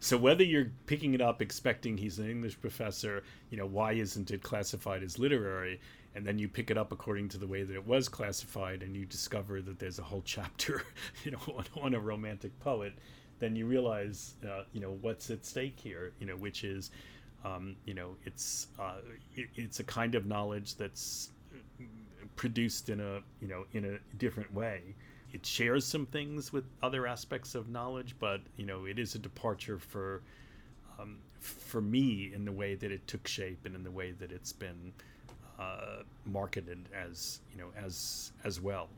so 0.00 0.16
whether 0.16 0.42
you're 0.42 0.70
picking 0.86 1.14
it 1.14 1.20
up 1.20 1.42
expecting 1.42 1.96
he's 1.96 2.18
an 2.18 2.30
English 2.30 2.58
professor, 2.60 3.22
you 3.50 3.58
know, 3.58 3.66
why 3.66 3.92
isn't 3.92 4.30
it 4.30 4.42
classified 4.42 5.02
as 5.02 5.18
literary? 5.18 5.78
And 6.16 6.26
then 6.26 6.38
you 6.38 6.48
pick 6.48 6.70
it 6.70 6.78
up 6.78 6.92
according 6.92 7.28
to 7.30 7.38
the 7.38 7.46
way 7.46 7.62
that 7.62 7.74
it 7.74 7.86
was 7.86 8.08
classified 8.08 8.82
and 8.82 8.96
you 8.96 9.06
discover 9.06 9.62
that 9.62 9.78
there's 9.78 10.00
a 10.00 10.04
whole 10.04 10.22
chapter 10.24 10.82
you 11.24 11.32
know 11.32 11.40
on, 11.56 11.64
on 11.82 11.94
a 11.94 12.00
romantic 12.00 12.58
poet 12.60 12.94
then 13.40 13.54
you 13.56 13.66
realize 13.66 14.34
uh, 14.48 14.62
you 14.72 14.80
know 14.80 14.98
what's 15.02 15.30
at 15.30 15.44
stake 15.46 15.78
here 15.78 16.12
you 16.20 16.26
know 16.26 16.36
which 16.36 16.64
is 16.64 16.90
Um, 17.44 17.76
you 17.86 17.94
know, 17.94 18.16
it's 18.26 18.68
uh, 18.78 19.00
it, 19.36 19.48
it's 19.56 19.80
a 19.80 19.84
kind 19.84 20.14
of 20.16 20.26
knowledge 20.26 20.76
that's 20.76 21.30
produced 22.36 22.88
in 22.88 23.00
a 23.00 23.20
you 23.40 23.48
know 23.48 23.64
in 23.72 23.84
a 23.84 24.16
different 24.16 24.52
way. 24.52 24.94
It 25.32 25.44
shares 25.44 25.84
some 25.86 26.06
things 26.06 26.52
with 26.52 26.64
other 26.82 27.06
aspects 27.06 27.54
of 27.54 27.68
knowledge, 27.68 28.16
but 28.18 28.40
you 28.56 28.66
know 28.66 28.84
it 28.86 28.98
is 28.98 29.14
a 29.14 29.18
departure 29.18 29.78
for 29.78 30.22
um, 30.98 31.18
for 31.40 31.80
me 31.80 32.32
in 32.34 32.44
the 32.44 32.52
way 32.52 32.74
that 32.74 32.90
it 32.90 33.06
took 33.06 33.26
shape 33.28 33.66
and 33.66 33.74
in 33.74 33.84
the 33.84 33.90
way 33.90 34.12
that 34.12 34.32
it's 34.32 34.52
been 34.52 34.92
uh, 35.58 36.02
marketed 36.24 36.88
as 36.94 37.40
you 37.52 37.58
know 37.58 37.68
as 37.76 38.32
as 38.44 38.60
well. 38.60 38.88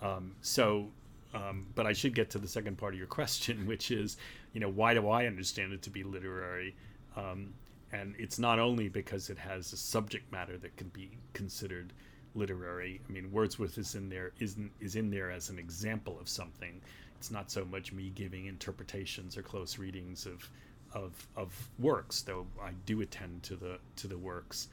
Um, 0.00 0.34
so, 0.42 0.88
um, 1.34 1.66
but 1.74 1.86
I 1.86 1.92
should 1.92 2.14
get 2.14 2.30
to 2.30 2.38
the 2.38 2.48
second 2.48 2.78
part 2.78 2.94
of 2.94 2.98
your 2.98 3.08
question, 3.18 3.66
which 3.66 3.90
is, 3.90 4.16
you 4.52 4.60
know, 4.60 4.68
why 4.68 4.94
do 4.94 5.08
I 5.08 5.26
understand 5.26 5.72
it 5.72 5.82
to 5.82 5.90
be 5.90 6.02
literary? 6.02 6.74
Um, 7.16 7.52
and 7.92 8.14
it's 8.18 8.38
not 8.38 8.58
only 8.58 8.88
because 8.88 9.30
it 9.30 9.38
has 9.38 9.72
a 9.72 9.76
subject 9.76 10.30
matter 10.30 10.58
that 10.58 10.76
can 10.76 10.88
be 10.88 11.10
considered 11.32 11.92
literary. 12.34 13.00
I 13.08 13.12
mean, 13.12 13.32
Wordsworth 13.32 13.78
is 13.78 13.94
in 13.94 14.08
there 14.08 14.32
isn't 14.38 14.70
is 14.80 14.96
in 14.96 15.10
there 15.10 15.30
as 15.30 15.50
an 15.50 15.58
example 15.58 16.18
of 16.20 16.28
something. 16.28 16.80
It's 17.16 17.30
not 17.30 17.50
so 17.50 17.64
much 17.64 17.92
me 17.92 18.12
giving 18.14 18.46
interpretations 18.46 19.36
or 19.36 19.42
close 19.42 19.78
readings 19.78 20.26
of 20.26 20.48
of 20.92 21.26
of 21.36 21.68
works, 21.78 22.22
though 22.22 22.46
I 22.62 22.70
do 22.86 23.00
attend 23.00 23.42
to 23.44 23.56
the 23.56 23.78
to 23.96 24.06
the 24.06 24.18
works. 24.18 24.68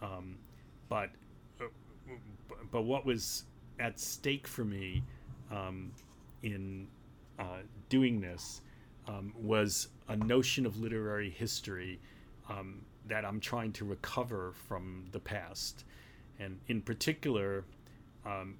Um, 0.00 0.36
but 0.90 1.08
but 2.70 2.82
what 2.82 3.06
was 3.06 3.44
at 3.78 3.98
stake 3.98 4.46
for 4.46 4.64
me 4.64 5.02
um, 5.50 5.90
in 6.42 6.86
uh, 7.38 7.62
doing 7.88 8.20
this 8.20 8.60
um, 9.08 9.32
was 9.34 9.88
a 10.08 10.16
notion 10.16 10.66
of 10.66 10.78
literary 10.78 11.30
history 11.30 11.98
um, 12.50 12.82
that 13.08 13.24
I'm 13.24 13.40
trying 13.40 13.72
to 13.72 13.84
recover 13.84 14.52
from 14.68 15.06
the 15.12 15.18
past. 15.18 15.84
And 16.38 16.60
in 16.68 16.82
particular, 16.82 17.64
um, 18.26 18.56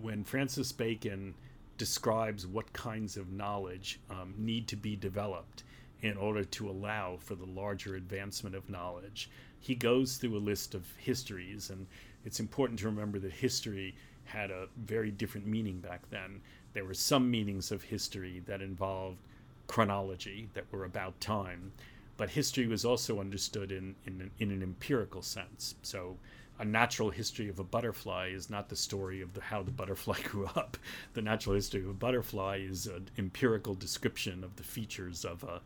when 0.00 0.24
Francis 0.24 0.72
Bacon 0.72 1.34
describes 1.76 2.46
what 2.46 2.72
kinds 2.72 3.16
of 3.16 3.32
knowledge 3.32 4.00
um, 4.10 4.34
need 4.36 4.68
to 4.68 4.76
be 4.76 4.96
developed 4.96 5.64
in 6.02 6.16
order 6.16 6.44
to 6.44 6.70
allow 6.70 7.16
for 7.18 7.34
the 7.34 7.44
larger 7.44 7.96
advancement 7.96 8.54
of 8.54 8.68
knowledge, 8.70 9.30
he 9.60 9.74
goes 9.74 10.16
through 10.16 10.36
a 10.36 10.38
list 10.38 10.74
of 10.74 10.86
histories. 10.96 11.70
And 11.70 11.86
it's 12.24 12.40
important 12.40 12.78
to 12.80 12.86
remember 12.86 13.18
that 13.20 13.32
history 13.32 13.94
had 14.24 14.50
a 14.50 14.68
very 14.84 15.10
different 15.10 15.46
meaning 15.46 15.80
back 15.80 16.08
then. 16.10 16.40
There 16.72 16.84
were 16.84 16.94
some 16.94 17.30
meanings 17.30 17.70
of 17.70 17.82
history 17.82 18.42
that 18.46 18.62
involved 18.62 19.18
chronology, 19.66 20.48
that 20.54 20.64
were 20.72 20.84
about 20.84 21.20
time, 21.20 21.72
but 22.16 22.30
history 22.30 22.66
was 22.66 22.84
also 22.84 23.20
understood 23.20 23.70
in, 23.70 23.94
in, 24.06 24.30
in 24.38 24.50
an 24.50 24.62
empirical 24.62 25.22
sense. 25.22 25.74
So, 25.82 26.16
a 26.58 26.64
natural 26.64 27.08
history 27.08 27.48
of 27.48 27.58
a 27.58 27.64
butterfly 27.64 28.28
is 28.34 28.50
not 28.50 28.68
the 28.68 28.76
story 28.76 29.22
of 29.22 29.32
the, 29.32 29.40
how 29.40 29.62
the 29.62 29.70
butterfly 29.70 30.20
grew 30.24 30.46
up. 30.54 30.76
The 31.14 31.22
natural 31.22 31.54
history 31.54 31.80
of 31.80 31.88
a 31.88 31.94
butterfly 31.94 32.58
is 32.58 32.86
an 32.86 33.08
empirical 33.16 33.74
description 33.74 34.44
of 34.44 34.56
the 34.56 34.62
features 34.62 35.24
of 35.24 35.42
a 35.42 35.62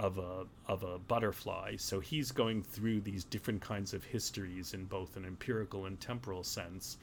of 0.00 0.16
a 0.18 0.46
of 0.66 0.82
a 0.82 0.98
butterfly. 0.98 1.76
So 1.76 2.00
he's 2.00 2.32
going 2.32 2.62
through 2.62 3.02
these 3.02 3.22
different 3.22 3.60
kinds 3.60 3.92
of 3.92 4.02
histories 4.02 4.72
in 4.72 4.86
both 4.86 5.16
an 5.16 5.26
empirical 5.26 5.84
and 5.84 6.00
temporal 6.00 6.42
sense. 6.42 6.96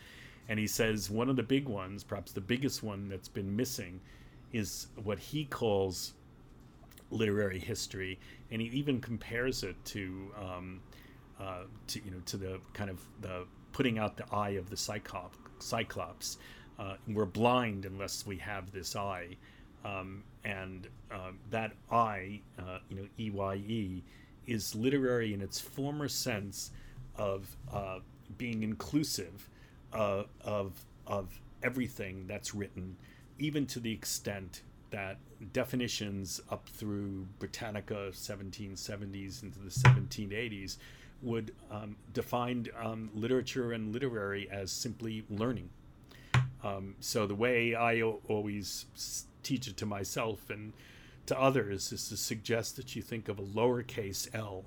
And 0.50 0.58
he 0.60 0.68
says 0.68 1.10
one 1.10 1.30
of 1.30 1.36
the 1.36 1.44
big 1.44 1.68
ones, 1.68 2.04
perhaps 2.04 2.32
the 2.32 2.42
biggest 2.42 2.82
one 2.82 3.08
that's 3.08 3.28
been 3.28 3.56
missing, 3.56 4.02
is 4.52 4.88
what 5.04 5.20
he 5.20 5.46
calls 5.46 6.14
literary 7.12 7.60
history, 7.60 8.20
and 8.52 8.62
he 8.62 8.68
even 8.70 9.00
compares 9.00 9.64
it 9.64 9.76
to, 9.86 10.32
um, 10.42 10.82
uh, 11.40 11.64
to 11.88 12.04
you 12.04 12.12
know, 12.12 12.22
to 12.26 12.38
the 12.38 12.60
kind 12.74 12.90
of 12.90 13.00
the 13.22 13.46
putting 13.74 14.00
out 14.00 14.18
the 14.18 14.26
eye 14.34 14.52
of 14.52 14.70
the 14.70 14.78
cyclop, 14.78 15.36
cyclops. 15.60 16.38
Uh, 16.80 16.96
we're 17.08 17.26
blind 17.26 17.86
unless 17.86 18.26
we 18.26 18.38
have 18.38 18.72
this 18.72 18.96
eye, 18.96 19.36
um, 19.86 20.24
and 20.44 20.88
uh, 21.12 21.32
that 21.50 21.74
I, 21.92 22.42
uh, 22.60 22.80
you 22.90 22.98
know, 22.98 23.08
E 23.20 23.30
Y 23.30 23.56
E, 23.56 24.04
is 24.46 24.76
literary 24.76 25.34
in 25.34 25.42
its 25.42 25.60
former 25.60 26.08
sense 26.08 26.72
of 27.18 27.56
uh, 27.74 28.00
being 28.38 28.64
inclusive 28.64 29.50
uh, 29.94 30.24
of 30.42 30.74
of 31.06 31.40
everything 31.64 32.26
that's 32.28 32.54
written, 32.54 32.96
even 33.40 33.66
to 33.66 33.80
the 33.80 33.92
extent 33.92 34.62
that 34.90 35.18
definitions 35.54 36.42
up 36.50 36.68
through 36.70 37.28
Britannica 37.40 38.10
1770s 38.12 39.44
into 39.44 39.60
the 39.60 39.70
1780s 39.70 40.78
would 41.22 41.54
um, 41.72 41.96
define 42.14 42.68
um, 42.80 43.10
literature 43.14 43.72
and 43.72 43.94
literary 43.94 44.50
as 44.50 44.72
simply 44.72 45.24
learning. 45.30 45.70
Um, 46.64 46.96
so 47.00 47.28
the 47.28 47.36
way 47.36 47.76
I 47.76 48.02
o- 48.02 48.20
always 48.28 48.86
teach 49.48 49.68
it 49.68 49.78
to 49.78 49.86
myself 49.86 50.50
and 50.50 50.74
to 51.26 51.40
others 51.40 51.92
is 51.92 52.10
to 52.10 52.18
suggest 52.18 52.76
that 52.76 52.96
you 52.96 53.02
think 53.02 53.30
of 53.30 53.40
a 53.40 53.44
lowercase 53.44 54.28
l 54.34 54.66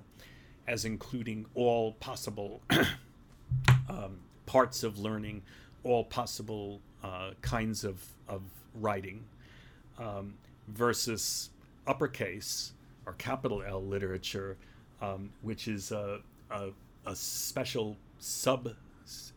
as 0.67 0.85
including 0.85 1.45
all 1.53 1.93
possible 1.93 2.61
um, 3.89 4.19
parts 4.45 4.83
of 4.83 4.97
learning, 4.97 5.41
all 5.83 6.03
possible 6.03 6.79
uh, 7.03 7.31
kinds 7.41 7.83
of, 7.83 8.05
of 8.27 8.41
writing 8.75 9.23
um, 9.99 10.33
versus 10.67 11.49
uppercase 11.87 12.73
or 13.05 13.13
capital 13.13 13.63
L 13.63 13.83
literature, 13.83 14.57
um, 15.01 15.31
which 15.41 15.67
is 15.67 15.91
a, 15.91 16.19
a, 16.49 16.69
a 17.05 17.15
special 17.15 17.97
sub 18.19 18.69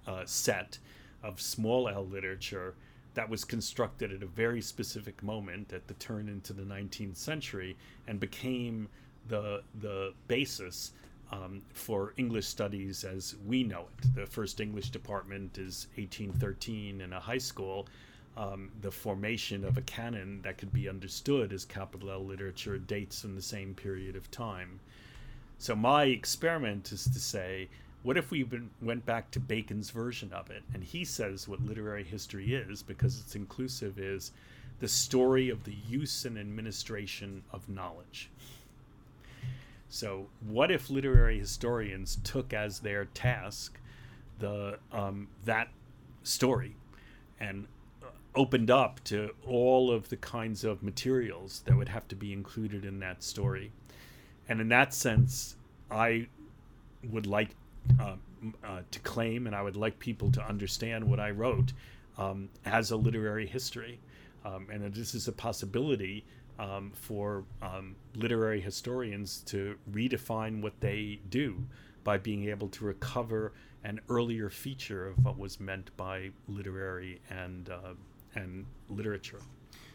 uh, 0.06 0.22
set 0.24 0.78
of 1.22 1.40
small 1.40 1.88
L 1.88 2.06
literature 2.06 2.74
that 3.14 3.28
was 3.28 3.44
constructed 3.44 4.12
at 4.12 4.22
a 4.22 4.26
very 4.26 4.60
specific 4.60 5.22
moment 5.22 5.72
at 5.72 5.86
the 5.86 5.94
turn 5.94 6.28
into 6.28 6.52
the 6.52 6.62
19th 6.62 7.16
century 7.16 7.76
and 8.06 8.20
became 8.20 8.88
the 9.28 9.62
the 9.80 10.12
basis 10.28 10.92
um, 11.32 11.62
for 11.72 12.12
English 12.16 12.46
studies 12.46 13.04
as 13.04 13.34
we 13.46 13.64
know 13.64 13.86
it. 13.98 14.14
The 14.14 14.26
first 14.26 14.60
English 14.60 14.90
department 14.90 15.58
is 15.58 15.86
1813 15.96 17.00
in 17.00 17.12
a 17.12 17.20
high 17.20 17.38
school, 17.38 17.86
um, 18.36 18.70
the 18.82 18.90
formation 18.90 19.64
of 19.64 19.78
a 19.78 19.82
canon 19.82 20.42
that 20.42 20.58
could 20.58 20.72
be 20.72 20.88
understood 20.88 21.52
as 21.52 21.64
capital 21.64 22.10
L 22.10 22.24
literature 22.24 22.78
dates 22.78 23.22
from 23.22 23.34
the 23.34 23.42
same 23.42 23.74
period 23.74 24.16
of 24.16 24.30
time. 24.30 24.80
So 25.58 25.74
my 25.74 26.04
experiment 26.04 26.92
is 26.92 27.04
to 27.04 27.20
say, 27.20 27.68
what 28.04 28.16
if 28.16 28.30
we 28.30 28.46
went 28.80 29.04
back 29.04 29.32
to 29.32 29.40
Bacon's 29.40 29.90
version 29.90 30.32
of 30.32 30.50
it? 30.50 30.62
And 30.72 30.84
he 30.84 31.04
says 31.04 31.48
what 31.48 31.60
literary 31.60 32.04
history 32.04 32.54
is, 32.54 32.82
because 32.82 33.18
it's 33.18 33.34
inclusive, 33.34 33.98
is 33.98 34.30
the 34.78 34.86
story 34.86 35.50
of 35.50 35.64
the 35.64 35.74
use 35.88 36.24
and 36.24 36.38
administration 36.38 37.42
of 37.52 37.68
knowledge. 37.68 38.30
So, 39.88 40.28
what 40.46 40.70
if 40.70 40.90
literary 40.90 41.38
historians 41.38 42.18
took 42.22 42.52
as 42.52 42.80
their 42.80 43.06
task 43.06 43.80
the 44.38 44.78
um, 44.92 45.28
that 45.44 45.68
story 46.22 46.76
and 47.40 47.66
opened 48.34 48.70
up 48.70 49.02
to 49.04 49.30
all 49.46 49.90
of 49.90 50.08
the 50.08 50.16
kinds 50.16 50.64
of 50.64 50.82
materials 50.82 51.62
that 51.66 51.76
would 51.76 51.88
have 51.88 52.08
to 52.08 52.16
be 52.16 52.32
included 52.32 52.84
in 52.84 52.98
that 52.98 53.22
story. 53.22 53.70
And 54.48 54.60
in 54.60 54.68
that 54.68 54.92
sense, 54.92 55.56
I 55.90 56.26
would 57.10 57.26
like 57.26 57.50
uh, 58.00 58.16
uh, 58.64 58.80
to 58.90 58.98
claim 59.00 59.46
and 59.46 59.54
I 59.56 59.62
would 59.62 59.76
like 59.76 59.98
people 59.98 60.30
to 60.32 60.46
understand 60.46 61.04
what 61.04 61.20
I 61.20 61.30
wrote 61.30 61.72
um, 62.18 62.48
as 62.64 62.90
a 62.90 62.96
literary 62.96 63.46
history. 63.46 63.98
Um, 64.44 64.68
and 64.70 64.92
this 64.92 65.14
is 65.14 65.28
a 65.28 65.32
possibility 65.32 66.24
um, 66.58 66.92
for 66.94 67.44
um, 67.62 67.96
literary 68.14 68.60
historians 68.60 69.42
to 69.46 69.76
redefine 69.90 70.62
what 70.62 70.78
they 70.80 71.20
do 71.30 71.64
by 72.04 72.18
being 72.18 72.48
able 72.48 72.68
to 72.68 72.84
recover 72.84 73.52
an 73.82 74.00
earlier 74.08 74.50
feature 74.50 75.08
of 75.08 75.24
what 75.24 75.38
was 75.38 75.60
meant 75.60 75.90
by 75.96 76.30
literary 76.48 77.20
and 77.30 77.70
uh, 77.70 77.94
and 78.34 78.66
literature. 78.88 79.40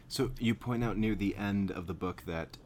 So 0.08 0.30
you 0.38 0.54
point 0.54 0.82
out 0.82 0.96
near 0.96 1.14
the 1.14 1.36
end 1.36 1.70
of 1.70 1.86
the 1.86 1.94
book 1.94 2.22
that 2.26 2.56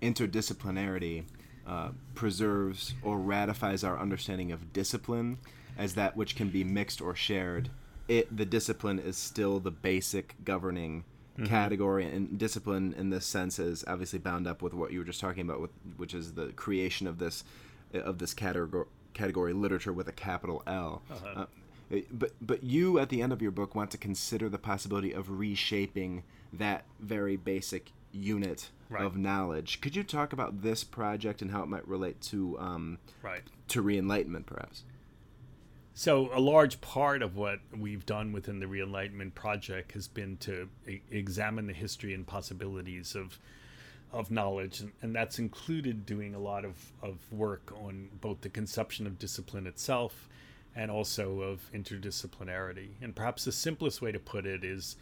interdisciplinarity 0.00 1.24
uh, 1.72 1.88
preserves 2.14 2.94
or 3.02 3.18
ratifies 3.18 3.82
our 3.82 3.98
understanding 3.98 4.52
of 4.52 4.72
discipline 4.74 5.38
as 5.78 5.94
that 5.94 6.14
which 6.14 6.36
can 6.36 6.50
be 6.50 6.62
mixed 6.64 7.00
or 7.00 7.14
shared. 7.14 7.70
It 8.08 8.36
the 8.36 8.44
discipline 8.44 8.98
is 8.98 9.16
still 9.16 9.58
the 9.58 9.70
basic 9.70 10.34
governing 10.44 11.04
mm-hmm. 11.34 11.46
category, 11.46 12.04
and 12.04 12.36
discipline 12.36 12.94
in 12.98 13.08
this 13.08 13.24
sense 13.24 13.58
is 13.58 13.84
obviously 13.86 14.18
bound 14.18 14.46
up 14.46 14.60
with 14.60 14.74
what 14.74 14.92
you 14.92 14.98
were 14.98 15.04
just 15.04 15.20
talking 15.20 15.42
about, 15.42 15.62
with 15.62 15.70
which 15.96 16.12
is 16.12 16.34
the 16.34 16.48
creation 16.48 17.06
of 17.06 17.18
this 17.18 17.44
of 17.94 18.18
this 18.18 18.34
category 18.34 18.84
category 19.14 19.54
literature 19.54 19.92
with 19.92 20.08
a 20.08 20.12
capital 20.12 20.62
L. 20.66 21.02
Uh-huh. 21.10 21.46
Uh, 21.90 22.00
but 22.10 22.32
but 22.42 22.62
you 22.62 22.98
at 22.98 23.08
the 23.08 23.22
end 23.22 23.32
of 23.32 23.40
your 23.40 23.50
book 23.50 23.74
want 23.74 23.90
to 23.92 23.98
consider 23.98 24.50
the 24.50 24.58
possibility 24.58 25.12
of 25.12 25.38
reshaping 25.38 26.22
that 26.52 26.84
very 27.00 27.36
basic 27.36 27.92
unit 28.12 28.70
Right. 28.88 29.04
of 29.04 29.16
knowledge. 29.16 29.80
Could 29.80 29.96
you 29.96 30.02
talk 30.04 30.34
about 30.34 30.60
this 30.60 30.84
project 30.84 31.40
and 31.40 31.50
how 31.50 31.62
it 31.62 31.66
might 31.68 31.88
relate 31.88 32.20
to 32.22 32.58
um, 32.58 32.98
Right. 33.22 33.42
to 33.68 33.80
re-enlightenment, 33.80 34.44
perhaps? 34.46 34.84
So, 35.94 36.30
a 36.34 36.40
large 36.40 36.80
part 36.80 37.22
of 37.22 37.36
what 37.36 37.60
we've 37.76 38.04
done 38.06 38.32
within 38.32 38.60
the 38.60 38.66
Re-Enlightenment 38.66 39.34
Project 39.34 39.92
has 39.92 40.08
been 40.08 40.36
to 40.38 40.68
e- 40.88 41.00
examine 41.10 41.66
the 41.66 41.72
history 41.74 42.14
and 42.14 42.26
possibilities 42.26 43.14
of 43.14 43.38
of 44.10 44.30
knowledge, 44.30 44.80
and, 44.80 44.92
and 45.00 45.14
that's 45.14 45.38
included 45.38 46.04
doing 46.04 46.34
a 46.34 46.38
lot 46.38 46.66
of, 46.66 46.92
of 47.00 47.18
work 47.32 47.72
on 47.82 48.10
both 48.20 48.42
the 48.42 48.50
conception 48.50 49.06
of 49.06 49.18
discipline 49.18 49.66
itself 49.66 50.28
and 50.76 50.90
also 50.90 51.40
of 51.40 51.70
interdisciplinarity. 51.72 52.90
And 53.00 53.16
perhaps 53.16 53.46
the 53.46 53.52
simplest 53.52 54.02
way 54.02 54.12
to 54.12 54.18
put 54.18 54.44
it 54.44 54.64
is 54.64 54.96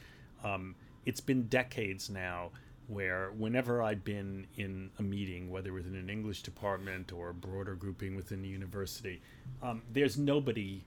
um, 0.44 0.76
it's 1.04 1.20
been 1.20 1.48
decades 1.48 2.08
now 2.08 2.50
where 2.90 3.30
whenever 3.38 3.82
I've 3.82 4.04
been 4.04 4.46
in 4.56 4.90
a 4.98 5.02
meeting, 5.02 5.48
whether 5.50 5.72
within 5.72 5.94
an 5.94 6.10
English 6.10 6.42
department 6.42 7.12
or 7.12 7.30
a 7.30 7.34
broader 7.34 7.74
grouping 7.74 8.16
within 8.16 8.42
the 8.42 8.48
university, 8.48 9.22
um, 9.62 9.82
there's 9.92 10.18
nobody 10.18 10.82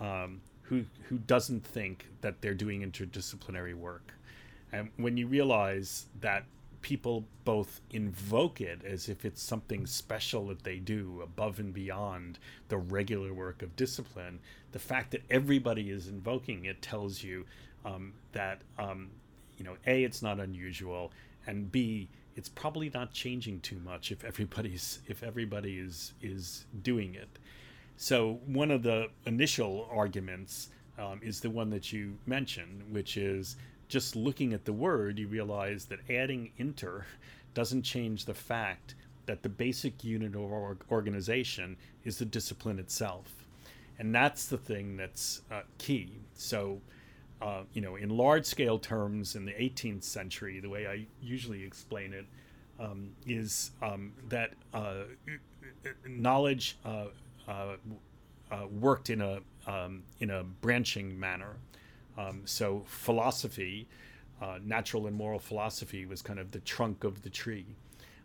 um, 0.00 0.40
who 0.62 0.84
who 1.08 1.18
doesn't 1.18 1.66
think 1.66 2.06
that 2.20 2.40
they're 2.40 2.54
doing 2.54 2.82
interdisciplinary 2.82 3.74
work. 3.74 4.14
And 4.72 4.90
when 4.96 5.16
you 5.16 5.26
realize 5.26 6.06
that 6.20 6.44
people 6.82 7.24
both 7.44 7.80
invoke 7.90 8.60
it 8.60 8.84
as 8.84 9.08
if 9.08 9.24
it's 9.24 9.42
something 9.42 9.86
special 9.86 10.46
that 10.46 10.62
they 10.62 10.76
do 10.76 11.20
above 11.22 11.58
and 11.58 11.74
beyond 11.74 12.38
the 12.68 12.78
regular 12.78 13.34
work 13.34 13.62
of 13.62 13.76
discipline, 13.76 14.38
the 14.72 14.78
fact 14.78 15.10
that 15.10 15.22
everybody 15.28 15.90
is 15.90 16.08
invoking 16.08 16.64
it 16.64 16.80
tells 16.80 17.22
you 17.22 17.44
um, 17.84 18.12
that 18.32 18.60
um, 18.78 19.10
you 19.58 19.64
know 19.64 19.76
a 19.86 20.04
it's 20.04 20.22
not 20.22 20.38
unusual, 20.38 21.10
and 21.46 21.70
b 21.70 22.08
it's 22.36 22.48
probably 22.48 22.90
not 22.94 23.12
changing 23.12 23.60
too 23.60 23.78
much 23.84 24.10
if 24.12 24.24
everybody's 24.24 25.00
if 25.06 25.22
everybody 25.22 25.78
is 25.78 26.14
is 26.22 26.64
doing 26.82 27.14
it. 27.14 27.28
So 27.96 28.40
one 28.46 28.70
of 28.70 28.82
the 28.82 29.08
initial 29.26 29.86
arguments 29.92 30.70
um, 30.98 31.20
is 31.22 31.40
the 31.40 31.50
one 31.50 31.70
that 31.70 31.92
you 31.92 32.16
mentioned, 32.26 32.82
which 32.90 33.16
is 33.16 33.56
just 33.88 34.16
looking 34.16 34.54
at 34.54 34.64
the 34.64 34.72
word, 34.72 35.18
you 35.18 35.28
realize 35.28 35.84
that 35.86 35.98
adding 36.08 36.52
inter 36.56 37.04
doesn't 37.54 37.82
change 37.82 38.24
the 38.24 38.34
fact 38.34 38.94
that 39.26 39.42
the 39.42 39.48
basic 39.48 40.02
unit 40.02 40.34
of 40.34 40.40
or- 40.40 40.78
organization 40.90 41.76
is 42.04 42.18
the 42.18 42.24
discipline 42.24 42.78
itself. 42.78 43.44
And 43.98 44.14
that's 44.14 44.46
the 44.46 44.56
thing 44.56 44.96
that's 44.96 45.42
uh, 45.52 45.60
key. 45.76 46.20
So, 46.34 46.80
uh, 47.40 47.62
you 47.72 47.80
know, 47.80 47.96
in 47.96 48.10
large 48.10 48.44
scale 48.44 48.78
terms 48.78 49.34
in 49.34 49.44
the 49.44 49.52
18th 49.52 50.04
century, 50.04 50.60
the 50.60 50.68
way 50.68 50.86
I 50.86 51.06
usually 51.22 51.62
explain 51.64 52.12
it 52.12 52.26
um, 52.78 53.10
is 53.26 53.70
um, 53.82 54.12
that 54.28 54.52
uh, 54.74 55.04
knowledge 56.06 56.78
uh, 56.84 57.06
uh, 57.48 57.76
uh, 58.50 58.66
worked 58.70 59.10
in 59.10 59.20
a 59.20 59.40
um, 59.66 60.02
in 60.20 60.30
a 60.30 60.42
branching 60.42 61.18
manner. 61.18 61.56
Um, 62.18 62.42
so 62.44 62.82
philosophy, 62.86 63.86
uh, 64.40 64.58
natural 64.64 65.06
and 65.06 65.16
moral 65.16 65.38
philosophy, 65.38 66.06
was 66.06 66.22
kind 66.22 66.38
of 66.38 66.50
the 66.50 66.60
trunk 66.60 67.04
of 67.04 67.22
the 67.22 67.30
tree, 67.30 67.66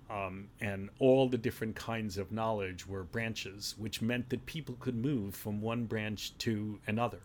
um, 0.09 0.47
and 0.59 0.89
all 0.99 1.29
the 1.29 1.37
different 1.37 1.75
kinds 1.75 2.17
of 2.17 2.31
knowledge 2.31 2.87
were 2.87 3.03
branches, 3.03 3.75
which 3.77 4.01
meant 4.01 4.29
that 4.29 4.45
people 4.45 4.75
could 4.79 4.95
move 4.95 5.35
from 5.35 5.61
one 5.61 5.85
branch 5.85 6.37
to 6.39 6.79
another. 6.87 7.19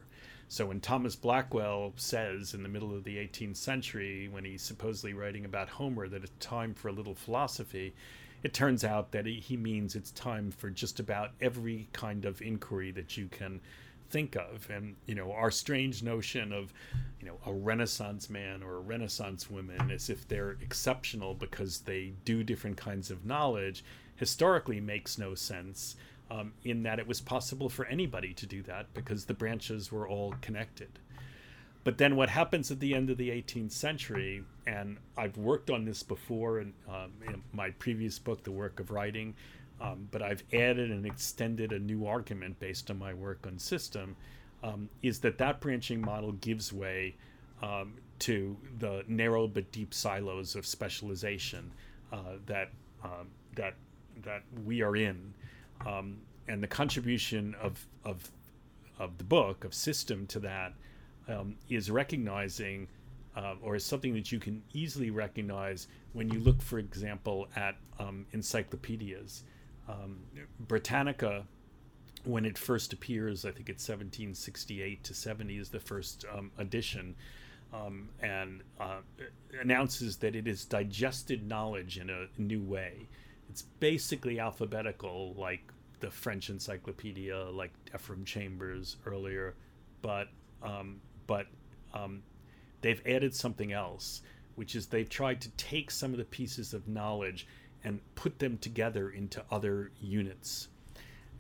So 0.51 0.67
when 0.67 0.81
Thomas 0.81 1.15
Blackwell 1.15 1.93
says 1.95 2.55
in 2.55 2.65
the 2.65 2.69
middle 2.69 2.93
of 2.93 3.05
the 3.05 3.19
18th 3.19 3.57
century, 3.57 4.27
when 4.27 4.45
he's 4.45 4.63
supposedly 4.63 5.15
writing 5.15 5.45
about 5.45 5.69
Homer, 5.69 6.09
that 6.09 6.25
it's 6.25 6.45
time 6.45 6.75
for 6.75 6.89
a 6.89 6.93
little 6.93 7.15
philosophy, 7.15 7.95
it 8.43 8.53
turns 8.53 8.83
out 8.83 9.13
that 9.13 9.27
he 9.27 9.57
means 9.57 9.95
it's 9.95 10.11
time 10.11 10.51
for 10.51 10.69
just 10.69 10.99
about 10.99 11.31
every 11.41 11.87
kind 11.93 12.25
of 12.25 12.43
inquiry 12.43 12.91
that 12.91 13.17
you 13.17 13.29
can 13.29 13.61
think 14.11 14.35
of. 14.35 14.69
And 14.69 14.97
you 15.07 15.15
know 15.15 15.31
our 15.31 15.53
strange 15.53 16.03
notion 16.03 16.53
of 16.53 16.73
you 17.21 17.29
know 17.29 17.39
a 17.47 17.53
renaissance 17.53 18.29
man 18.29 18.65
or 18.65 18.75
a 18.75 18.81
renaissance 18.81 19.49
woman 19.49 19.93
as 19.93 20.11
if 20.11 20.27
they're 20.27 20.57
exceptional 20.61 21.33
because 21.33 21.83
they 21.83 22.15
do 22.25 22.43
different 22.43 22.77
kinds 22.77 23.13
of 23.13 23.25
knowledge 23.25 23.85
historically 24.17 24.81
makes 24.81 25.17
no 25.17 25.37
sense 25.37 25.95
um, 26.31 26.53
in 26.65 26.83
that 26.85 26.99
it 26.99 27.07
was 27.07 27.21
possible 27.21 27.69
for 27.69 27.85
anybody 27.87 28.33
to 28.35 28.47
do 28.47 28.63
that 28.63 28.93
because 28.95 29.25
the 29.25 29.35
branches 29.35 29.91
were 29.91 30.09
all 30.09 30.35
connected. 30.41 30.99
But 31.83 31.99
then 31.99 32.15
what 32.15 32.29
happens 32.29 32.71
at 32.71 32.79
the 32.81 32.95
end 32.95 33.11
of 33.11 33.17
the 33.17 33.31
18th 33.31 33.73
century 33.73 34.45
and 34.67 34.99
i've 35.17 35.39
worked 35.39 35.71
on 35.71 35.87
this 35.87 36.03
before 36.03 36.61
in, 36.61 36.75
um, 36.87 37.11
in 37.27 37.43
my 37.55 37.71
previous 37.71 38.19
book 38.19 38.45
the 38.45 38.53
work 38.53 38.79
of 38.79 38.91
writing 38.91 39.35
um, 39.81 40.09
but 40.11 40.23
I've 40.23 40.45
added 40.53 40.91
and 40.91 41.07
extended 41.07 41.73
a 41.73 41.79
new 41.79 42.07
argument 42.07 42.61
based 42.61 42.91
on 42.91 42.99
my 42.99 43.15
work 43.15 43.47
on 43.47 43.59
system, 43.59 44.15
um, 44.63 44.91
is 45.03 45.21
that 45.21 45.39
that 45.39 45.61
branching 45.61 46.03
model 46.03 46.33
gives 46.33 46.73
way 46.73 47.17
um, 47.63 47.95
to 48.21 48.57
the 48.79 49.05
narrow 49.09 49.49
but 49.49 49.73
deep 49.73 49.95
silos 49.95 50.55
of 50.55 50.67
specialization 50.67 51.73
uh, 52.13 52.37
that 52.47 52.71
um, 53.03 53.29
that 53.55 53.75
that 54.23 54.43
we 54.67 54.83
are 54.83 54.97
in, 54.97 55.33
um, 55.87 56.19
and 56.49 56.63
the 56.63 56.69
contribution 56.69 57.55
of 57.61 57.87
of 58.05 58.31
of 58.99 59.17
the 59.19 59.25
book 59.25 59.65
of 59.65 59.73
system 59.75 60.27
to 60.29 60.41
that 60.41 60.75
um, 61.29 61.57
is 61.69 61.91
recognizing. 61.91 62.89
Uh, 63.37 63.55
or 63.63 63.77
is 63.77 63.85
something 63.85 64.13
that 64.13 64.33
you 64.33 64.41
can 64.41 64.61
easily 64.73 65.09
recognize 65.09 65.87
when 66.15 66.29
you 66.31 66.41
look, 66.41 66.61
for 66.61 66.81
example, 66.81 67.47
at 67.55 67.77
encyclopedias 68.33 69.45
um, 69.91 70.19
Britannica, 70.59 71.45
when 72.25 72.45
it 72.45 72.59
first 72.59 72.93
appears, 72.93 73.45
I 73.45 73.51
think 73.51 73.69
it's 73.69 73.89
1768 73.89 75.05
to 75.05 75.15
70 75.15 75.59
is 75.59 75.69
the 75.71 75.81
first 75.81 76.25
um, 76.37 76.51
edition, 76.59 77.15
um, 77.73 78.11
and 78.21 78.63
uh, 78.79 78.99
announces 79.61 80.17
that 80.19 80.37
it 80.37 80.47
is 80.47 80.65
digested 80.65 81.47
knowledge 81.47 81.99
in 81.99 82.11
a 82.11 82.27
new 82.39 82.63
way. 82.63 83.09
It's 83.51 83.63
basically 83.63 84.39
alphabetical, 84.39 85.35
like 85.37 85.73
the 85.99 86.09
French 86.09 86.51
encyclopedia, 86.51 87.37
like 87.51 87.73
Ephraim 87.93 88.25
Chambers 88.25 88.97
earlier, 89.05 89.57
but 90.03 90.29
um, 90.63 91.01
but 91.27 91.47
um, 91.93 92.23
they've 92.81 93.03
added 93.05 93.35
something 93.35 93.73
else, 93.73 94.23
which 94.55 94.77
is 94.77 94.87
they've 94.87 95.09
tried 95.09 95.41
to 95.41 95.49
take 95.51 95.91
some 95.91 96.13
of 96.13 96.19
the 96.19 96.25
pieces 96.25 96.73
of 96.75 96.87
knowledge 96.87 97.49
and 97.83 97.99
put 98.15 98.39
them 98.39 98.57
together 98.59 99.11
into 99.11 99.43
other 99.51 99.91
units. 100.01 100.69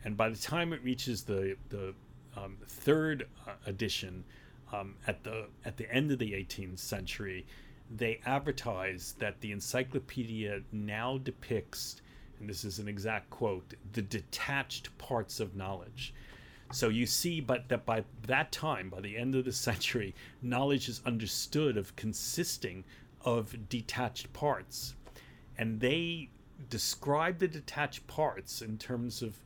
And 0.04 0.16
by 0.16 0.30
the 0.30 0.36
time 0.36 0.72
it 0.72 0.82
reaches 0.82 1.22
the 1.22 1.56
the 1.68 1.94
um, 2.36 2.56
third 2.66 3.28
uh, 3.46 3.52
edition, 3.66 4.24
um, 4.72 4.96
at 5.06 5.22
the 5.22 5.46
at 5.64 5.76
the 5.76 5.88
end 5.94 6.10
of 6.10 6.18
the 6.18 6.32
18th 6.32 6.80
century, 6.80 7.46
they 7.90 8.20
advertise 8.24 9.14
that 9.18 9.40
the 9.40 9.52
encyclopedia 9.52 10.60
now 10.72 11.18
depicts, 11.18 12.00
and 12.38 12.48
this 12.48 12.64
is 12.64 12.78
an 12.78 12.88
exact 12.88 13.30
quote, 13.30 13.74
the 13.92 14.02
detached 14.02 14.96
parts 14.98 15.40
of 15.40 15.56
knowledge. 15.56 16.14
So 16.72 16.88
you 16.88 17.04
see, 17.04 17.40
but 17.40 17.68
that 17.68 17.84
by 17.84 18.04
that 18.26 18.52
time, 18.52 18.90
by 18.90 19.00
the 19.00 19.16
end 19.16 19.34
of 19.34 19.44
the 19.44 19.52
century, 19.68 20.14
knowledge 20.40 20.88
is 20.88 21.00
understood 21.04 21.76
of 21.76 21.96
consisting 21.96 22.84
of 23.24 23.68
detached 23.68 24.32
parts 24.32 24.94
and 25.60 25.78
they 25.78 26.30
describe 26.70 27.38
the 27.38 27.46
detached 27.46 28.06
parts 28.06 28.62
in 28.62 28.78
terms 28.78 29.20
of 29.20 29.38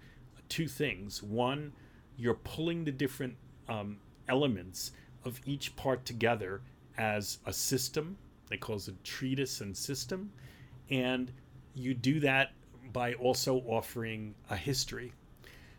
two 0.49 0.69
things. 0.69 1.25
One, 1.25 1.73
you're 2.17 2.35
pulling 2.35 2.85
the 2.85 2.93
different 2.93 3.35
um, 3.69 3.99
elements 4.29 4.93
of 5.25 5.41
each 5.45 5.75
part 5.75 6.05
together 6.05 6.61
as 6.97 7.39
a 7.45 7.53
system. 7.53 8.17
They 8.49 8.57
call 8.57 8.77
it 8.77 8.89
a 8.89 8.93
treatise 9.03 9.61
and 9.61 9.77
system, 9.77 10.33
and 10.91 11.33
you 11.75 11.95
do 11.95 12.21
that 12.21 12.53
by 12.93 13.15
also 13.15 13.57
offering 13.67 14.35
a 14.51 14.57
history. 14.57 15.13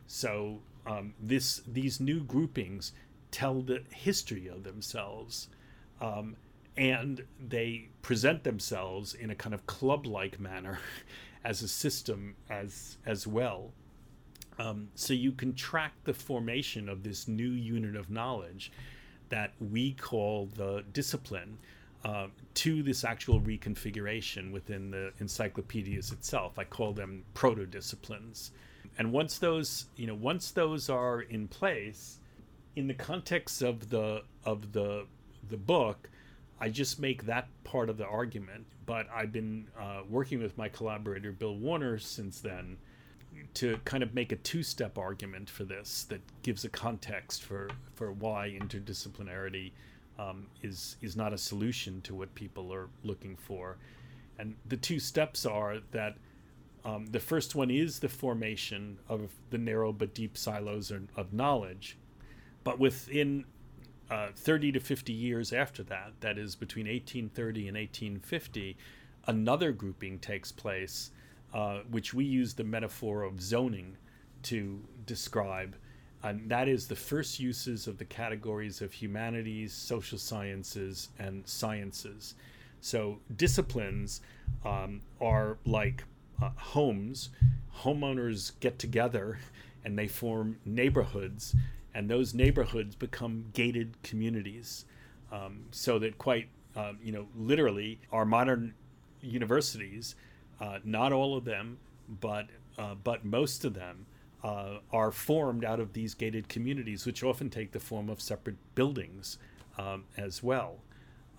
So 0.07 0.59
um, 0.85 1.13
this 1.19 1.61
these 1.67 1.99
new 1.99 2.23
groupings 2.23 2.91
tell 3.31 3.61
the 3.61 3.83
history 3.91 4.47
of 4.47 4.63
themselves. 4.63 5.49
Um, 6.01 6.35
and 6.77 7.23
they 7.39 7.87
present 8.01 8.43
themselves 8.43 9.13
in 9.13 9.29
a 9.29 9.35
kind 9.35 9.53
of 9.53 9.65
club-like 9.65 10.39
manner 10.39 10.79
as 11.43 11.61
a 11.61 11.67
system 11.67 12.35
as 12.49 12.97
as 13.05 13.25
well 13.25 13.71
um, 14.57 14.89
so 14.95 15.13
you 15.13 15.31
can 15.31 15.53
track 15.53 15.93
the 16.05 16.13
formation 16.13 16.87
of 16.87 17.03
this 17.03 17.27
new 17.27 17.49
unit 17.49 17.95
of 17.95 18.09
knowledge 18.09 18.71
that 19.29 19.53
we 19.59 19.93
call 19.93 20.47
the 20.55 20.83
discipline 20.93 21.57
uh, 22.05 22.27
to 22.53 22.83
this 22.83 23.03
actual 23.03 23.41
reconfiguration 23.41 24.51
within 24.51 24.91
the 24.91 25.11
encyclopedias 25.19 26.11
itself 26.11 26.57
i 26.57 26.63
call 26.63 26.93
them 26.93 27.23
proto 27.33 27.65
disciplines 27.65 28.51
and 28.97 29.11
once 29.11 29.39
those 29.39 29.87
you 29.97 30.07
know 30.07 30.15
once 30.15 30.51
those 30.51 30.89
are 30.89 31.21
in 31.21 31.47
place 31.47 32.19
in 32.75 32.87
the 32.87 32.93
context 32.93 33.61
of 33.61 33.89
the 33.89 34.21
of 34.45 34.71
the 34.71 35.05
the 35.49 35.57
book 35.57 36.09
I 36.59 36.69
just 36.69 36.99
make 36.99 37.25
that 37.25 37.47
part 37.63 37.89
of 37.89 37.97
the 37.97 38.05
argument. 38.05 38.65
But 38.85 39.07
I've 39.13 39.31
been 39.31 39.67
uh, 39.79 40.01
working 40.09 40.41
with 40.41 40.57
my 40.57 40.69
collaborator 40.69 41.31
Bill 41.31 41.55
Warner 41.55 41.97
since 41.97 42.39
then 42.39 42.77
to 43.55 43.77
kind 43.83 44.01
of 44.01 44.13
make 44.13 44.31
a 44.31 44.37
two-step 44.37 44.97
argument 44.97 45.49
for 45.49 45.65
this 45.65 46.05
that 46.05 46.21
gives 46.41 46.63
a 46.63 46.69
context 46.69 47.43
for 47.43 47.69
for 47.93 48.13
why 48.13 48.57
interdisciplinarity 48.57 49.71
um, 50.17 50.47
is 50.61 50.97
is 51.01 51.15
not 51.15 51.33
a 51.33 51.37
solution 51.37 52.01
to 52.01 52.15
what 52.15 52.33
people 52.35 52.73
are 52.73 52.89
looking 53.03 53.35
for. 53.35 53.77
And 54.37 54.55
the 54.67 54.77
two 54.77 54.99
steps 54.99 55.45
are 55.45 55.77
that 55.91 56.17
um, 56.83 57.07
the 57.07 57.19
first 57.19 57.55
one 57.55 57.71
is 57.71 57.99
the 57.99 58.09
formation 58.09 58.99
of 59.09 59.31
the 59.49 59.57
narrow 59.57 59.91
but 59.91 60.13
deep 60.13 60.37
silos 60.37 60.91
of 60.91 61.33
knowledge, 61.33 61.97
but 62.63 62.79
within 62.79 63.45
uh, 64.09 64.27
30 64.35 64.73
to 64.73 64.79
50 64.79 65.11
years 65.11 65.51
after 65.51 65.83
that, 65.83 66.13
that 66.19 66.37
is 66.37 66.55
between 66.55 66.85
1830 66.85 67.67
and 67.67 67.77
1850, 67.77 68.77
another 69.25 69.71
grouping 69.71 70.19
takes 70.19 70.51
place, 70.51 71.11
uh, 71.53 71.79
which 71.89 72.13
we 72.13 72.23
use 72.23 72.53
the 72.53 72.63
metaphor 72.63 73.23
of 73.23 73.41
zoning 73.41 73.97
to 74.43 74.79
describe. 75.05 75.75
And 76.25 76.49
that 76.49 76.67
is 76.67 76.87
the 76.87 76.95
first 76.95 77.39
uses 77.39 77.85
of 77.85 77.99
the 77.99 78.05
categories 78.05 78.81
of 78.81 78.91
humanities, 78.91 79.73
social 79.73 80.17
sciences, 80.17 81.09
and 81.19 81.47
sciences. 81.47 82.33
So 82.81 83.19
disciplines 83.35 84.21
um, 84.65 85.01
are 85.21 85.59
like 85.65 86.03
uh, 86.41 86.49
homes. 86.55 87.29
Homeowners 87.81 88.53
get 88.59 88.79
together 88.79 89.37
and 89.83 89.99
they 89.99 90.07
form 90.07 90.57
neighborhoods 90.65 91.55
and 91.93 92.09
those 92.09 92.33
neighborhoods 92.33 92.95
become 92.95 93.45
gated 93.53 94.01
communities. 94.01 94.85
Um, 95.31 95.65
so 95.69 95.99
that 95.99 96.17
quite, 96.17 96.49
um, 96.75 96.97
you 97.03 97.11
know, 97.11 97.27
literally, 97.37 97.99
our 98.11 98.25
modern 98.25 98.73
universities, 99.21 100.15
uh, 100.59 100.79
not 100.83 101.13
all 101.13 101.37
of 101.37 101.45
them, 101.45 101.77
but 102.19 102.47
uh, 102.79 102.95
but 102.95 103.23
most 103.23 103.63
of 103.63 103.75
them 103.75 104.07
uh, 104.45 104.77
are 104.93 105.11
formed 105.11 105.65
out 105.65 105.79
of 105.79 105.93
these 105.93 106.13
gated 106.13 106.47
communities, 106.47 107.03
which 107.03 107.23
often 107.23 107.49
take 107.49 107.71
the 107.71 107.79
form 107.79 108.09
of 108.11 108.21
separate 108.21 108.57
buildings 108.75 109.39
um, 109.79 110.03
as 110.17 110.43
well. 110.43 110.75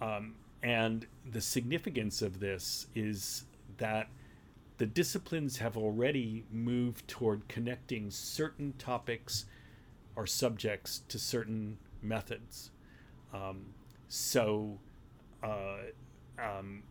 Um, 0.01 0.35
and 0.61 1.07
the 1.31 1.41
significance 1.41 2.21
of 2.21 2.41
this 2.41 2.89
is 2.97 3.45
that 3.79 4.09
the 4.79 4.87
disciplines 4.87 5.59
have 5.59 5.77
already 5.77 6.45
moved 6.51 7.07
toward 7.07 7.47
connecting 7.47 8.11
certain 8.11 8.75
topics 8.77 9.45
or 10.17 10.27
subjects 10.27 11.03
to 11.09 11.17
certain 11.17 11.79
methods. 12.03 12.73
Um, 13.33 13.67
so, 14.09 14.79
uh, 15.45 15.77
um, 16.41 16.83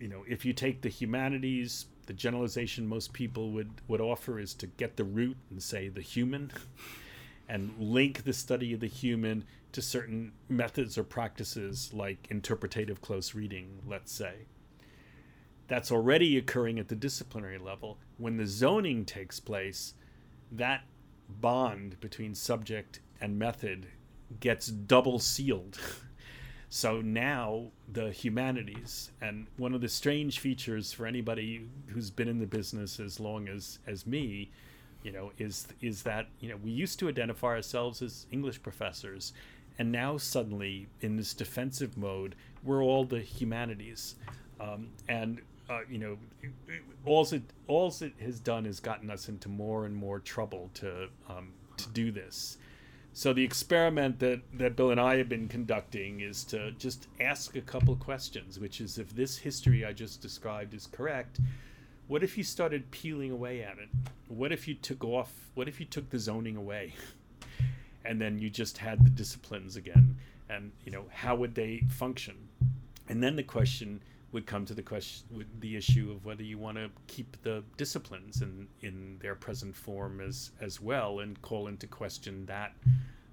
you 0.00 0.08
know, 0.08 0.24
if 0.26 0.44
you 0.44 0.52
take 0.52 0.80
the 0.80 0.88
humanities, 0.88 1.86
the 2.06 2.12
generalization 2.12 2.86
most 2.86 3.12
people 3.12 3.52
would, 3.52 3.70
would 3.86 4.00
offer 4.00 4.40
is 4.40 4.54
to 4.54 4.66
get 4.66 4.96
the 4.96 5.04
root 5.04 5.36
and 5.50 5.62
say 5.62 5.88
the 5.88 6.00
human 6.00 6.50
and 7.48 7.72
link 7.78 8.24
the 8.24 8.32
study 8.32 8.72
of 8.72 8.80
the 8.80 8.86
human 8.86 9.44
to 9.72 9.82
certain 9.82 10.32
methods 10.48 10.98
or 10.98 11.04
practices 11.04 11.92
like 11.92 12.26
interpretative 12.30 13.00
close 13.00 13.34
reading, 13.34 13.80
let's 13.86 14.12
say. 14.12 14.46
That's 15.68 15.92
already 15.92 16.36
occurring 16.36 16.80
at 16.80 16.88
the 16.88 16.96
disciplinary 16.96 17.58
level. 17.58 17.98
When 18.18 18.36
the 18.36 18.46
zoning 18.46 19.04
takes 19.04 19.38
place, 19.38 19.94
that 20.50 20.82
bond 21.28 22.00
between 22.00 22.34
subject 22.34 23.00
and 23.20 23.38
method 23.38 23.86
gets 24.40 24.66
double 24.66 25.18
sealed. 25.18 25.78
so 26.72 27.00
now 27.00 27.64
the 27.92 28.12
humanities, 28.12 29.10
and 29.20 29.48
one 29.56 29.74
of 29.74 29.80
the 29.80 29.88
strange 29.88 30.38
features 30.38 30.92
for 30.92 31.04
anybody 31.04 31.66
who's 31.88 32.10
been 32.10 32.28
in 32.28 32.38
the 32.38 32.46
business 32.46 33.00
as 33.00 33.18
long 33.18 33.48
as 33.48 33.80
as 33.88 34.06
me, 34.06 34.50
you 35.02 35.10
know, 35.10 35.32
is 35.36 35.66
is 35.82 36.04
that 36.04 36.28
you 36.38 36.48
know 36.48 36.56
we 36.62 36.70
used 36.70 37.00
to 37.00 37.08
identify 37.08 37.48
ourselves 37.48 38.02
as 38.02 38.26
English 38.30 38.62
professors, 38.62 39.32
and 39.80 39.90
now 39.90 40.16
suddenly 40.16 40.86
in 41.00 41.16
this 41.16 41.34
defensive 41.34 41.96
mode, 41.96 42.36
we're 42.62 42.84
all 42.84 43.02
the 43.04 43.18
humanities, 43.18 44.14
um, 44.60 44.90
and 45.08 45.40
uh, 45.68 45.80
you 45.90 45.98
know, 45.98 46.18
all 47.04 47.26
it 47.32 47.42
all 47.66 47.92
it 48.00 48.12
has 48.20 48.38
done 48.38 48.64
is 48.64 48.78
gotten 48.78 49.10
us 49.10 49.28
into 49.28 49.48
more 49.48 49.86
and 49.86 49.96
more 49.96 50.20
trouble 50.20 50.70
to 50.74 51.08
um, 51.28 51.48
to 51.78 51.88
do 51.88 52.12
this. 52.12 52.58
So 53.12 53.32
the 53.32 53.44
experiment 53.44 54.20
that 54.20 54.40
that 54.54 54.76
Bill 54.76 54.90
and 54.90 55.00
I 55.00 55.16
have 55.16 55.28
been 55.28 55.48
conducting 55.48 56.20
is 56.20 56.44
to 56.44 56.70
just 56.72 57.08
ask 57.20 57.56
a 57.56 57.60
couple 57.60 57.96
questions, 57.96 58.58
which 58.58 58.80
is 58.80 58.98
if 58.98 59.14
this 59.14 59.38
history 59.38 59.84
I 59.84 59.92
just 59.92 60.22
described 60.22 60.74
is 60.74 60.86
correct, 60.86 61.40
what 62.06 62.22
if 62.22 62.38
you 62.38 62.44
started 62.44 62.90
peeling 62.90 63.30
away 63.30 63.62
at 63.62 63.78
it? 63.78 63.88
What 64.28 64.52
if 64.52 64.68
you 64.68 64.74
took 64.74 65.04
off? 65.04 65.32
What 65.54 65.68
if 65.68 65.80
you 65.80 65.86
took 65.86 66.10
the 66.10 66.18
zoning 66.18 66.56
away, 66.56 66.94
and 68.04 68.20
then 68.20 68.38
you 68.38 68.48
just 68.48 68.78
had 68.78 69.04
the 69.04 69.10
disciplines 69.10 69.76
again? 69.76 70.16
And 70.48 70.72
you 70.84 70.92
know, 70.92 71.04
how 71.12 71.34
would 71.34 71.54
they 71.54 71.84
function? 71.88 72.36
And 73.08 73.22
then 73.22 73.34
the 73.34 73.42
question 73.42 74.02
would 74.32 74.46
come 74.46 74.64
to 74.64 74.74
the 74.74 74.82
question 74.82 75.44
the 75.58 75.76
issue 75.76 76.10
of 76.10 76.24
whether 76.24 76.42
you 76.42 76.56
want 76.56 76.76
to 76.76 76.88
keep 77.06 77.36
the 77.42 77.62
disciplines 77.76 78.42
in 78.42 78.68
in 78.82 79.18
their 79.20 79.34
present 79.34 79.74
form 79.74 80.20
as 80.20 80.52
as 80.60 80.80
well 80.80 81.20
and 81.20 81.40
call 81.42 81.66
into 81.66 81.86
question 81.86 82.46
that 82.46 82.72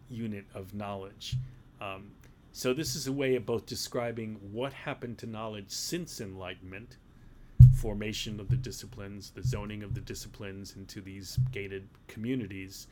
unit 0.10 0.46
of 0.54 0.74
knowledge. 0.74 1.36
Um, 1.82 2.12
so 2.52 2.74
this 2.74 2.96
is 2.96 3.06
a 3.06 3.12
way 3.12 3.36
of 3.36 3.46
both 3.46 3.66
describing 3.66 4.40
what 4.52 4.74
happened 4.74 5.20
to 5.20 5.28
knowledge 5.28 5.70
since 5.70 6.20
enlightenment 6.20 6.98
formation 7.76 8.40
of 8.40 8.50
the 8.50 8.56
disciplines 8.56 9.30
the 9.32 9.44
zoning 9.44 9.84
of 9.84 9.94
the 9.94 10.02
disciplines 10.02 10.76
into 10.76 11.00
these 11.00 11.38
gated 11.52 11.88
communities 12.08 12.88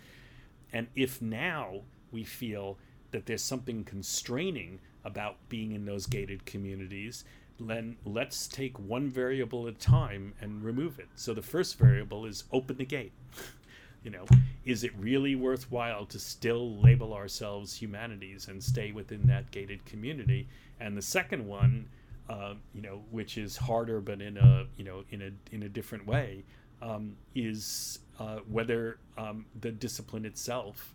and 0.71 0.87
if 0.95 1.21
now 1.21 1.81
we 2.11 2.23
feel 2.23 2.77
that 3.09 3.25
there's 3.25 3.41
something 3.41 3.83
constraining 3.83 4.79
about 5.03 5.37
being 5.49 5.71
in 5.71 5.85
those 5.85 6.05
gated 6.05 6.45
communities 6.45 7.23
then 7.59 7.95
let's 8.05 8.47
take 8.47 8.77
one 8.79 9.09
variable 9.09 9.67
at 9.67 9.75
a 9.75 9.77
time 9.77 10.33
and 10.41 10.63
remove 10.63 10.99
it. 10.99 11.07
So 11.15 11.33
the 11.33 11.41
first 11.41 11.77
variable 11.77 12.25
is 12.25 12.43
open 12.51 12.77
the 12.77 12.85
gate. 12.85 13.13
you 14.03 14.11
know, 14.11 14.25
is 14.65 14.83
it 14.83 14.91
really 14.99 15.35
worthwhile 15.35 16.05
to 16.07 16.19
still 16.19 16.77
label 16.77 17.13
ourselves 17.13 17.75
humanities 17.75 18.47
and 18.47 18.63
stay 18.63 18.91
within 18.91 19.25
that 19.27 19.49
gated 19.51 19.83
community? 19.85 20.47
And 20.79 20.97
the 20.97 21.01
second 21.01 21.45
one, 21.45 21.87
uh, 22.29 22.55
you 22.73 22.81
know, 22.81 23.01
which 23.11 23.37
is 23.37 23.55
harder 23.55 24.01
but 24.01 24.21
in 24.21 24.37
a 24.37 24.65
you 24.77 24.83
know 24.83 25.03
in 25.11 25.21
a 25.21 25.55
in 25.55 25.63
a 25.63 25.69
different 25.69 26.05
way, 26.05 26.43
um, 26.81 27.15
is 27.33 27.99
uh, 28.19 28.39
whether 28.49 28.99
um, 29.17 29.45
the 29.61 29.71
discipline 29.71 30.25
itself, 30.25 30.93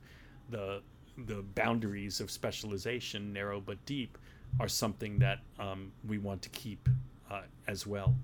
the 0.50 0.82
the 1.26 1.42
boundaries 1.54 2.20
of 2.20 2.30
specialization, 2.30 3.32
narrow 3.32 3.60
but 3.60 3.84
deep, 3.86 4.18
are 4.58 4.68
something 4.68 5.18
that 5.20 5.38
um, 5.58 5.92
we 6.06 6.18
want 6.18 6.42
to 6.42 6.48
keep 6.48 6.88
uh, 7.30 7.42
as 7.66 7.86
well. 7.86 8.16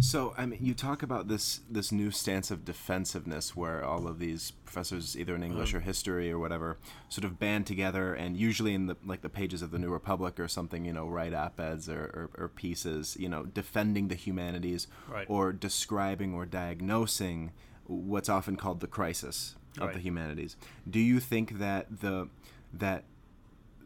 So, 0.00 0.34
I 0.38 0.46
mean, 0.46 0.58
you 0.62 0.72
talk 0.72 1.02
about 1.02 1.28
this 1.28 1.60
this 1.70 1.92
new 1.92 2.10
stance 2.10 2.50
of 2.50 2.64
defensiveness, 2.64 3.54
where 3.54 3.84
all 3.84 4.08
of 4.08 4.18
these 4.18 4.52
professors, 4.64 5.16
either 5.18 5.34
in 5.34 5.42
English 5.42 5.74
um, 5.74 5.78
or 5.78 5.80
history 5.82 6.32
or 6.32 6.38
whatever, 6.38 6.78
sort 7.10 7.24
of 7.24 7.38
band 7.38 7.66
together, 7.66 8.14
and 8.14 8.36
usually 8.36 8.74
in 8.74 8.86
the 8.86 8.96
like 9.04 9.20
the 9.20 9.28
pages 9.28 9.60
of 9.60 9.70
the 9.70 9.78
New 9.78 9.90
Republic 9.90 10.40
or 10.40 10.48
something, 10.48 10.86
you 10.86 10.94
know, 10.94 11.06
write 11.06 11.34
op-eds 11.34 11.90
or, 11.90 12.30
or, 12.36 12.44
or 12.44 12.48
pieces, 12.48 13.16
you 13.20 13.28
know, 13.28 13.42
defending 13.44 14.08
the 14.08 14.14
humanities 14.14 14.86
right. 15.08 15.26
or 15.28 15.52
describing 15.52 16.32
or 16.32 16.46
diagnosing 16.46 17.52
what's 17.86 18.30
often 18.30 18.56
called 18.56 18.80
the 18.80 18.86
crisis 18.86 19.56
of 19.76 19.88
right. 19.88 19.94
the 19.94 20.00
humanities. 20.00 20.56
Do 20.88 21.00
you 21.00 21.20
think 21.20 21.58
that 21.58 22.00
the 22.00 22.28
that 22.72 23.04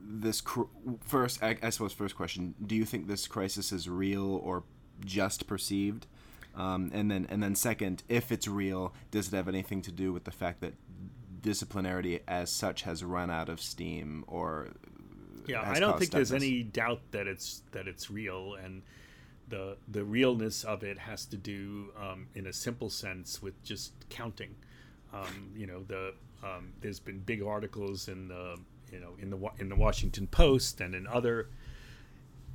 this 0.09 0.40
cr- 0.40 0.62
first, 1.04 1.42
I, 1.42 1.57
I, 1.62 1.70
suppose, 1.70 1.92
first 1.92 2.16
question: 2.16 2.54
Do 2.64 2.74
you 2.74 2.84
think 2.84 3.07
this 3.07 3.26
crisis 3.26 3.72
is 3.72 3.88
real 3.88 4.36
or 4.36 4.64
just 5.04 5.46
perceived? 5.46 6.07
Um, 6.54 6.90
and 6.94 7.11
then, 7.11 7.26
and 7.28 7.42
then, 7.42 7.54
second, 7.54 8.02
if 8.09 8.32
it's 8.32 8.48
real, 8.48 8.94
does 9.11 9.28
it 9.28 9.36
have 9.36 9.48
anything 9.48 9.82
to 9.82 9.92
do 9.92 10.12
with 10.12 10.24
the 10.24 10.30
fact 10.30 10.61
that 10.62 10.74
disciplinarity, 11.42 12.20
as 12.26 12.50
such, 12.50 12.82
has 12.82 13.04
run 13.04 13.30
out 13.30 13.48
of 13.48 13.61
steam, 13.61 14.24
or 14.26 14.68
yeah, 15.46 15.62
I 15.68 15.78
don't 15.78 15.98
think 15.98 16.11
there's 16.11 16.32
any 16.32 16.62
doubt 16.62 17.00
that 17.11 17.26
it's 17.26 17.62
that 17.72 17.86
it's 17.86 18.11
real, 18.11 18.54
and 18.54 18.82
the 19.48 19.76
the 19.88 20.04
realness 20.04 20.64
of 20.64 20.82
it 20.82 20.98
has 20.98 21.26
to 21.26 21.36
do, 21.36 21.92
um, 22.00 22.26
in 22.34 22.46
a 22.46 22.52
simple 22.52 22.90
sense, 22.90 23.42
with 23.42 23.62
just 23.62 23.92
counting. 24.09 24.54
Um, 25.12 25.52
you 25.54 25.66
know, 25.66 25.82
the 25.84 26.14
um, 26.42 26.72
there's 26.80 27.00
been 27.00 27.18
big 27.18 27.42
articles 27.42 28.09
in 28.09 28.28
the 28.28 28.57
you 28.93 29.01
know 29.01 29.12
in 29.18 29.30
the 29.30 29.39
in 29.59 29.68
the 29.68 29.76
Washington 29.76 30.26
Post 30.26 30.80
and 30.80 30.95
in 30.95 31.07
other 31.07 31.49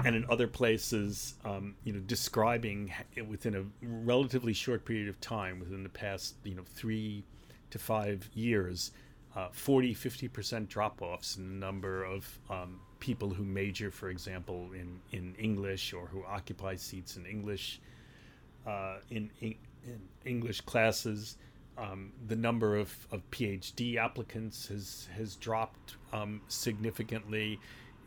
and 0.04 0.16
in 0.16 0.26
other 0.30 0.48
places, 0.48 1.36
um, 1.46 1.76
you 1.84 1.94
know, 1.94 2.00
describing 2.00 2.92
within 3.28 3.56
a 3.56 3.64
relatively 3.82 4.54
short 4.54 4.86
period 4.86 5.08
of 5.08 5.20
time, 5.22 5.60
within 5.60 5.84
the 5.84 5.90
past, 5.90 6.36
you 6.44 6.56
know, 6.56 6.64
three 6.66 7.24
to 7.70 7.80
five 7.80 8.30
years, 8.34 8.92
uh, 9.36 9.50
40, 9.52 9.94
50% 9.94 10.68
drop 10.68 11.02
offs 11.02 11.38
in 11.38 11.48
the 11.48 11.66
number 11.66 12.04
of 12.04 12.40
um, 12.50 12.80
people 13.00 13.30
who 13.30 13.44
major, 13.44 13.92
for 13.92 14.10
example, 14.10 14.70
in, 14.74 15.00
in 15.12 15.36
English 15.36 15.94
or 15.94 16.08
who 16.08 16.24
occupy 16.26 16.76
seats 16.76 17.18
in 17.18 17.26
English 17.26 17.80
uh, 18.68 18.98
in, 19.10 19.30
in, 19.40 19.56
in, 19.86 20.00
English 20.26 20.62
classes. 20.62 21.38
Um, 21.78 22.12
the 22.28 22.36
number 22.36 22.76
of, 22.78 22.94
of 23.12 23.30
PhD 23.32 23.96
applicants 23.96 24.68
has 24.68 25.08
has 25.16 25.36
dropped 25.36 25.96
um, 26.14 26.42
significantly. 26.48 27.60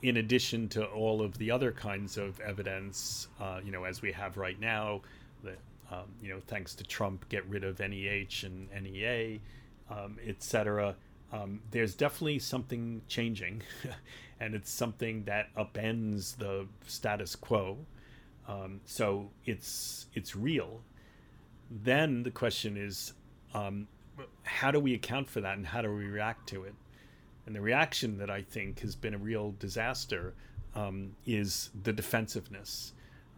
In 0.03 0.19
addition 0.19 0.69
to 0.69 0.85
all 0.85 1.23
of 1.23 1.39
the 1.39 1.51
other 1.51 1.73
kinds 1.73 2.19
of 2.19 2.39
evidence, 2.41 3.29
uh, 3.41 3.61
you 3.65 3.73
know, 3.73 3.85
as 3.85 4.03
we 4.03 4.13
have 4.13 4.37
right 4.37 4.61
now, 4.61 5.01
that 5.43 5.59
um, 5.91 6.05
you 6.23 6.29
know, 6.29 6.41
thanks 6.47 6.75
to 6.77 6.85
Trump, 6.85 7.29
get 7.29 7.47
rid 7.47 7.65
of 7.65 7.79
NEH 7.79 8.45
and 8.45 8.69
NEA, 8.83 9.39
um, 9.91 10.19
etc. 10.27 10.95
Um, 11.33 11.61
there's 11.71 11.95
definitely 11.95 12.39
something 12.39 13.03
changing, 13.09 13.63
and 14.41 14.55
it's 14.55 14.71
something 14.71 15.25
that 15.25 15.55
upends 15.57 16.37
the 16.37 16.67
status 16.87 17.35
quo. 17.37 17.79
Um, 18.47 18.81
so 18.85 19.31
it's 19.45 20.07
it's 20.15 20.37
real. 20.37 20.81
Then 21.71 22.23
the 22.23 22.31
question 22.31 22.77
is, 22.77 23.15
um, 23.55 23.89
how 24.43 24.71
do 24.71 24.81
we 24.81 24.95
account 24.95 25.29
for 25.29 25.41
that, 25.41 25.57
and 25.57 25.67
how 25.67 25.83
do 25.83 25.95
we 25.95 26.07
react 26.07 26.49
to 26.51 26.65
it? 26.65 26.75
And 27.47 27.55
the 27.55 27.61
reaction 27.61 28.19
that 28.19 28.31
I 28.31 28.43
think 28.43 28.81
has 28.81 28.97
been 28.97 29.15
a 29.15 29.19
real 29.19 29.55
disaster 29.59 30.35
um, 30.75 31.15
is 31.27 31.71
the 31.83 31.93
defensiveness, 31.93 32.93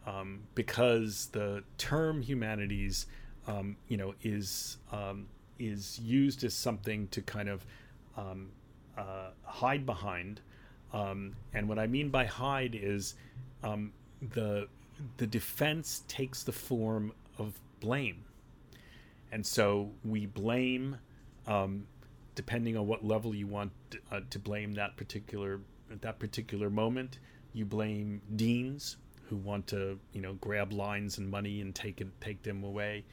um, 0.07 0.43
because 0.55 1.27
the 1.33 1.63
term 1.77 2.23
humanities, 2.23 3.07
um, 3.47 3.77
you 3.89 3.97
know, 3.97 4.15
is 4.23 4.79
um, 4.93 5.27
is 5.59 5.99
used 5.99 6.45
as 6.45 6.55
something 6.55 7.09
to 7.09 7.23
kind 7.23 7.49
of 7.49 7.67
um, 8.17 8.51
uh, 8.97 9.31
hide 9.45 9.85
behind. 9.87 10.41
And 10.93 11.69
what 11.69 11.79
I 11.79 11.87
mean 11.87 12.09
by 12.11 12.25
hide 12.25 12.75
is 12.75 13.15
the 14.35 14.69
the 15.19 15.27
defense 15.27 16.05
takes 16.09 16.43
the 16.43 16.53
form 16.53 17.13
of 17.39 17.61
blame, 17.81 18.25
and 19.33 19.45
so 19.45 19.91
we 20.05 20.27
blame, 20.27 20.97
um, 21.47 21.87
depending 22.35 22.77
on 22.77 22.87
what 22.87 23.05
level 23.05 23.35
you 23.35 23.47
want 23.47 23.73
to, 23.91 23.99
uh, 24.11 24.21
to 24.31 24.39
blame 24.39 24.75
that 24.75 24.97
particular 24.97 25.61
at 25.91 26.03
that 26.03 26.19
particular 26.19 26.71
moment. 26.71 27.19
You 27.53 27.65
blame 27.65 28.21
deans 28.35 28.97
who 29.29 29.37
want 29.37 29.67
to 29.69 29.99
you 30.13 30.21
know 30.21 30.35
grab 30.35 30.73
lines 30.73 31.19
and 31.19 31.29
money 31.29 31.61
and 31.61 31.75
take 31.75 32.01
it 32.01 32.09
take 32.21 32.43
them 32.43 32.63
away 32.63 33.05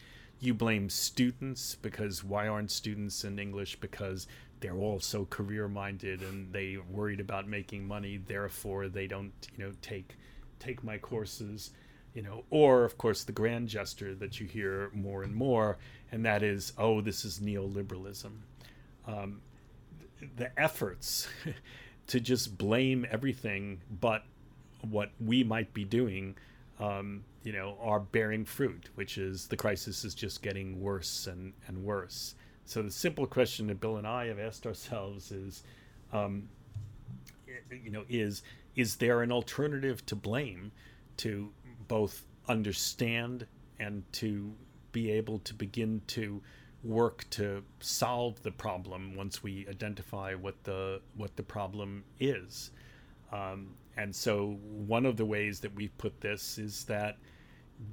you 0.43 0.53
blame 0.53 0.89
students 0.89 1.76
because 1.76 2.22
why 2.22 2.49
aren't 2.49 2.70
students 2.70 3.24
in 3.24 3.39
English? 3.39 3.78
Because 3.80 4.28
they're 4.59 4.76
all 4.76 4.99
so 4.99 5.26
career 5.26 5.70
minded 5.70 6.22
and 6.22 6.51
they 6.51 6.78
worried 6.89 7.22
about 7.22 7.47
making 7.47 7.88
money, 7.88 8.18
therefore 8.18 8.89
they 8.89 9.07
don't, 9.07 9.32
you 9.55 9.64
know, 9.64 9.72
take 9.82 10.18
take 10.59 10.84
my 10.84 10.97
courses, 10.97 11.72
you 12.14 12.22
know, 12.22 12.43
or 12.49 12.84
of 12.84 12.97
course 12.97 13.24
the 13.24 13.32
grand 13.32 13.70
gesture 13.70 14.14
that 14.16 14.39
you 14.39 14.47
hear 14.47 14.89
more 14.93 15.24
and 15.24 15.36
more, 15.36 15.78
and 16.11 16.26
that 16.26 16.43
is, 16.43 16.74
oh, 16.78 17.01
this 17.01 17.26
is 17.26 17.39
neoliberalism. 17.39 18.32
Um, 19.07 19.41
the 20.38 20.57
efforts 20.59 21.28
to 22.07 22.20
just 22.20 22.57
blame 22.57 23.05
everything 23.11 23.82
but 23.99 24.24
what 24.82 25.11
we 25.20 25.43
might 25.43 25.74
be 25.74 25.84
doing 25.86 26.36
um, 26.80 27.24
you 27.43 27.53
know, 27.53 27.78
are 27.82 27.99
bearing 27.99 28.45
fruit, 28.45 28.89
which 28.95 29.18
is 29.18 29.47
the 29.47 29.57
crisis 29.57 30.03
is 30.03 30.16
just 30.16 30.41
getting 30.41 30.82
worse 30.82 31.28
and, 31.28 31.53
and 31.68 31.84
worse. 31.84 32.36
So 32.66 32.82
the 32.82 32.91
simple 32.91 33.28
question 33.28 33.68
that 33.68 33.80
Bill 33.80 33.97
and 33.97 34.07
I 34.07 34.28
have 34.28 34.39
asked 34.39 34.66
ourselves 34.66 35.32
is, 35.32 35.64
um, 36.11 36.49
you 37.72 37.91
know, 37.91 38.05
is 38.09 38.43
is 38.76 38.95
there 38.95 39.22
an 39.22 39.32
alternative 39.32 40.03
to 40.07 40.16
blame 40.16 40.72
to 41.18 41.51
both 41.93 42.25
understand 42.47 43.45
and 43.79 44.03
to 44.11 44.51
be 44.91 45.11
able 45.11 45.37
to 45.37 45.53
begin 45.53 46.01
to 46.07 46.41
work 46.83 47.23
to 47.29 47.63
solve 47.81 48.41
the 48.41 48.51
problem 48.51 49.15
once 49.15 49.43
we 49.43 49.67
identify 49.69 50.33
what 50.33 50.55
the 50.63 50.99
what 51.15 51.35
the 51.35 51.43
problem 51.43 52.03
is. 52.19 52.71
Um, 53.31 53.75
and 53.95 54.15
so 54.15 54.57
one 54.95 55.05
of 55.05 55.17
the 55.17 55.25
ways 55.35 55.59
that 55.59 55.75
we've 55.75 55.95
put 55.99 56.19
this 56.19 56.57
is 56.57 56.85
that 56.85 57.17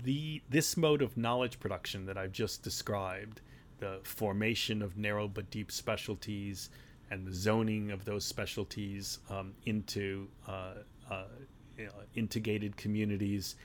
the 0.02 0.40
this 0.48 0.78
mode 0.78 1.02
of 1.02 1.18
knowledge 1.18 1.60
production 1.60 2.06
that 2.06 2.16
I've 2.16 2.32
just 2.32 2.62
described, 2.62 3.42
the 3.80 4.00
formation 4.02 4.80
of 4.80 4.96
narrow 4.96 5.28
but 5.28 5.50
deep 5.50 5.70
specialties 5.70 6.70
and 7.10 7.26
the 7.26 7.34
zoning 7.34 7.90
of 7.90 8.06
those 8.06 8.24
specialties 8.24 9.18
um, 9.28 9.52
into 9.66 10.28
uh, 10.48 10.76
uh, 11.10 11.24
integrated 12.14 12.76
communities, 12.78 13.56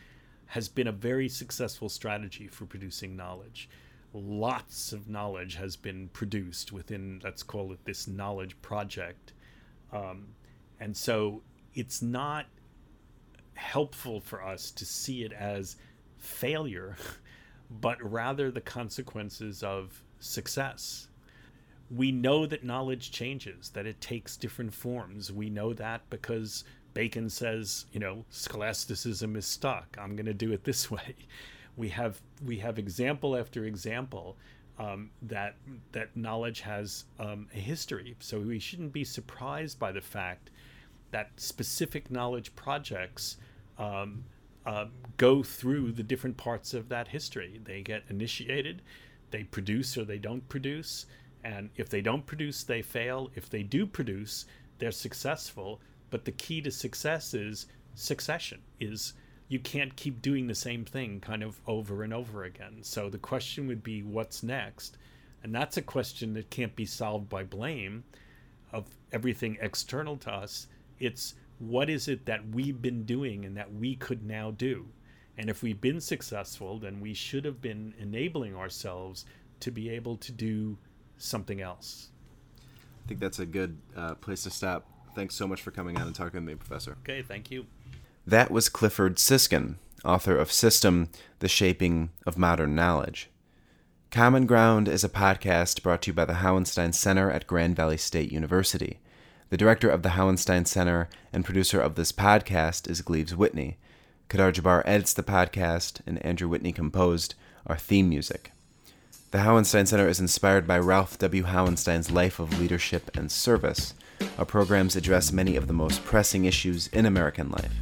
has 0.48 0.70
been 0.70 0.88
a 0.88 0.92
very 0.92 1.28
successful 1.28 1.90
strategy 1.90 2.48
for 2.48 2.66
producing 2.66 3.16
knowledge. 3.16 3.70
Lots 4.14 4.94
of 4.94 5.10
knowledge 5.10 5.56
has 5.56 5.76
been 5.76 6.10
produced 6.10 6.72
within, 6.72 7.22
let's 7.24 7.44
call 7.44 7.74
it 7.74 7.84
this 7.86 8.08
knowledge 8.08 8.60
project. 8.62 9.34
Um, 9.92 10.28
and 10.80 10.96
so 10.96 11.42
it's 11.74 12.02
not 12.02 12.46
helpful 13.56 14.20
for 14.20 14.44
us 14.44 14.72
to 14.72 14.86
see 14.86 15.24
it 15.24 15.34
as 15.34 15.76
failure, 16.18 16.96
but 17.70 18.02
rather 18.02 18.52
the 18.52 18.62
consequences 18.62 19.64
of 19.64 20.04
success. 20.20 21.08
We 21.90 22.12
know 22.12 22.46
that 22.46 22.64
knowledge 22.64 23.12
changes, 23.12 23.70
that 23.70 23.86
it 23.86 24.02
takes 24.02 24.38
different 24.38 24.74
forms. 24.74 25.32
We 25.32 25.50
know 25.50 25.74
that 25.74 26.10
because 26.10 26.64
Bacon 26.96 27.30
says, 27.30 27.86
you 27.92 28.00
know, 28.00 28.26
scholasticism 28.32 29.36
is 29.36 29.46
stuck. 29.46 29.98
I'm 30.02 30.16
going 30.16 30.26
to 30.26 30.34
do 30.34 30.52
it 30.54 30.64
this 30.64 30.90
way. 30.98 31.16
We 31.78 31.90
have 31.90 32.22
we 32.44 32.58
have 32.60 32.80
example 32.80 33.38
after 33.38 33.66
example 33.66 34.38
um, 34.80 35.12
that 35.22 35.58
that 35.92 36.16
knowledge 36.16 36.62
has 36.62 37.04
um, 37.20 37.48
a 37.54 37.60
history. 37.60 38.16
So 38.20 38.40
we 38.40 38.60
shouldn't 38.60 38.94
be 38.94 39.04
surprised 39.04 39.78
by 39.78 39.92
the 39.92 40.02
fact 40.02 40.50
that 41.12 41.32
specific 41.36 42.10
knowledge 42.10 42.56
projects 42.56 43.38
um, 43.78 44.24
uh, 44.66 44.86
go 45.18 45.44
through 45.44 45.92
the 45.92 46.04
different 46.04 46.38
parts 46.38 46.74
of 46.74 46.90
that 46.90 47.10
history. 47.10 47.60
They 47.64 47.82
get 47.82 48.04
initiated, 48.10 48.82
they 49.32 49.44
produce 49.44 49.98
or 49.98 50.06
they 50.06 50.18
don't 50.18 50.48
produce, 50.48 51.08
and 51.44 51.70
if 51.76 51.90
they 51.90 52.02
don't 52.02 52.26
produce, 52.26 52.64
they 52.64 52.82
fail. 52.82 53.30
If 53.36 53.50
they 53.50 53.64
do 53.64 53.86
produce, 53.86 54.46
they're 54.80 54.92
successful. 54.92 55.82
But 56.10 56.26
the 56.26 56.32
key 56.32 56.62
to 56.62 56.72
success 56.72 57.34
is 57.34 57.68
succession. 57.96 58.62
Is 58.80 59.14
you 59.48 59.60
can't 59.60 59.96
keep 59.96 60.22
doing 60.22 60.48
the 60.48 60.56
same 60.56 60.86
thing 60.86 61.20
kind 61.20 61.44
of 61.44 61.60
over 61.68 62.04
and 62.04 62.14
over 62.14 62.44
again. 62.44 62.78
So 62.82 63.10
the 63.10 63.18
question 63.18 63.68
would 63.68 63.84
be, 63.84 64.02
what's 64.02 64.42
next? 64.42 64.98
And 65.44 65.54
that's 65.54 65.78
a 65.78 65.82
question 65.82 66.34
that 66.34 66.50
can't 66.50 66.76
be 66.76 66.86
solved 66.86 67.30
by 67.30 67.44
blame 67.44 68.04
of 68.72 68.86
everything 69.12 69.58
external 69.62 70.18
to 70.18 70.32
us. 70.32 70.68
It's 71.00 71.36
what 71.60 71.90
is 71.90 72.08
it 72.08 72.26
that 72.26 72.50
we've 72.50 72.82
been 72.82 73.04
doing 73.04 73.46
and 73.46 73.56
that 73.56 73.72
we 73.72 73.96
could 73.96 74.26
now 74.26 74.52
do? 74.52 74.88
And 75.38 75.50
if 75.50 75.62
we've 75.62 75.80
been 75.80 76.02
successful, 76.02 76.80
then 76.80 77.00
we 77.00 77.14
should 77.14 77.46
have 77.46 77.62
been 77.62 77.94
enabling 78.00 78.56
ourselves 78.56 79.26
to 79.60 79.72
be 79.72 79.90
able 79.90 80.18
to 80.18 80.32
do 80.32 80.78
something 81.18 81.62
else. 81.62 82.10
I 82.60 83.08
think 83.08 83.20
that's 83.20 83.40
a 83.40 83.46
good 83.46 83.78
uh, 83.96 84.16
place 84.16 84.44
to 84.44 84.50
stop. 84.50 84.88
Thanks 85.16 85.36
so 85.36 85.48
much 85.48 85.62
for 85.62 85.72
coming 85.72 85.98
on 85.98 86.08
and 86.08 86.16
talking 86.16 86.42
with 86.42 86.44
me, 86.44 86.56
Professor. 86.56 86.98
Okay, 87.04 87.22
thank 87.22 87.50
you. 87.50 87.66
That 88.28 88.52
was 88.52 88.70
Clifford 88.70 89.18
Siskin, 89.18 89.78
author 90.04 90.36
of 90.38 90.52
System 90.52 91.10
The 91.40 91.48
Shaping 91.48 92.10
of 92.26 92.38
Modern 92.38 92.76
Knowledge. 92.76 93.30
Common 94.12 94.46
Ground 94.46 94.88
is 94.88 95.04
a 95.04 95.10
podcast 95.10 95.82
brought 95.84 96.02
to 96.04 96.12
you 96.12 96.14
by 96.14 96.26
the 96.26 96.34
Hauenstein 96.34 96.94
Center 96.94 97.32
at 97.32 97.48
Grand 97.48 97.76
Valley 97.76 97.98
State 97.98 98.32
University. 98.32 99.00
The 99.50 99.58
director 99.58 99.90
of 99.90 100.02
the 100.04 100.10
Hauenstein 100.10 100.68
Center 100.68 101.08
and 101.32 101.46
producer 101.46 101.80
of 101.80 101.96
this 101.96 102.12
podcast 102.12 102.90
is 102.90 103.02
Gleaves 103.02 103.36
Whitney. 103.36 103.78
Kadar 104.30 104.52
Jabbar 104.52 104.82
edits 104.86 105.14
the 105.14 105.24
podcast, 105.24 106.02
and 106.06 106.24
Andrew 106.26 106.50
Whitney 106.50 106.72
composed 106.72 107.36
our 107.68 107.78
theme 107.78 108.10
music. 108.10 108.52
The 109.32 109.40
Hauenstein 109.40 109.88
Center 109.88 110.08
is 110.08 110.20
inspired 110.20 110.66
by 110.66 110.80
Ralph 110.80 111.18
W. 111.20 111.44
Hauenstein's 111.44 112.10
life 112.12 112.40
of 112.40 112.60
leadership 112.60 113.16
and 113.16 113.32
service. 113.32 113.94
Our 114.38 114.46
programs 114.46 114.96
address 114.96 115.32
many 115.32 115.56
of 115.56 115.68
the 115.68 115.74
most 115.74 116.04
pressing 116.04 116.46
issues 116.46 116.88
in 116.88 117.06
American 117.06 117.50
life. 117.50 117.74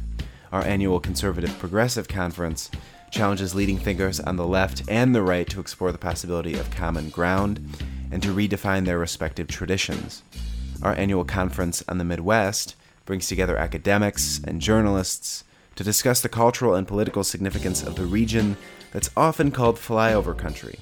Our 0.52 0.62
annual 0.62 1.00
Conservative 1.00 1.58
Progressive 1.58 2.06
Conference 2.06 2.70
challenges 3.10 3.54
leading 3.54 3.78
thinkers 3.78 4.20
on 4.20 4.36
the 4.36 4.46
left 4.46 4.82
and 4.88 5.14
the 5.14 5.22
right 5.22 5.48
to 5.48 5.60
explore 5.60 5.92
the 5.92 5.98
possibility 5.98 6.54
of 6.54 6.70
common 6.70 7.10
ground 7.10 7.60
and 8.10 8.22
to 8.22 8.34
redefine 8.34 8.84
their 8.84 8.98
respective 8.98 9.48
traditions. 9.48 10.22
Our 10.82 10.94
annual 10.94 11.24
conference 11.24 11.82
on 11.88 11.98
the 11.98 12.04
Midwest 12.04 12.76
brings 13.04 13.28
together 13.28 13.56
academics 13.56 14.40
and 14.44 14.60
journalists 14.60 15.44
to 15.76 15.84
discuss 15.84 16.20
the 16.20 16.28
cultural 16.28 16.74
and 16.74 16.86
political 16.86 17.24
significance 17.24 17.82
of 17.82 17.96
the 17.96 18.06
region 18.06 18.56
that's 18.92 19.10
often 19.16 19.50
called 19.50 19.76
flyover 19.76 20.36
country. 20.36 20.78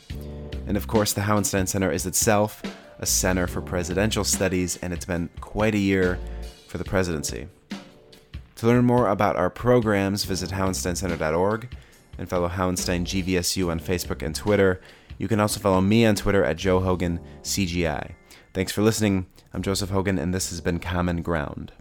And 0.67 0.77
of 0.77 0.87
course, 0.87 1.13
the 1.13 1.23
Hauenstein 1.23 1.67
Center 1.67 1.91
is 1.91 2.07
itself 2.07 2.63
a 3.03 3.07
center 3.07 3.49
for 3.49 3.61
presidential 3.61 4.23
studies, 4.23 4.79
and 4.79 4.93
it's 4.93 5.05
been 5.05 5.29
quite 5.41 5.75
a 5.75 5.79
year 5.79 6.21
for 6.69 6.79
the 6.79 6.85
presidency. 6.85 7.49
To 8.57 8.67
learn 8.67 8.85
more 8.85 9.09
about 9.09 9.35
our 9.35 9.51
programs, 9.51 10.25
visit 10.25 10.51
hauensteincenter.org 10.51 11.77
and 12.17 12.29
follow 12.29 12.49
Hauenstein 12.49 13.03
GVSU 13.03 13.71
on 13.71 13.81
Facebook 13.81 14.25
and 14.25 14.35
Twitter. 14.35 14.81
You 15.19 15.27
can 15.27 15.41
also 15.41 15.59
follow 15.59 15.81
me 15.81 16.07
on 16.07 16.15
Twitter 16.15 16.45
at 16.45 16.57
Joe 16.57 16.79
Hogan 16.79 17.19
CGI. 17.43 18.13
Thanks 18.55 18.71
for 18.71 18.83
listening. 18.83 19.27
I'm 19.53 19.63
Joseph 19.63 19.91
Hogan, 19.91 20.19
and 20.19 20.33
this 20.33 20.51
has 20.51 20.61
been 20.61 20.79
Common 20.79 21.23
Ground. 21.23 21.73